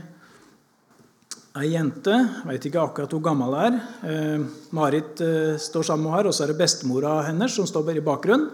ei 1.59 1.73
jente. 1.73 2.15
Vet 2.47 2.67
ikke 2.69 2.83
akkurat 2.83 3.15
hvor 3.15 3.23
gammel 3.25 3.55
hun 3.55 3.65
er. 3.65 3.79
Eh, 4.07 4.45
Marit 4.77 5.21
eh, 5.25 5.57
står 5.59 5.89
sammen 5.89 6.07
med 6.07 6.19
henne, 6.19 6.31
og 6.31 6.37
så 6.37 6.45
er 6.45 6.53
det 6.53 6.61
bestemora 6.61 7.17
hennes 7.27 7.57
som 7.57 7.67
står 7.67 7.97
i 7.97 8.05
bakgrunnen. 8.05 8.51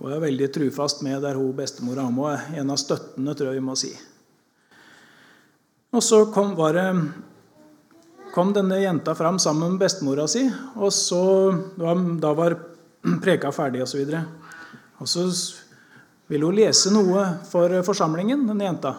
Hun 0.00 0.10
er 0.10 0.24
veldig 0.24 0.48
trufast 0.50 1.04
med 1.06 1.22
der 1.22 1.38
hun 1.38 1.54
bestemora 1.54 2.08
er 2.32 2.58
en 2.58 2.72
av 2.74 2.80
støttene, 2.82 3.34
tror 3.34 3.52
jeg 3.52 3.60
vi 3.60 3.64
må 3.64 3.76
si. 3.78 3.92
Og 5.94 6.02
så 6.02 6.24
kom, 6.34 6.56
det, 6.74 6.88
kom 8.34 8.50
denne 8.56 8.80
jenta 8.82 9.14
fram 9.14 9.38
sammen 9.38 9.76
med 9.76 9.84
bestemora 9.84 10.26
si, 10.26 10.48
og 10.74 10.90
så, 10.90 11.54
da 11.78 12.34
var 12.34 12.58
preka 13.24 13.54
ferdig 13.54 13.84
osv. 13.84 14.02
Og, 14.02 14.98
og 14.98 15.10
så 15.10 15.28
ville 16.26 16.50
hun 16.50 16.58
lese 16.58 16.90
noe 16.90 17.28
for 17.46 17.70
forsamlingen, 17.86 18.48
denne 18.50 18.66
jenta. 18.66 18.96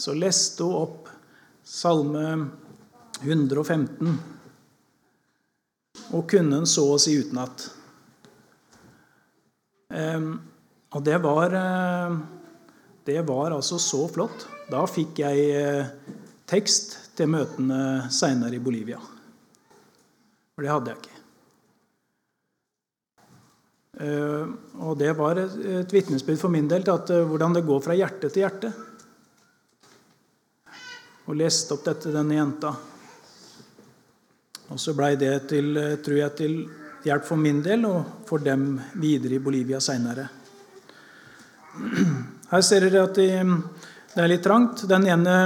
Så 0.00 0.16
leste 0.16 0.64
hun 0.64 0.86
opp 0.86 1.03
Salme 1.64 2.26
115 3.24 4.18
og 6.14 6.26
kunne 6.28 6.58
den 6.58 6.68
så 6.68 6.84
å 6.92 6.98
si 7.00 7.14
utenat. 7.16 7.64
Og 10.94 11.02
det 11.02 11.18
var, 11.18 11.54
eh, 11.54 12.16
det 13.04 13.22
var 13.22 13.50
altså 13.50 13.78
så 13.78 14.06
flott. 14.08 14.46
Da 14.70 14.84
fikk 14.86 15.18
jeg 15.24 15.48
eh, 15.58 15.90
tekst 16.46 17.16
til 17.18 17.32
møtene 17.34 18.10
seinere 18.14 18.54
i 18.54 18.62
Bolivia. 18.62 19.00
For 20.54 20.62
det 20.62 20.70
hadde 20.70 20.92
jeg 20.92 21.02
ikke. 21.02 21.20
Eh, 24.04 24.54
og 24.86 24.98
det 25.02 25.10
var 25.18 25.42
et, 25.42 25.90
vitnesbyrd 25.90 26.38
for 26.38 26.54
min 26.54 26.70
del 26.70 26.86
til 26.86 26.94
at, 26.94 27.10
hvordan 27.26 27.58
det 27.58 27.66
går 27.66 27.82
fra 27.82 27.98
hjerte 27.98 28.30
til 28.30 28.46
hjerte. 28.46 28.70
Og 31.24 31.38
leste 31.38 31.72
opp 31.72 31.84
dette 31.86 32.12
denne 32.12 32.36
jenta. 32.36 32.72
Og 34.72 34.80
så 34.80 34.94
blei 34.96 35.14
det 35.16 35.48
til, 35.48 35.76
eh, 35.76 35.96
tror 36.04 36.18
jeg, 36.18 36.36
til 36.36 36.56
hjelp 37.04 37.24
for 37.24 37.36
min 37.40 37.62
del 37.62 37.84
og 37.88 38.26
for 38.28 38.38
dem 38.38 38.80
videre 39.00 39.36
i 39.36 39.44
Bolivia 39.44 39.80
seinere. 39.80 40.28
Her 42.52 42.60
ser 42.64 42.86
dere 42.86 43.04
at 43.08 43.14
det 43.14 44.22
er 44.22 44.28
litt 44.30 44.44
trangt. 44.44 44.86
Den 44.88 45.06
ene 45.06 45.36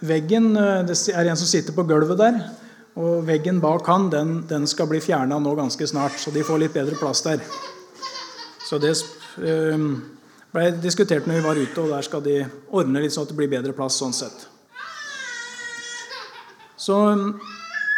veggen 0.00 0.54
Det 0.54 0.96
er 1.14 1.26
en 1.26 1.36
som 1.36 1.48
sitter 1.48 1.72
på 1.72 1.86
gulvet 1.88 2.18
der. 2.18 2.40
Og 2.96 3.26
veggen 3.28 3.60
bak 3.60 3.86
han 3.86 4.08
den, 4.10 4.46
den 4.48 4.66
skal 4.66 4.88
bli 4.88 5.02
fjerna 5.04 5.38
nå 5.38 5.54
ganske 5.54 5.86
snart, 5.86 6.16
så 6.16 6.30
de 6.32 6.44
får 6.44 6.62
litt 6.62 6.72
bedre 6.72 6.96
plass 6.96 7.20
der. 7.26 7.42
Så 8.64 8.78
det 8.80 8.94
ble 9.36 10.70
diskutert 10.80 11.28
når 11.28 11.36
vi 11.36 11.44
var 11.44 11.60
ute, 11.60 11.82
og 11.82 11.92
der 11.92 12.06
skal 12.06 12.24
de 12.24 12.38
ordne 12.72 13.02
litt 13.04 13.12
sånn 13.12 13.26
at 13.28 13.34
det 13.34 13.36
blir 13.36 13.52
bedre 13.52 13.76
plass 13.76 13.98
sånn 14.00 14.16
sett. 14.16 14.46
Så 16.86 16.96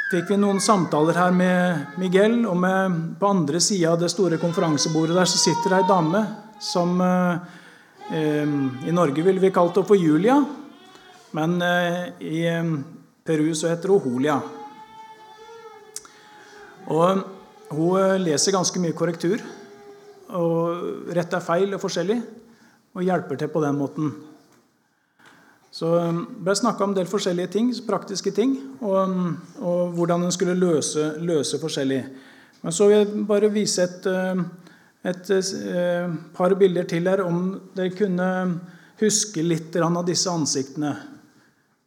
fikk 0.09 0.31
vi 0.31 0.37
noen 0.41 0.63
samtaler 0.65 1.19
her 1.21 1.35
med 1.37 1.99
Miguel, 2.01 2.41
og 2.49 2.57
med, 2.57 2.95
på 3.21 3.29
andre 3.29 3.61
sida 3.61 3.91
av 3.93 3.99
det 4.01 4.09
store 4.09 4.39
konferansebordet 4.41 5.17
der 5.19 5.29
så 5.29 5.41
sitter 5.43 5.75
det 5.75 5.81
ei 5.83 5.89
dame 5.91 6.23
som 6.65 6.95
eh, 7.05 8.55
I 8.89 8.95
Norge 8.97 9.25
ville 9.27 9.43
vi 9.43 9.53
kalt 9.53 9.77
henne 9.77 9.91
for 9.91 10.01
Julia, 10.01 10.39
men 11.37 11.59
eh, 11.61 11.99
i 12.25 12.41
eh, 12.49 12.73
Peru 13.29 13.51
så 13.53 13.69
heter 13.75 13.93
hun 13.93 14.01
Holia. 14.07 14.39
Og 16.89 17.27
hun 17.77 18.25
leser 18.25 18.57
ganske 18.57 18.81
mye 18.81 18.97
korrektur 18.97 19.45
og 20.39 21.13
rett 21.13 21.37
er 21.37 21.45
feil 21.45 21.77
og 21.77 21.85
forskjellig, 21.85 22.23
og 22.97 23.05
hjelper 23.05 23.37
til 23.37 23.53
på 23.53 23.61
den 23.69 23.77
måten. 23.77 24.17
Så 25.79 25.93
det 25.95 26.15
ble 26.43 26.51
det 26.51 26.59
snakka 26.59 26.83
om 26.83 26.91
en 26.91 26.97
del 26.97 27.07
forskjellige 27.07 27.53
ting, 27.55 27.69
praktiske 27.87 28.33
ting, 28.35 28.57
og, 28.81 28.97
um, 28.99 29.37
og 29.63 29.93
hvordan 29.95 30.25
en 30.27 30.35
skulle 30.35 30.57
løse, 30.59 31.13
løse, 31.23 31.61
forskjellig. 31.63 32.01
Men 32.65 32.75
så 32.75 32.89
vil 32.89 32.97
jeg 32.97 33.27
bare 33.29 33.51
vise 33.55 33.85
et, 33.85 34.09
um, 34.11 34.43
et, 35.07 35.31
et, 35.37 35.53
et 35.79 36.17
par 36.35 36.57
bilder 36.59 36.89
til 36.91 37.07
her, 37.07 37.23
om 37.23 37.53
dere 37.79 37.95
kunne 37.95 38.27
huske 38.99 39.45
litt 39.47 39.79
av 39.79 40.01
disse 40.09 40.33
ansiktene. 40.33 40.97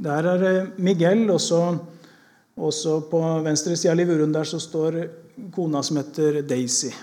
Der 0.01 0.31
er 0.37 0.71
Miguel, 0.79 1.27
og 1.27 1.41
så 1.43 2.95
på 3.11 3.21
venstre 3.43 3.75
side 3.75 3.91
av 3.91 3.99
livuren 3.99 4.31
der 4.31 4.47
så 4.47 4.61
står 4.61 5.01
kona 5.51 5.83
som 5.83 5.99
heter 5.99 6.39
Daisy. 6.47 6.93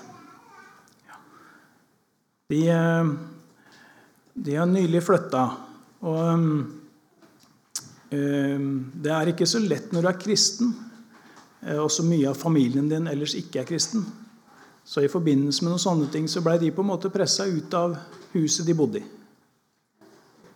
De, 2.49 2.65
de 4.33 4.57
har 4.57 4.73
nylig 4.73 5.05
flytta. 5.05 5.49
Og 6.09 6.78
det 8.11 9.13
er 9.13 9.33
ikke 9.33 9.47
så 9.49 9.61
lett 9.61 9.93
når 9.93 10.05
du 10.05 10.09
er 10.09 10.21
kristen, 10.21 10.73
eh, 11.61 11.77
og 11.77 11.91
så 11.93 12.05
mye 12.07 12.31
av 12.31 12.41
familien 12.41 12.89
din 12.89 13.09
ellers 13.11 13.37
ikke 13.37 13.63
er 13.63 13.69
kristen. 13.69 14.07
Så 14.89 15.05
i 15.05 15.13
forbindelse 15.13 15.65
med 15.65 15.75
noen 15.75 15.83
sånne 15.83 16.09
ting 16.13 16.29
så 16.31 16.41
ble 16.41 16.57
de 16.63 16.73
på 16.73 16.81
en 16.81 16.89
måte 16.95 17.13
pressa 17.13 17.45
ut 17.45 17.75
av 17.77 17.99
huset 18.33 18.65
de 18.65 18.77
bodde 18.77 19.03
i. 19.03 19.09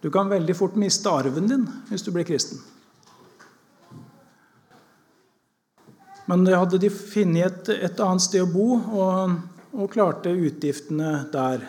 Du 0.02 0.08
kan 0.10 0.30
veldig 0.30 0.54
fort 0.56 0.78
miste 0.80 1.10
arven 1.12 1.50
din 1.50 1.66
hvis 1.90 2.02
du 2.02 2.10
blir 2.14 2.26
kristen. 2.26 2.58
Men 6.26 6.46
hadde 6.46 6.80
de 6.80 6.88
funnet 6.90 7.68
et, 7.68 7.84
et 7.90 8.00
annet 8.00 8.24
sted 8.24 8.42
å 8.42 8.48
bo 8.50 8.78
og, 8.78 9.36
og 9.76 9.92
klarte 9.92 10.32
utgiftene 10.32 11.26
der, 11.34 11.66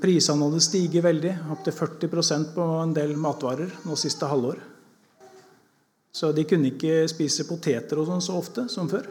prisene 0.00 0.46
hadde 0.46 0.60
stiget 0.64 1.04
veldig, 1.04 1.32
opptil 1.54 1.76
40% 1.76 2.52
på 2.54 2.66
en 2.82 2.92
del 2.94 3.14
matvarer 3.16 3.72
nå 3.86 3.96
siste 3.98 4.28
halvår. 4.28 4.60
Så 6.12 6.32
de 6.34 6.44
kunne 6.44 6.72
ikke 6.72 7.06
spise 7.10 7.46
poteter 7.46 8.00
og 8.00 8.08
sånn 8.08 8.24
så 8.24 8.36
ofte 8.38 8.66
som 8.68 8.90
før. 8.90 9.06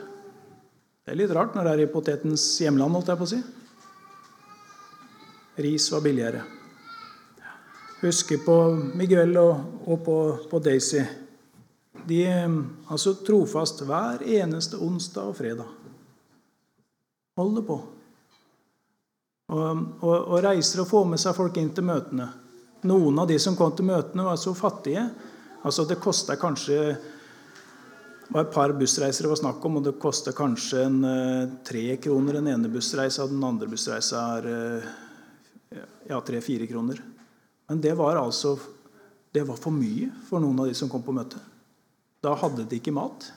Det 1.06 1.14
er 1.16 1.22
litt 1.22 1.34
rart 1.34 1.56
når 1.56 1.66
det 1.66 1.74
er 1.74 1.84
i 1.86 1.92
potetens 1.92 2.44
hjemland, 2.62 2.94
holdt 2.94 3.10
jeg 3.10 3.20
på 3.20 3.28
å 3.28 3.32
si. 3.32 3.40
Ris 5.64 5.88
var 5.92 6.04
billigere. 6.06 6.44
Husker 8.00 8.40
på 8.46 8.58
Miguel 8.96 9.34
og, 9.42 9.82
og 9.90 10.04
på, 10.06 10.18
på, 10.52 10.60
Daisy. 10.64 11.02
De 12.08 12.22
altså 12.88 13.16
trofast 13.26 13.82
hver 13.88 14.24
eneste 14.24 14.80
onsdag 14.80 15.32
og 15.32 15.36
fredag. 15.40 15.74
Holder 17.40 17.66
på. 17.68 17.80
Og, 19.50 19.86
og, 20.06 20.16
og, 20.16 20.36
reiser 20.46 20.84
og 20.84 20.90
får 20.90 21.06
med 21.10 21.22
seg 21.22 21.38
folk 21.38 21.58
inn 21.58 21.72
til 21.74 21.88
møtene. 21.88 22.28
Noen 22.90 23.18
av 23.20 23.30
de 23.30 23.40
som 23.42 23.58
kom 23.58 23.72
til 23.76 23.88
møtene, 23.90 24.26
var 24.28 24.38
så 24.40 24.54
fattige. 24.56 25.08
Altså 25.66 25.86
Det 25.90 25.98
kosta 26.00 26.38
kanskje 26.40 26.78
det 28.30 28.36
var 28.36 28.46
et 28.46 28.54
par 28.54 28.72
bussreiser 28.78 29.26
det 29.26 29.30
var 29.32 29.40
snakk 29.40 29.64
om, 29.66 29.80
og 29.80 29.86
det 29.88 29.96
koster 29.98 30.36
kanskje 30.38 30.84
en, 30.86 30.98
uh, 31.02 31.54
tre 31.66 31.96
kroner 31.98 32.38
den 32.38 32.52
ene 32.52 32.70
bussreisa, 32.70 33.26
den 33.26 33.42
andre 33.42 33.66
bussreisa 33.72 34.22
er 34.36 34.50
uh, 34.54 34.92
ja, 36.06 36.20
tre-fire 36.22 36.68
kroner. 36.70 37.02
Men 37.72 37.82
det 37.82 37.96
var 37.98 38.22
altså 38.22 38.54
det 39.34 39.48
var 39.48 39.58
for 39.58 39.74
mye 39.74 40.12
for 40.28 40.46
noen 40.46 40.62
av 40.62 40.70
de 40.70 40.78
som 40.78 40.92
kom 40.94 41.02
på 41.02 41.16
møtet. 41.18 41.42
Da 42.22 42.36
hadde 42.38 42.68
de 42.70 42.78
ikke 42.78 42.94
mat. 42.94 43.32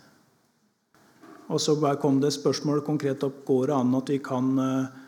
Og 1.48 1.60
så 1.60 1.72
kom 2.00 2.20
det 2.20 2.34
spørsmål 2.36 2.84
konkret 2.84 3.24
opp 3.24 3.46
går 3.48 3.72
det 3.72 3.78
an 3.78 3.96
at 3.96 4.12
vi 4.12 4.20
kan 4.20 4.52
uh, 4.60 5.01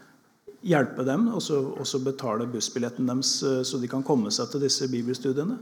hjelpe 0.64 1.04
dem 1.04 1.28
og 1.34 1.42
så 1.44 2.00
betale 2.02 2.48
bussbilletten 2.50 3.08
deres 3.08 3.36
eh, 3.44 3.60
så 3.66 3.80
de 3.80 3.90
kan 3.90 4.04
komme 4.06 4.32
seg 4.34 4.50
til 4.50 4.64
disse 4.64 4.88
bibelstudiene? 4.92 5.58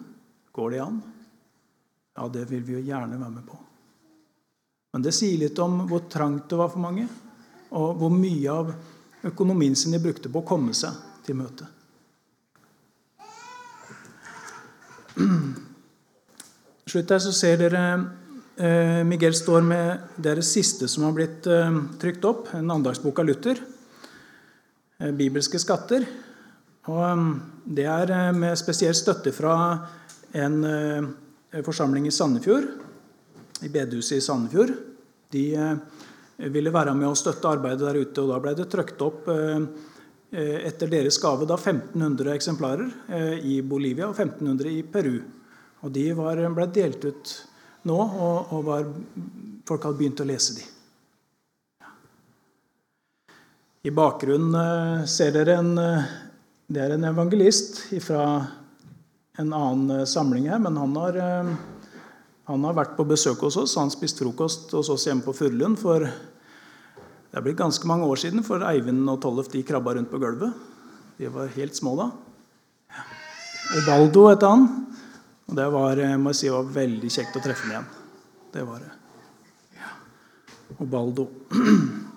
Går 0.53 0.75
det 0.75 0.81
an? 0.85 1.03
Ja, 2.17 2.29
det 2.29 2.47
vil 2.51 2.65
vi 2.67 2.77
jo 2.77 2.87
gjerne 2.87 3.19
være 3.19 3.35
med 3.35 3.45
på. 3.49 3.59
Men 4.93 5.05
det 5.05 5.15
sier 5.17 5.39
litt 5.41 5.59
om 5.65 5.87
hvor 5.89 6.05
trangt 6.13 6.51
det 6.53 6.59
var 6.61 6.69
for 6.73 6.85
mange, 6.85 7.07
og 7.73 7.95
hvor 7.97 8.13
mye 8.13 8.53
av 8.53 8.75
økonomien 9.25 9.77
sin 9.79 9.95
de 9.95 10.03
brukte 10.03 10.29
på 10.29 10.43
å 10.43 10.47
komme 10.47 10.75
seg 10.77 10.93
til 11.25 11.39
møtet. 11.41 11.69
Slutt 16.93 17.13
her 17.15 17.21
så 17.25 17.33
ser 17.33 17.61
dere 17.63 17.83
eh, 18.61 19.01
Miguel 19.09 19.33
står 19.37 19.65
med 19.65 20.17
det 20.21 20.37
siste 20.45 20.89
som 20.91 21.07
har 21.07 21.17
blitt 21.17 21.49
eh, 21.49 21.79
trykt 22.03 22.27
opp, 22.29 22.51
en 22.53 22.75
andagsbok 22.75 23.23
av 23.23 23.31
Luther. 23.31 23.63
Eh, 25.03 25.11
bibelske 25.11 25.59
skatter. 25.59 26.05
Og 26.91 27.03
um, 27.03 27.35
det 27.67 27.87
er 27.91 28.13
eh, 28.15 28.31
med 28.37 28.59
spesiell 28.59 28.95
støtte 28.95 29.33
fra 29.35 29.55
en 30.39 30.59
eh, 30.67 31.63
forsamling 31.67 32.07
i 32.07 32.15
Sandefjord, 32.15 32.69
i 33.63 33.71
bedehuset 33.71 34.21
i 34.21 34.25
Sandefjord. 34.25 34.75
De 35.33 35.47
ville 36.53 36.73
være 36.75 36.93
med 36.97 37.09
å 37.09 37.17
støtte 37.17 37.49
arbeidet 37.49 37.87
der 37.87 37.99
ute. 38.03 38.23
og 38.23 38.33
Da 38.33 38.39
ble 38.43 38.53
det 38.59 38.67
trykt 38.73 39.05
opp 39.05 39.29
etter 40.33 40.91
deres 40.93 41.17
gave 41.23 41.47
da 41.49 41.57
1500 41.57 42.33
eksemplarer 42.35 43.39
i 43.41 43.61
Bolivia 43.65 44.11
og 44.11 44.19
1500 44.19 44.73
i 44.73 44.83
Peru. 44.83 45.15
Og 45.85 45.95
De 45.95 46.05
var, 46.19 46.43
ble 46.57 46.69
delt 46.75 47.07
ut 47.07 47.33
nå, 47.89 47.97
og, 47.97 48.53
og 48.53 48.69
var, 48.69 48.93
folk 49.69 49.89
hadde 49.89 50.01
begynt 50.03 50.25
å 50.25 50.29
lese 50.29 50.59
de. 50.59 50.72
I 53.83 53.91
bakgrunnen 53.91 55.07
ser 55.11 55.33
dere 55.35 55.57
en, 55.59 55.73
det 56.71 56.83
er 56.83 56.95
en 56.95 57.07
evangelist 57.09 57.81
fra 58.05 58.25
en 59.41 59.51
annen 59.51 60.07
samling 60.07 60.47
her, 60.53 60.61
men 60.63 60.77
han 60.79 60.95
har 61.01 61.19
han 62.53 62.65
har 62.67 62.75
vært 62.77 62.97
på 62.99 63.07
besøk 63.07 63.45
hos 63.47 63.57
oss. 63.61 63.79
Han 63.79 63.93
spiste 63.93 64.25
frokost 64.25 64.73
hos 64.75 64.91
oss 64.93 65.07
hjemme 65.07 65.25
på 65.25 65.35
Furulund 65.37 65.79
for 65.81 66.05
det 66.05 67.39
er 67.39 67.45
blitt 67.47 67.57
ganske 67.57 67.89
mange 67.89 68.05
år 68.05 68.21
siden, 68.21 68.43
for 68.45 68.61
Eivind 68.69 69.09
og 69.09 69.23
Tollef 69.23 69.49
de 69.49 69.63
krabba 69.65 69.95
rundt 69.97 70.11
på 70.13 70.21
gulvet. 70.21 70.53
De 71.17 71.31
var 71.33 71.49
helt 71.55 71.79
små 71.79 71.95
da. 71.97 72.11
Obaldo 73.79 74.27
het 74.29 74.45
han. 74.45 74.67
Og 75.49 75.57
det 75.57 75.69
var, 75.73 76.03
må 76.21 76.35
jeg 76.35 76.41
si, 76.43 76.51
var 76.53 76.69
veldig 76.75 77.13
kjekt 77.15 77.39
å 77.39 77.45
treffe 77.45 77.65
ham 77.65 77.73
igjen. 77.73 77.89
Det 78.53 78.67
var 78.69 78.85
det. 78.85 78.93
Ja. 79.81 79.95
Obaldo. 80.85 81.31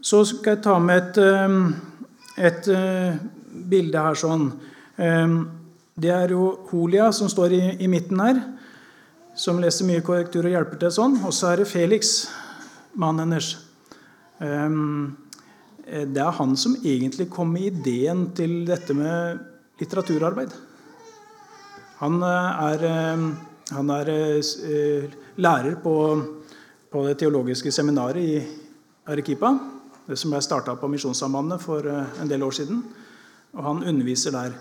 Så 0.00 0.22
skal 0.28 0.54
jeg 0.54 0.62
ta 0.62 0.76
med 0.78 1.00
et, 1.00 1.18
eh, 1.18 2.44
et 2.46 2.68
eh, 2.70 3.16
bilde 3.50 4.02
her 4.04 4.18
sånn. 4.18 4.52
Eh, 4.96 5.32
det 5.98 6.12
er 6.14 6.30
jo 6.30 6.52
Holia 6.70 7.10
som 7.12 7.30
står 7.30 7.54
i, 7.56 7.62
i 7.82 7.88
midten 7.90 8.20
her 8.22 8.38
som 9.38 9.58
leser 9.62 9.86
mye 9.86 10.02
korrektur 10.02 10.46
og 10.46 10.54
hjelper 10.54 10.78
til 10.78 10.92
sånn. 10.94 11.18
Og 11.26 11.34
så 11.34 11.52
er 11.52 11.62
det 11.62 11.70
Felix, 11.70 12.28
mannen 12.98 13.26
hennes. 13.26 13.56
Det 14.38 16.22
er 16.22 16.34
han 16.34 16.56
som 16.58 16.74
egentlig 16.82 17.28
kom 17.30 17.52
med 17.54 17.68
ideen 17.70 18.24
til 18.34 18.64
dette 18.66 18.94
med 18.94 19.38
litteraturarbeid. 19.78 20.50
Han 22.00 22.18
er, 22.22 22.84
han 23.74 23.94
er 23.94 24.10
lærer 25.38 25.78
på, 25.82 25.94
på, 26.90 27.06
det 27.06 27.18
teologiske 27.22 27.70
seminaret 27.74 28.22
i 28.22 28.42
Arequipa, 29.10 29.54
det 30.08 30.16
som 30.16 30.32
ble 30.32 30.40
starta 30.44 30.74
på 30.80 30.88
Misjonssambandet 30.90 31.62
for 31.62 31.86
eh, 31.86 32.20
en 32.22 32.30
del 32.30 32.44
år 32.46 32.56
siden. 32.58 32.82
Og 33.54 33.64
han 33.64 33.84
underviser 33.84 34.34
der. 34.34 34.58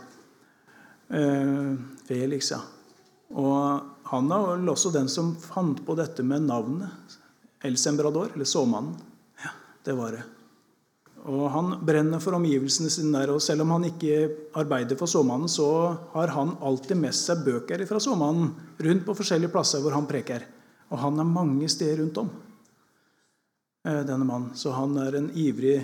Felix, 2.08 2.50
ja. 2.52 2.60
Og 3.32 4.08
han 4.12 4.32
er 4.32 4.46
vel 4.50 4.72
også 4.72 4.92
den 4.92 5.08
som 5.12 5.34
fant 5.40 5.80
på 5.88 5.96
dette 5.96 6.24
med 6.24 6.48
navnet 6.48 7.16
El 7.64 7.78
Sembrador, 7.80 8.34
eller 8.34 8.48
såmannen. 8.48 8.96
Ja, 9.44 9.54
det 9.88 9.96
var 9.98 10.16
det. 10.16 10.24
Og 11.28 11.50
Han 11.52 11.74
brenner 11.84 12.22
for 12.24 12.38
omgivelsene 12.38 12.90
sine 12.90 13.20
der. 13.20 13.34
og 13.34 13.42
Selv 13.42 13.62
om 13.62 13.72
han 13.76 13.84
ikke 13.90 14.30
arbeider 14.56 14.96
for 14.96 15.08
såmannen, 15.08 15.50
så 15.50 15.98
har 16.14 16.28
han 16.28 16.56
alltid 16.62 16.98
med 16.98 17.16
seg 17.16 17.44
bøker 17.44 17.86
fra 17.86 18.00
såmannen 18.00 18.54
rundt 18.80 19.06
på 19.06 19.16
forskjellige 19.18 19.52
plasser 19.52 19.84
hvor 19.84 19.92
han 19.92 20.08
preker. 20.08 20.46
Og 20.92 21.00
han 21.00 21.20
er 21.20 21.28
mange 21.28 21.68
steder 21.68 22.00
rundt 22.04 22.18
om, 22.18 22.30
eh, 22.30 22.47
denne 23.88 24.26
mannen. 24.26 24.52
Så 24.58 24.74
han 24.76 24.98
er 25.02 25.16
en 25.18 25.30
ivrig 25.38 25.80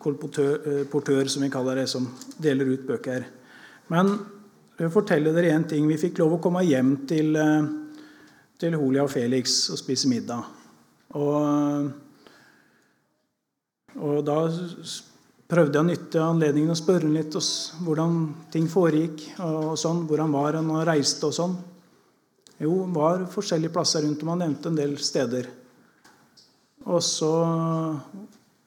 kolportør, 0.00 1.28
som 1.28 1.42
vi 1.44 1.50
kaller 1.52 1.82
det, 1.82 1.88
som 1.90 2.06
deler 2.40 2.70
ut 2.72 2.86
bøker. 2.88 3.26
Men 3.92 4.14
jeg 4.80 4.86
vil 4.86 4.94
fortelle 4.94 5.32
dere 5.36 5.52
en 5.52 5.66
ting. 5.68 5.84
Vi 5.90 5.98
fikk 6.00 6.22
lov 6.22 6.38
å 6.38 6.40
komme 6.42 6.62
hjem 6.64 6.94
til, 7.10 7.34
eh, 7.36 7.68
til 8.56 8.76
Holia 8.80 9.04
og 9.04 9.10
Felix 9.12 9.68
og 9.68 9.76
spise 9.76 10.08
middag. 10.08 10.46
Og, 11.20 11.90
og 14.00 14.24
da 14.24 14.38
prøvde 15.50 15.76
jeg 15.76 15.84
å 15.84 15.88
nytte 15.88 16.22
anledningen 16.24 16.72
å 16.72 16.78
spørre 16.78 17.04
ham 17.04 17.12
litt 17.18 17.36
hvordan 17.84 18.18
ting 18.50 18.68
foregikk. 18.68 19.26
og 19.40 19.76
sånn, 19.76 20.06
Hvor 20.06 20.18
han 20.18 20.32
var 20.32 20.54
han 20.54 20.70
reiste 20.86 21.26
og 21.26 21.34
sånn. 21.34 21.56
Jo, 22.58 22.84
han 22.84 22.94
var 22.94 23.26
forskjellige 23.26 23.72
plasser 23.72 24.02
rundt 24.02 24.22
om. 24.22 24.28
Han 24.28 24.38
nevnte 24.38 24.68
en 24.68 24.76
del 24.76 24.96
steder. 24.96 25.59
Og 26.88 27.02
så 27.04 27.34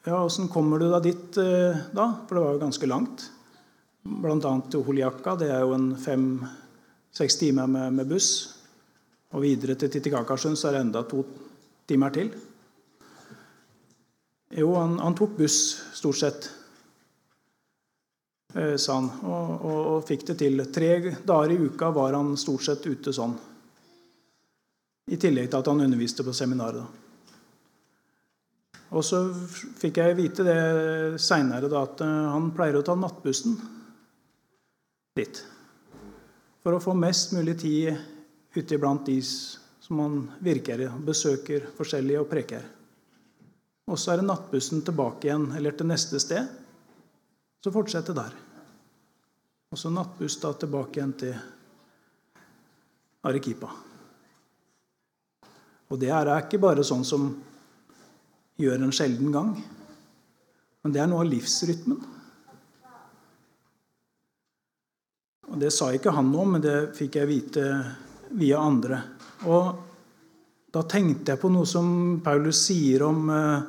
Ja, 0.03 0.17
åssen 0.19 0.49
kommer 0.51 0.79
du 0.79 0.89
da 0.91 0.99
dit, 0.99 1.37
eh, 1.37 1.77
da? 1.95 2.09
For 2.27 2.35
det 2.35 2.41
var 2.43 2.53
jo 2.53 2.59
ganske 2.59 2.87
langt. 2.87 3.21
Bl.a. 4.03 4.61
til 4.69 4.81
Holiaka. 4.83 5.37
Det 5.39 5.47
er 5.47 5.61
jo 5.63 5.71
en 5.77 5.93
fem-seks 5.95 7.37
timer 7.39 7.69
med, 7.71 7.93
med, 7.93 8.09
buss. 8.09 8.57
Og 9.31 9.45
videre 9.45 9.77
til 9.79 9.93
Titicacasjøen 9.93 10.57
så 10.59 10.67
er 10.67 10.75
det 10.75 10.81
enda 10.83 11.05
to 11.07 11.23
timer 11.87 12.11
til. 12.11 12.33
Jo, 14.51 14.73
han, 14.75 14.97
han 14.99 15.15
tok 15.15 15.37
buss 15.37 15.61
stort 15.95 16.19
sett, 16.19 16.49
eh, 18.59 18.75
sa 18.75 18.97
han. 18.99 19.07
Og, 19.23 19.53
og, 19.55 19.79
og, 19.93 20.01
fikk 20.09 20.27
det 20.33 20.35
til. 20.43 20.65
Tre 20.67 20.91
dager 21.23 21.55
i 21.55 21.61
uka 21.63 21.93
var 21.95 22.19
han 22.19 22.35
stort 22.35 22.67
sett 22.67 22.91
ute 22.91 23.15
sånn. 23.15 23.39
I 25.07 25.15
tillegg 25.15 25.47
til 25.47 25.63
at 25.63 25.71
han 25.71 25.87
underviste 25.87 26.27
på 26.27 26.35
seminaret. 26.35 27.02
Og 28.93 29.01
så 29.05 29.23
fikk 29.79 29.97
jeg 29.97 30.17
vite 30.19 30.45
det 30.45 31.21
seinere 31.21 31.69
at 31.79 32.03
eh, 32.05 32.29
han 32.29 32.51
pleier 32.53 32.77
å 32.77 32.85
ta 32.85 32.93
nattbussen 32.97 33.57
litt. 35.17 35.41
For 36.63 36.77
å 36.77 36.81
få 36.83 36.93
mest 36.97 37.33
mulig 37.33 37.57
tid 37.63 37.97
ute 38.53 38.77
iblant 38.77 39.05
de 39.09 39.17
som 39.23 39.99
han 39.99 40.19
virker 40.45 40.85
i, 40.85 40.89
besøker 41.05 41.65
forskjellige 41.77 42.21
og 42.21 42.29
preker. 42.29 42.67
Og 43.89 43.99
så 43.99 44.13
er 44.13 44.21
det 44.21 44.29
nattbussen 44.29 44.83
tilbake 44.85 45.27
igjen, 45.27 45.49
eller 45.57 45.75
til 45.75 45.89
neste 45.89 46.21
sted. 46.21 46.45
Så 47.63 47.73
fortsetter 47.73 48.15
der. 48.15 48.35
Og 49.73 49.79
så 49.79 49.89
nattbuss 49.91 50.37
da 50.39 50.53
tilbake 50.53 50.99
igjen 50.99 51.15
til 51.17 51.33
Arequipa. 53.25 53.71
Og 55.89 55.99
det 55.99 56.13
er 56.13 56.31
ikke 56.37 56.61
bare 56.61 56.85
sånn 56.85 57.03
som 57.07 57.27
gjør 58.59 58.83
en 58.83 58.93
sjelden 58.93 59.31
gang. 59.33 59.53
Men 60.83 60.93
det 60.93 61.01
er 61.01 61.09
noe 61.09 61.23
av 61.23 61.31
livsrytmen. 61.31 62.01
Og 65.53 65.59
Det 65.61 65.69
sa 65.73 65.91
ikke 65.93 66.13
han 66.15 66.31
noe 66.31 66.43
om, 66.43 66.55
men 66.55 66.63
det 66.63 66.77
fikk 66.97 67.19
jeg 67.19 67.29
vite 67.29 67.65
via 68.39 68.61
andre. 68.61 69.01
Og 69.45 69.89
Da 70.73 70.81
tenkte 70.89 71.29
jeg 71.29 71.37
på 71.37 71.51
noe 71.53 71.67
som 71.69 72.19
Paulus 72.25 72.63
sier 72.65 73.03
om, 73.05 73.29
eh, 73.29 73.61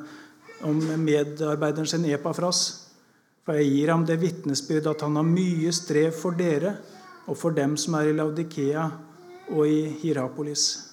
om 0.65 0.79
medarbeideren 1.05 1.85
sin 1.85 2.05
Epafras. 2.05 2.89
For 3.45 3.53
jeg 3.53 3.69
gir 3.69 3.91
ham 3.91 4.05
det 4.05 4.17
vitnesbyrd 4.19 4.87
at 4.89 5.01
han 5.01 5.15
har 5.15 5.23
mye 5.23 5.71
strev 5.71 6.11
for 6.17 6.31
dere 6.31 6.79
og 7.27 7.37
for 7.37 7.51
dem 7.51 7.77
som 7.77 7.93
er 7.93 8.09
i 8.09 8.13
Laudikea 8.13 8.91
og 9.51 9.67
i 9.67 9.85
Hirapolis. 10.01 10.84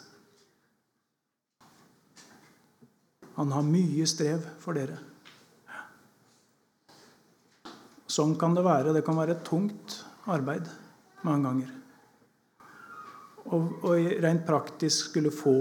Han 3.39 3.53
har 3.53 3.65
mye 3.65 4.07
strev 4.09 4.45
for 4.61 4.77
dere. 4.77 4.99
Sånn 8.13 8.35
kan 8.37 8.53
det 8.57 8.65
være. 8.67 8.93
Det 8.93 9.05
kan 9.07 9.17
være 9.17 9.41
tungt 9.47 10.03
arbeid 10.33 10.69
mange 11.25 11.49
ganger. 11.49 11.71
Og, 13.53 13.71
og 13.89 14.11
rent 14.23 14.45
praktisk 14.47 15.11
skulle 15.11 15.33
få 15.35 15.57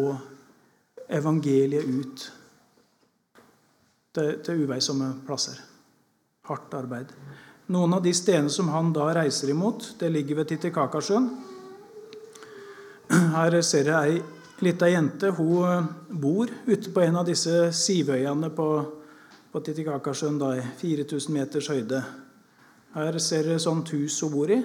evangeliet 1.11 1.87
ut 1.87 2.25
til, 4.15 4.35
til 4.43 4.65
uveisomme 4.65 5.13
plasser. 5.27 5.61
Hardt 6.49 6.75
arbeid. 6.75 7.15
Noen 7.71 7.95
av 7.95 8.03
de 8.03 8.11
stedene 8.15 8.51
som 8.51 8.69
han 8.73 8.91
da 8.95 9.07
reiser 9.15 9.53
imot, 9.53 9.93
det 9.99 10.11
ligger 10.11 10.41
ved 10.41 10.51
Titicacasjøen. 10.51 11.29
Her 13.11 13.57
ser 13.63 13.91
jeg 13.91 14.11
ei 14.11 14.40
lita 14.61 14.89
jente. 14.89 15.31
Hun 15.37 15.63
eh, 15.65 15.85
bor 16.09 16.49
ute 16.65 16.91
på 16.93 17.01
en 17.01 17.19
av 17.21 17.27
disse 17.27 17.71
sivøyene 17.75 18.51
på, 18.55 18.67
på 19.51 19.63
Titicacasjøen, 19.65 20.39
i 20.57 20.65
4000 20.81 21.35
meters 21.35 21.69
høyde. 21.71 22.03
Her 22.95 23.17
ser 23.23 23.47
dere 23.47 23.61
sånt 23.63 23.93
hus 23.95 24.19
hun 24.23 24.33
bor 24.33 24.51
i. 24.51 24.59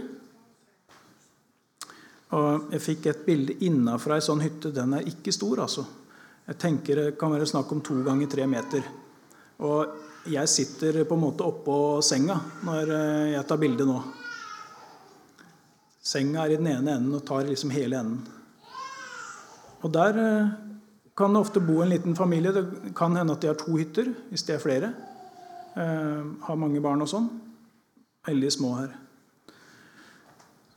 Og 2.36 2.72
jeg 2.74 2.82
fikk 2.82 3.06
et 3.06 3.22
bilde 3.26 3.56
innafra 3.64 4.18
ei 4.18 4.24
sånn 4.24 4.42
hytte. 4.42 4.74
Den 4.74 4.96
er 4.98 5.06
ikke 5.08 5.34
stor, 5.34 5.62
altså. 5.62 5.86
Jeg 6.46 6.58
tenker 6.62 7.02
Det 7.02 7.18
kan 7.18 7.32
være 7.32 7.46
snakk 7.46 7.72
om 7.72 7.80
to 7.82 8.02
ganger 8.06 8.30
tre 8.30 8.46
meter. 8.46 8.84
Og 9.62 10.30
jeg 10.30 10.50
sitter 10.50 11.04
på 11.06 11.14
en 11.14 11.22
måte 11.22 11.46
oppå 11.46 12.02
senga 12.02 12.36
når 12.66 12.92
eh, 12.92 13.34
jeg 13.36 13.46
tar 13.48 13.60
bilde 13.62 13.86
nå. 13.88 13.98
Senga 16.06 16.44
er 16.44 16.54
i 16.54 16.58
den 16.60 16.68
ene 16.70 16.98
enden 16.98 17.14
og 17.18 17.24
tar 17.26 17.46
liksom 17.48 17.72
hele 17.74 17.98
enden. 17.98 18.35
Og 19.84 19.92
der 19.92 20.20
eh, 20.22 20.54
kan 21.16 21.32
det 21.32 21.40
ofte 21.40 21.62
bo 21.64 21.80
en 21.82 21.92
liten 21.92 22.16
familie. 22.16 22.52
Det 22.52 22.94
kan 22.96 23.16
hende 23.16 23.36
at 23.36 23.42
de 23.42 23.50
har 23.50 23.58
to 23.60 23.76
hytter, 23.76 24.12
hvis 24.30 24.44
det 24.46 24.56
er 24.56 24.62
flere. 24.62 24.92
Eh, 25.76 26.22
har 26.48 26.60
mange 26.60 26.80
barn 26.84 27.04
og 27.04 27.10
sånn. 27.10 27.28
Veldig 28.26 28.52
små 28.52 28.76
her. 28.78 28.94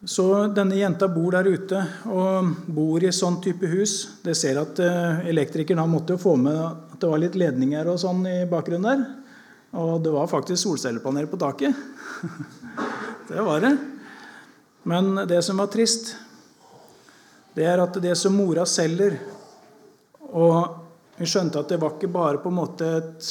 Så 0.08 0.26
denne 0.56 0.78
jenta 0.80 1.10
bor 1.12 1.36
der 1.36 1.48
ute 1.52 1.80
og 2.08 2.54
bor 2.72 3.04
i 3.04 3.12
sånn 3.12 3.42
type 3.44 3.68
hus. 3.68 4.22
Det 4.24 4.36
ser 4.38 4.62
at 4.62 4.80
eh, 4.80 5.26
Elektrikeren 5.32 5.82
han 5.84 5.92
måtte 5.92 6.16
jo 6.16 6.24
få 6.24 6.38
med 6.40 6.56
at 6.56 7.00
det 7.02 7.10
var 7.12 7.20
litt 7.20 7.36
ledninger 7.40 7.88
og 7.92 8.00
sånn 8.00 8.24
i 8.28 8.38
bakgrunnen 8.48 8.88
der. 8.88 9.04
Og 9.80 10.00
det 10.04 10.14
var 10.14 10.32
faktisk 10.32 10.64
solcellepanel 10.64 11.28
på 11.30 11.40
taket. 11.42 11.76
det 13.30 13.44
var 13.44 13.60
det. 13.66 13.76
Men 14.88 15.28
det 15.28 15.44
som 15.46 15.60
var 15.60 15.68
trist, 15.72 16.16
det 17.56 17.66
er 17.66 17.82
at 17.82 17.98
det 18.02 18.16
som 18.18 18.36
mora 18.38 18.66
selger 18.70 19.18
Og 20.30 20.76
hun 21.20 21.28
skjønte 21.28 21.60
at 21.60 21.72
det 21.72 21.80
var 21.82 21.96
ikke 21.96 22.12
bare 22.14 22.40
på 22.40 22.52
en 22.52 22.60
måte 22.62 22.86
et 23.00 23.26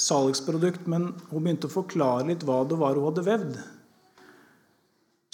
salgsprodukt, 0.00 0.86
men 0.88 1.10
hun 1.28 1.42
begynte 1.42 1.68
å 1.68 1.72
forklare 1.72 2.28
litt 2.30 2.44
hva 2.46 2.62
det 2.64 2.78
var 2.80 2.96
hun 2.96 3.08
hadde 3.10 3.24
vevd. 3.26 3.58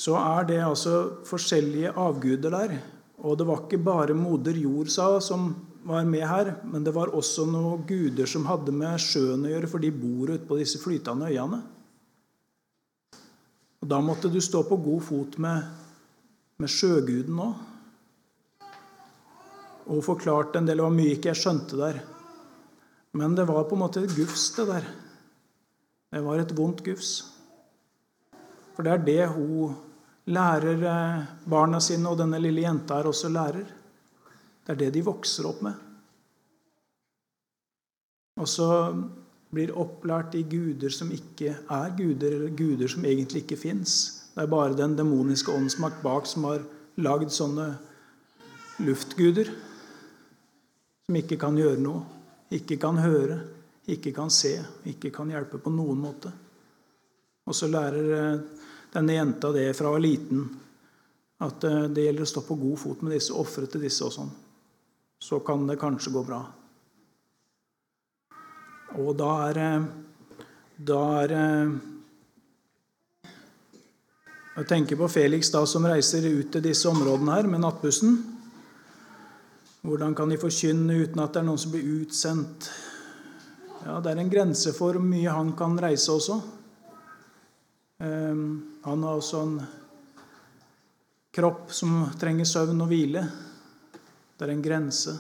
Så 0.01 0.16
er 0.18 0.49
det 0.49 0.59
altså 0.64 0.95
forskjellige 1.28 1.93
avguder 1.93 2.57
der. 2.57 2.74
Og 3.20 3.36
det 3.38 3.47
var 3.47 3.62
ikke 3.62 3.82
bare 3.84 4.16
moder 4.16 4.57
jord, 4.57 4.88
sa, 4.91 5.12
som 5.22 5.53
var 5.86 6.09
med 6.09 6.24
her, 6.26 6.55
men 6.64 6.84
det 6.84 6.97
var 6.97 7.12
også 7.16 7.47
noen 7.49 7.84
guder 7.86 8.28
som 8.28 8.49
hadde 8.49 8.72
med 8.74 9.01
sjøen 9.01 9.47
å 9.47 9.53
gjøre, 9.53 9.70
for 9.70 9.84
de 9.84 9.93
bor 9.93 10.32
ute 10.32 10.49
på 10.49 10.59
disse 10.59 10.80
flytende 10.82 11.30
øyene. 11.30 11.61
Og 13.80 13.88
Da 13.88 14.01
måtte 14.05 14.32
du 14.32 14.41
stå 14.41 14.64
på 14.68 14.76
god 14.76 15.03
fot 15.05 15.38
med, 15.38 15.68
med 16.59 16.68
sjøguden 16.68 17.38
òg. 17.47 17.69
Og 19.91 20.05
forklarte 20.07 20.61
en 20.61 20.68
del. 20.68 20.78
Det 20.78 20.86
var 20.86 20.95
mye 20.95 21.14
ikke 21.16 21.32
jeg 21.32 21.41
skjønte 21.41 21.78
der. 21.80 22.01
Men 23.18 23.34
det 23.34 23.47
var 23.49 23.66
på 23.66 23.74
en 23.74 23.82
måte 23.82 24.05
et 24.05 24.14
gufs, 24.14 24.51
det 24.55 24.66
der. 24.68 24.86
Det 26.11 26.22
var 26.22 26.43
et 26.43 26.57
vondt 26.57 26.82
gufs. 26.86 27.12
For 28.74 28.86
det 28.86 28.93
er 28.93 29.07
det 29.07 29.24
hun 29.34 29.74
lærer 30.30 30.84
eh, 30.86 31.24
barna 31.51 31.80
sine, 31.82 32.07
og 32.11 32.18
denne 32.20 32.38
lille 32.43 32.62
jenta 32.62 33.01
her 33.01 33.11
også 33.11 33.30
lærer. 33.34 33.66
Det 34.66 34.74
er 34.74 34.78
det 34.84 34.93
de 34.95 35.07
vokser 35.07 35.49
opp 35.51 35.64
med. 35.66 35.86
Og 38.41 38.49
så 38.49 38.68
blir 39.51 39.74
opplært 39.74 40.36
i 40.38 40.45
guder 40.47 40.95
som 40.95 41.11
ikke 41.11 41.57
er 41.59 41.97
guder, 41.99 42.36
eller 42.36 42.55
guder 42.55 42.88
som 42.88 43.05
egentlig 43.05 43.43
ikke 43.43 43.59
fins. 43.59 43.97
Det 44.36 44.45
er 44.45 44.53
bare 44.53 44.78
den 44.78 44.95
demoniske 44.99 45.51
åndsmakt 45.51 45.99
bak 46.07 46.30
som 46.30 46.47
har 46.47 46.62
lagd 47.03 47.34
sånne 47.34 47.72
luftguder 48.86 49.51
som 51.11 51.16
ikke 51.18 51.40
kan 51.42 51.56
gjøre 51.58 51.80
noe, 51.82 52.04
ikke 52.54 52.76
kan 52.78 53.00
høre, 53.02 53.40
ikke 53.90 54.12
kan 54.14 54.28
se, 54.30 54.52
ikke 54.86 55.11
kan 55.11 55.32
hjelpe 55.32 55.58
på 55.58 55.72
noen 55.74 55.98
måte. 55.98 56.30
Og 57.50 57.56
så 57.56 57.66
lærer 57.66 58.12
eh, 58.14 58.61
denne 58.92 59.16
jenta 59.16 59.50
det 59.50 59.72
fra 59.74 59.90
liten, 59.98 60.44
at 61.42 61.66
eh, 61.66 61.88
det 61.90 62.06
gjelder 62.06 62.28
å 62.28 62.30
stå 62.30 62.44
på 62.46 62.61
god 62.62 62.78
fot 62.78 63.02
med 63.02 63.16
disse, 63.16 63.34
ofre 63.34 63.66
til 63.66 63.82
disse 63.88 64.06
og 64.06 64.14
sånn. 64.14 64.30
Så 65.18 65.42
kan 65.42 65.66
det 65.66 65.80
kanskje 65.82 66.14
gå 66.14 66.22
bra. 66.30 66.44
Og 69.02 69.11
da 69.18 69.34
er 69.50 69.61
Da 70.80 71.02
er 71.24 71.34
Jeg 74.54 74.66
tenker 74.68 74.96
på 74.96 75.08
Felix 75.08 75.50
da 75.50 75.66
som 75.66 75.86
reiser 75.86 76.22
ut 76.30 76.52
til 76.52 76.62
disse 76.62 76.88
områdene 76.88 77.34
her 77.34 77.50
med 77.50 77.66
nattbussen. 77.66 78.39
Hvordan 79.80 80.12
kan 80.14 80.28
de 80.28 80.36
forkynne 80.36 80.92
uten 81.06 81.22
at 81.22 81.32
det 81.32 81.40
er 81.40 81.46
noen 81.46 81.60
som 81.60 81.72
blir 81.72 81.86
utsendt? 82.02 82.66
Ja, 83.80 84.00
Det 84.00 84.10
er 84.10 84.18
en 84.20 84.32
grense 84.32 84.74
for 84.76 84.92
hvor 84.92 85.00
mye 85.00 85.32
han 85.32 85.54
kan 85.56 85.78
reise 85.80 86.12
også. 86.12 86.36
Ehm, 88.04 88.44
han 88.84 89.02
har 89.02 89.16
også 89.16 89.40
en 89.40 89.54
kropp 91.32 91.72
som 91.72 92.10
trenger 92.20 92.44
søvn 92.44 92.84
og 92.84 92.92
hvile. 92.92 93.24
Det 94.36 94.44
er 94.44 94.52
en 94.52 94.62
grense. 94.62 95.16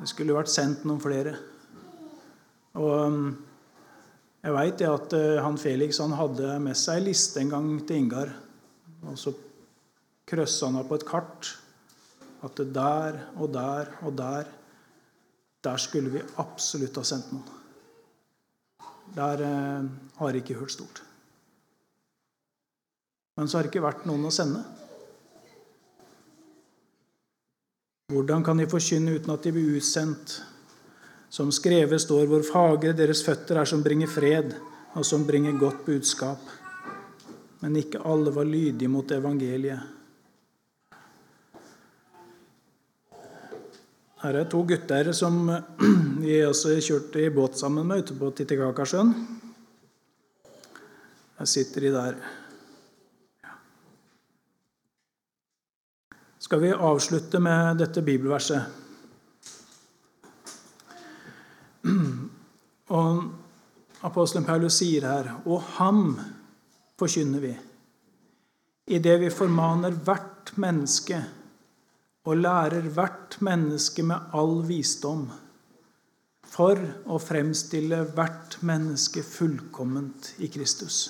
Det 0.00 0.10
skulle 0.10 0.34
vært 0.34 0.50
sendt 0.50 0.82
noen 0.82 1.00
flere. 1.02 1.36
Og 2.74 3.06
um, 3.06 3.24
jeg 4.42 4.56
veit 4.56 4.82
at 4.82 5.14
uh, 5.14 5.38
han 5.44 5.58
Felix 5.62 6.02
han 6.02 6.18
hadde 6.18 6.58
med 6.58 6.78
seg 6.78 6.98
ei 6.98 7.08
liste 7.12 7.38
en 7.38 7.54
gang 7.54 7.72
til 7.86 8.02
Ingar. 8.02 8.34
Og 9.06 9.18
så 9.18 9.34
krøssa 10.26 10.66
han 10.66 10.82
av 10.82 10.90
på 10.90 10.98
et 10.98 11.06
kart 11.06 11.54
at 12.44 12.56
det 12.56 12.70
der 12.74 13.20
og 13.36 13.52
der 13.52 13.92
og 14.02 14.16
der 14.16 14.56
Der 15.64 15.76
skulle 15.76 16.08
vi 16.08 16.20
absolutt 16.40 16.96
ha 16.96 17.02
sendt 17.04 17.32
noen. 17.34 17.48
Der 19.12 19.42
eh, 19.44 19.88
har 20.16 20.28
jeg 20.30 20.36
ikke 20.40 20.56
hørt 20.56 20.72
stort. 20.72 21.02
Men 23.36 23.48
så 23.48 23.58
har 23.58 23.66
det 23.66 23.68
ikke 23.68 23.84
vært 23.84 24.06
noen 24.08 24.24
å 24.24 24.32
sende. 24.32 24.62
Hvordan 28.08 28.42
kan 28.44 28.56
de 28.56 28.70
forkynne 28.72 29.18
uten 29.18 29.34
at 29.34 29.44
de 29.44 29.52
blir 29.52 29.76
utsendt? 29.76 30.38
Som 31.28 31.52
skrevet 31.52 32.00
står, 32.00 32.24
hvor 32.26 32.42
fagre 32.42 32.96
deres 32.96 33.20
føtter 33.22 33.60
er 33.60 33.68
som 33.68 33.84
bringer 33.84 34.08
fred, 34.10 34.56
og 34.96 35.04
som 35.06 35.28
bringer 35.28 35.60
godt 35.60 35.84
budskap. 35.86 36.40
Men 37.60 37.76
ikke 37.76 38.00
alle 38.02 38.32
var 38.34 38.48
lydige 38.48 38.88
mot 38.88 39.12
evangeliet. 39.12 39.99
Her 44.20 44.36
er 44.36 44.48
to 44.52 44.58
gutter 44.68 45.12
som 45.16 45.48
vi 46.20 46.42
også 46.44 46.74
kjørte 46.84 47.22
i 47.24 47.30
båt 47.32 47.56
sammen 47.56 47.86
med 47.88 48.02
ute 48.02 48.16
på 48.18 48.28
Titicacasjøen. 48.36 49.14
Her 51.38 51.48
sitter 51.48 51.86
de 51.86 51.92
der. 51.94 52.18
Skal 56.40 56.60
vi 56.60 56.74
avslutte 56.76 57.40
med 57.40 57.80
dette 57.80 58.04
bibelverset? 58.04 58.60
Og 63.00 63.24
apostelen 64.04 64.44
Paulus 64.44 64.82
sier 64.82 65.06
her 65.06 65.32
Og 65.46 65.62
ham 65.78 66.18
forkynner 67.00 67.40
vi, 67.40 67.56
idet 68.92 69.20
vi 69.22 69.32
formaner 69.32 69.96
hvert 69.96 70.52
menneske 70.60 71.24
og 72.30 72.38
lærer 72.38 72.86
hvert 72.94 73.40
menneske 73.42 74.04
med 74.06 74.30
all 74.38 74.60
visdom, 74.68 75.24
for 76.50 76.78
å 77.10 77.18
fremstille 77.22 78.04
hvert 78.14 78.56
menneske 78.66 79.22
fullkomment 79.26 80.32
i 80.38 80.50
Kristus. 80.50 81.02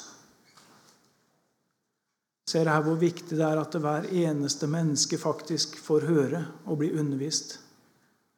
Ser 2.51 2.73
her 2.73 2.83
hvor 2.85 2.99
viktig 3.01 3.37
det 3.37 3.47
er 3.47 3.61
at 3.61 3.77
hver 3.79 4.09
eneste 4.25 4.67
menneske 4.69 5.21
faktisk 5.21 5.77
får 5.85 6.09
høre 6.09 6.43
og 6.67 6.81
bli 6.81 6.91
undervist 6.99 7.59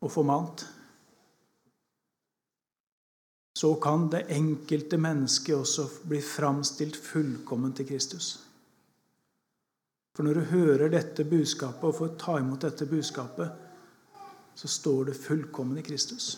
og 0.03 0.11
formant 0.13 0.67
så 3.63 3.75
kan 3.79 4.09
det 4.11 4.25
enkelte 4.35 4.99
mennesket 4.99 5.55
også 5.55 5.85
bli 6.11 6.19
framstilt 6.25 6.97
fullkomment 6.99 7.77
til 7.79 7.87
Kristus. 7.93 8.33
For 10.13 10.27
når 10.27 10.35
du 10.35 10.49
hører 10.53 10.93
dette 10.93 11.25
budskapet 11.25 11.89
og 11.89 11.97
får 11.97 12.17
ta 12.21 12.37
imot 12.41 12.65
dette 12.67 12.87
budskapet, 12.89 13.53
så 14.55 14.69
står 14.69 15.09
du 15.09 15.13
fullkommen 15.17 15.79
i 15.81 15.85
Kristus. 15.87 16.35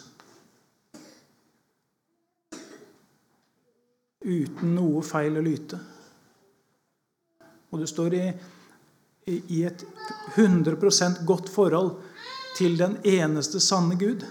Uten 4.25 4.77
noe 4.77 5.03
feil 5.05 5.37
å 5.37 5.43
lyte. 5.45 5.81
Og 7.75 7.83
du 7.83 7.87
står 7.91 8.15
i, 8.15 8.25
i 9.35 9.65
et 9.67 9.83
100% 10.39 11.25
godt 11.27 11.51
forhold 11.51 11.97
til 12.55 12.79
den 12.79 13.01
eneste 13.03 13.61
sanne 13.61 13.99
Gud. 13.99 14.23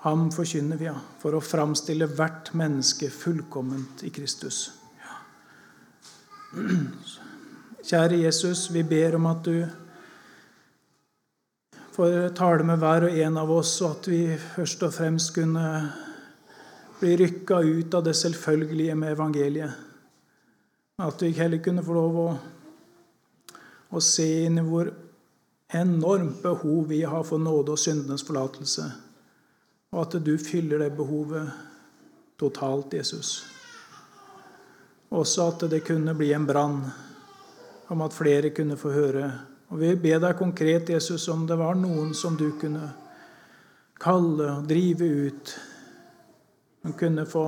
Ham 0.00 0.28
forkynner 0.30 0.78
vi, 0.78 0.86
ja, 0.86 0.94
for 1.18 1.34
å 1.34 1.42
framstille 1.42 2.06
hvert 2.12 2.52
menneske 2.54 3.08
fullkomment 3.10 4.04
i 4.06 4.12
Kristus. 4.14 4.68
Kjære 7.88 8.20
Jesus, 8.20 8.68
vi 8.70 8.84
ber 8.86 9.16
om 9.18 9.26
at 9.26 9.40
du 9.48 9.56
får 11.96 12.30
tale 12.38 12.66
med 12.68 12.78
hver 12.78 13.08
og 13.08 13.18
en 13.24 13.40
av 13.42 13.50
oss, 13.50 13.72
og 13.82 13.96
at 13.96 14.06
vi 14.12 14.20
først 14.38 14.86
og 14.86 14.94
fremst 14.94 15.32
kunne 15.34 15.66
bli 17.00 17.16
rykka 17.18 17.58
ut 17.66 17.98
av 17.98 18.06
det 18.06 18.14
selvfølgelige 18.20 18.94
med 18.94 19.16
evangeliet. 19.16 19.82
At 21.02 21.26
vi 21.26 21.32
heller 21.34 21.58
kunne 21.62 21.82
få 21.82 21.98
lov 21.98 22.22
å, 22.22 22.28
å 23.90 24.04
se 24.04 24.28
inn 24.46 24.62
i 24.62 24.66
hvor 24.66 24.94
enormt 25.74 26.38
behov 26.46 26.86
vi 26.94 27.02
har 27.02 27.26
for 27.26 27.42
nåde 27.42 27.74
og 27.74 27.82
syndenes 27.82 28.22
forlatelse 28.26 28.86
og 29.92 30.00
at 30.04 30.18
du 30.24 30.34
fyller 30.38 30.82
det 30.84 30.92
behovet 30.96 31.48
totalt, 32.38 32.94
Jesus. 32.94 33.46
Også 35.08 35.46
at 35.48 35.70
det 35.70 35.84
kunne 35.86 36.14
bli 36.14 36.32
en 36.36 36.46
brann, 36.46 36.82
om 37.88 38.02
at 38.04 38.12
flere 38.12 38.50
kunne 38.50 38.76
få 38.76 38.92
høre. 38.92 39.32
Og 39.68 39.80
Vi 39.80 39.94
ber 39.96 40.20
deg 40.20 40.36
konkret, 40.36 40.90
Jesus, 40.90 41.28
om 41.28 41.46
det 41.48 41.56
var 41.58 41.76
noen 41.76 42.14
som 42.14 42.36
du 42.36 42.50
kunne 42.60 42.92
kalle 44.00 44.52
og 44.58 44.68
drive 44.68 45.08
ut. 45.28 45.54
Som 46.82 46.92
kunne 46.92 47.26
få 47.26 47.46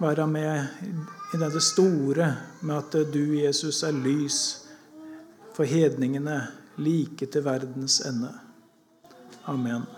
være 0.00 0.26
med 0.26 0.66
i 1.34 1.40
dette 1.40 1.60
store 1.60 2.32
med 2.62 2.76
at 2.76 3.12
du, 3.12 3.22
Jesus, 3.36 3.82
er 3.82 3.92
lys 3.92 4.40
for 5.54 5.68
hedningene 5.68 6.40
like 6.78 7.26
til 7.26 7.44
verdens 7.44 8.00
ende. 8.06 8.32
Amen. 9.44 9.97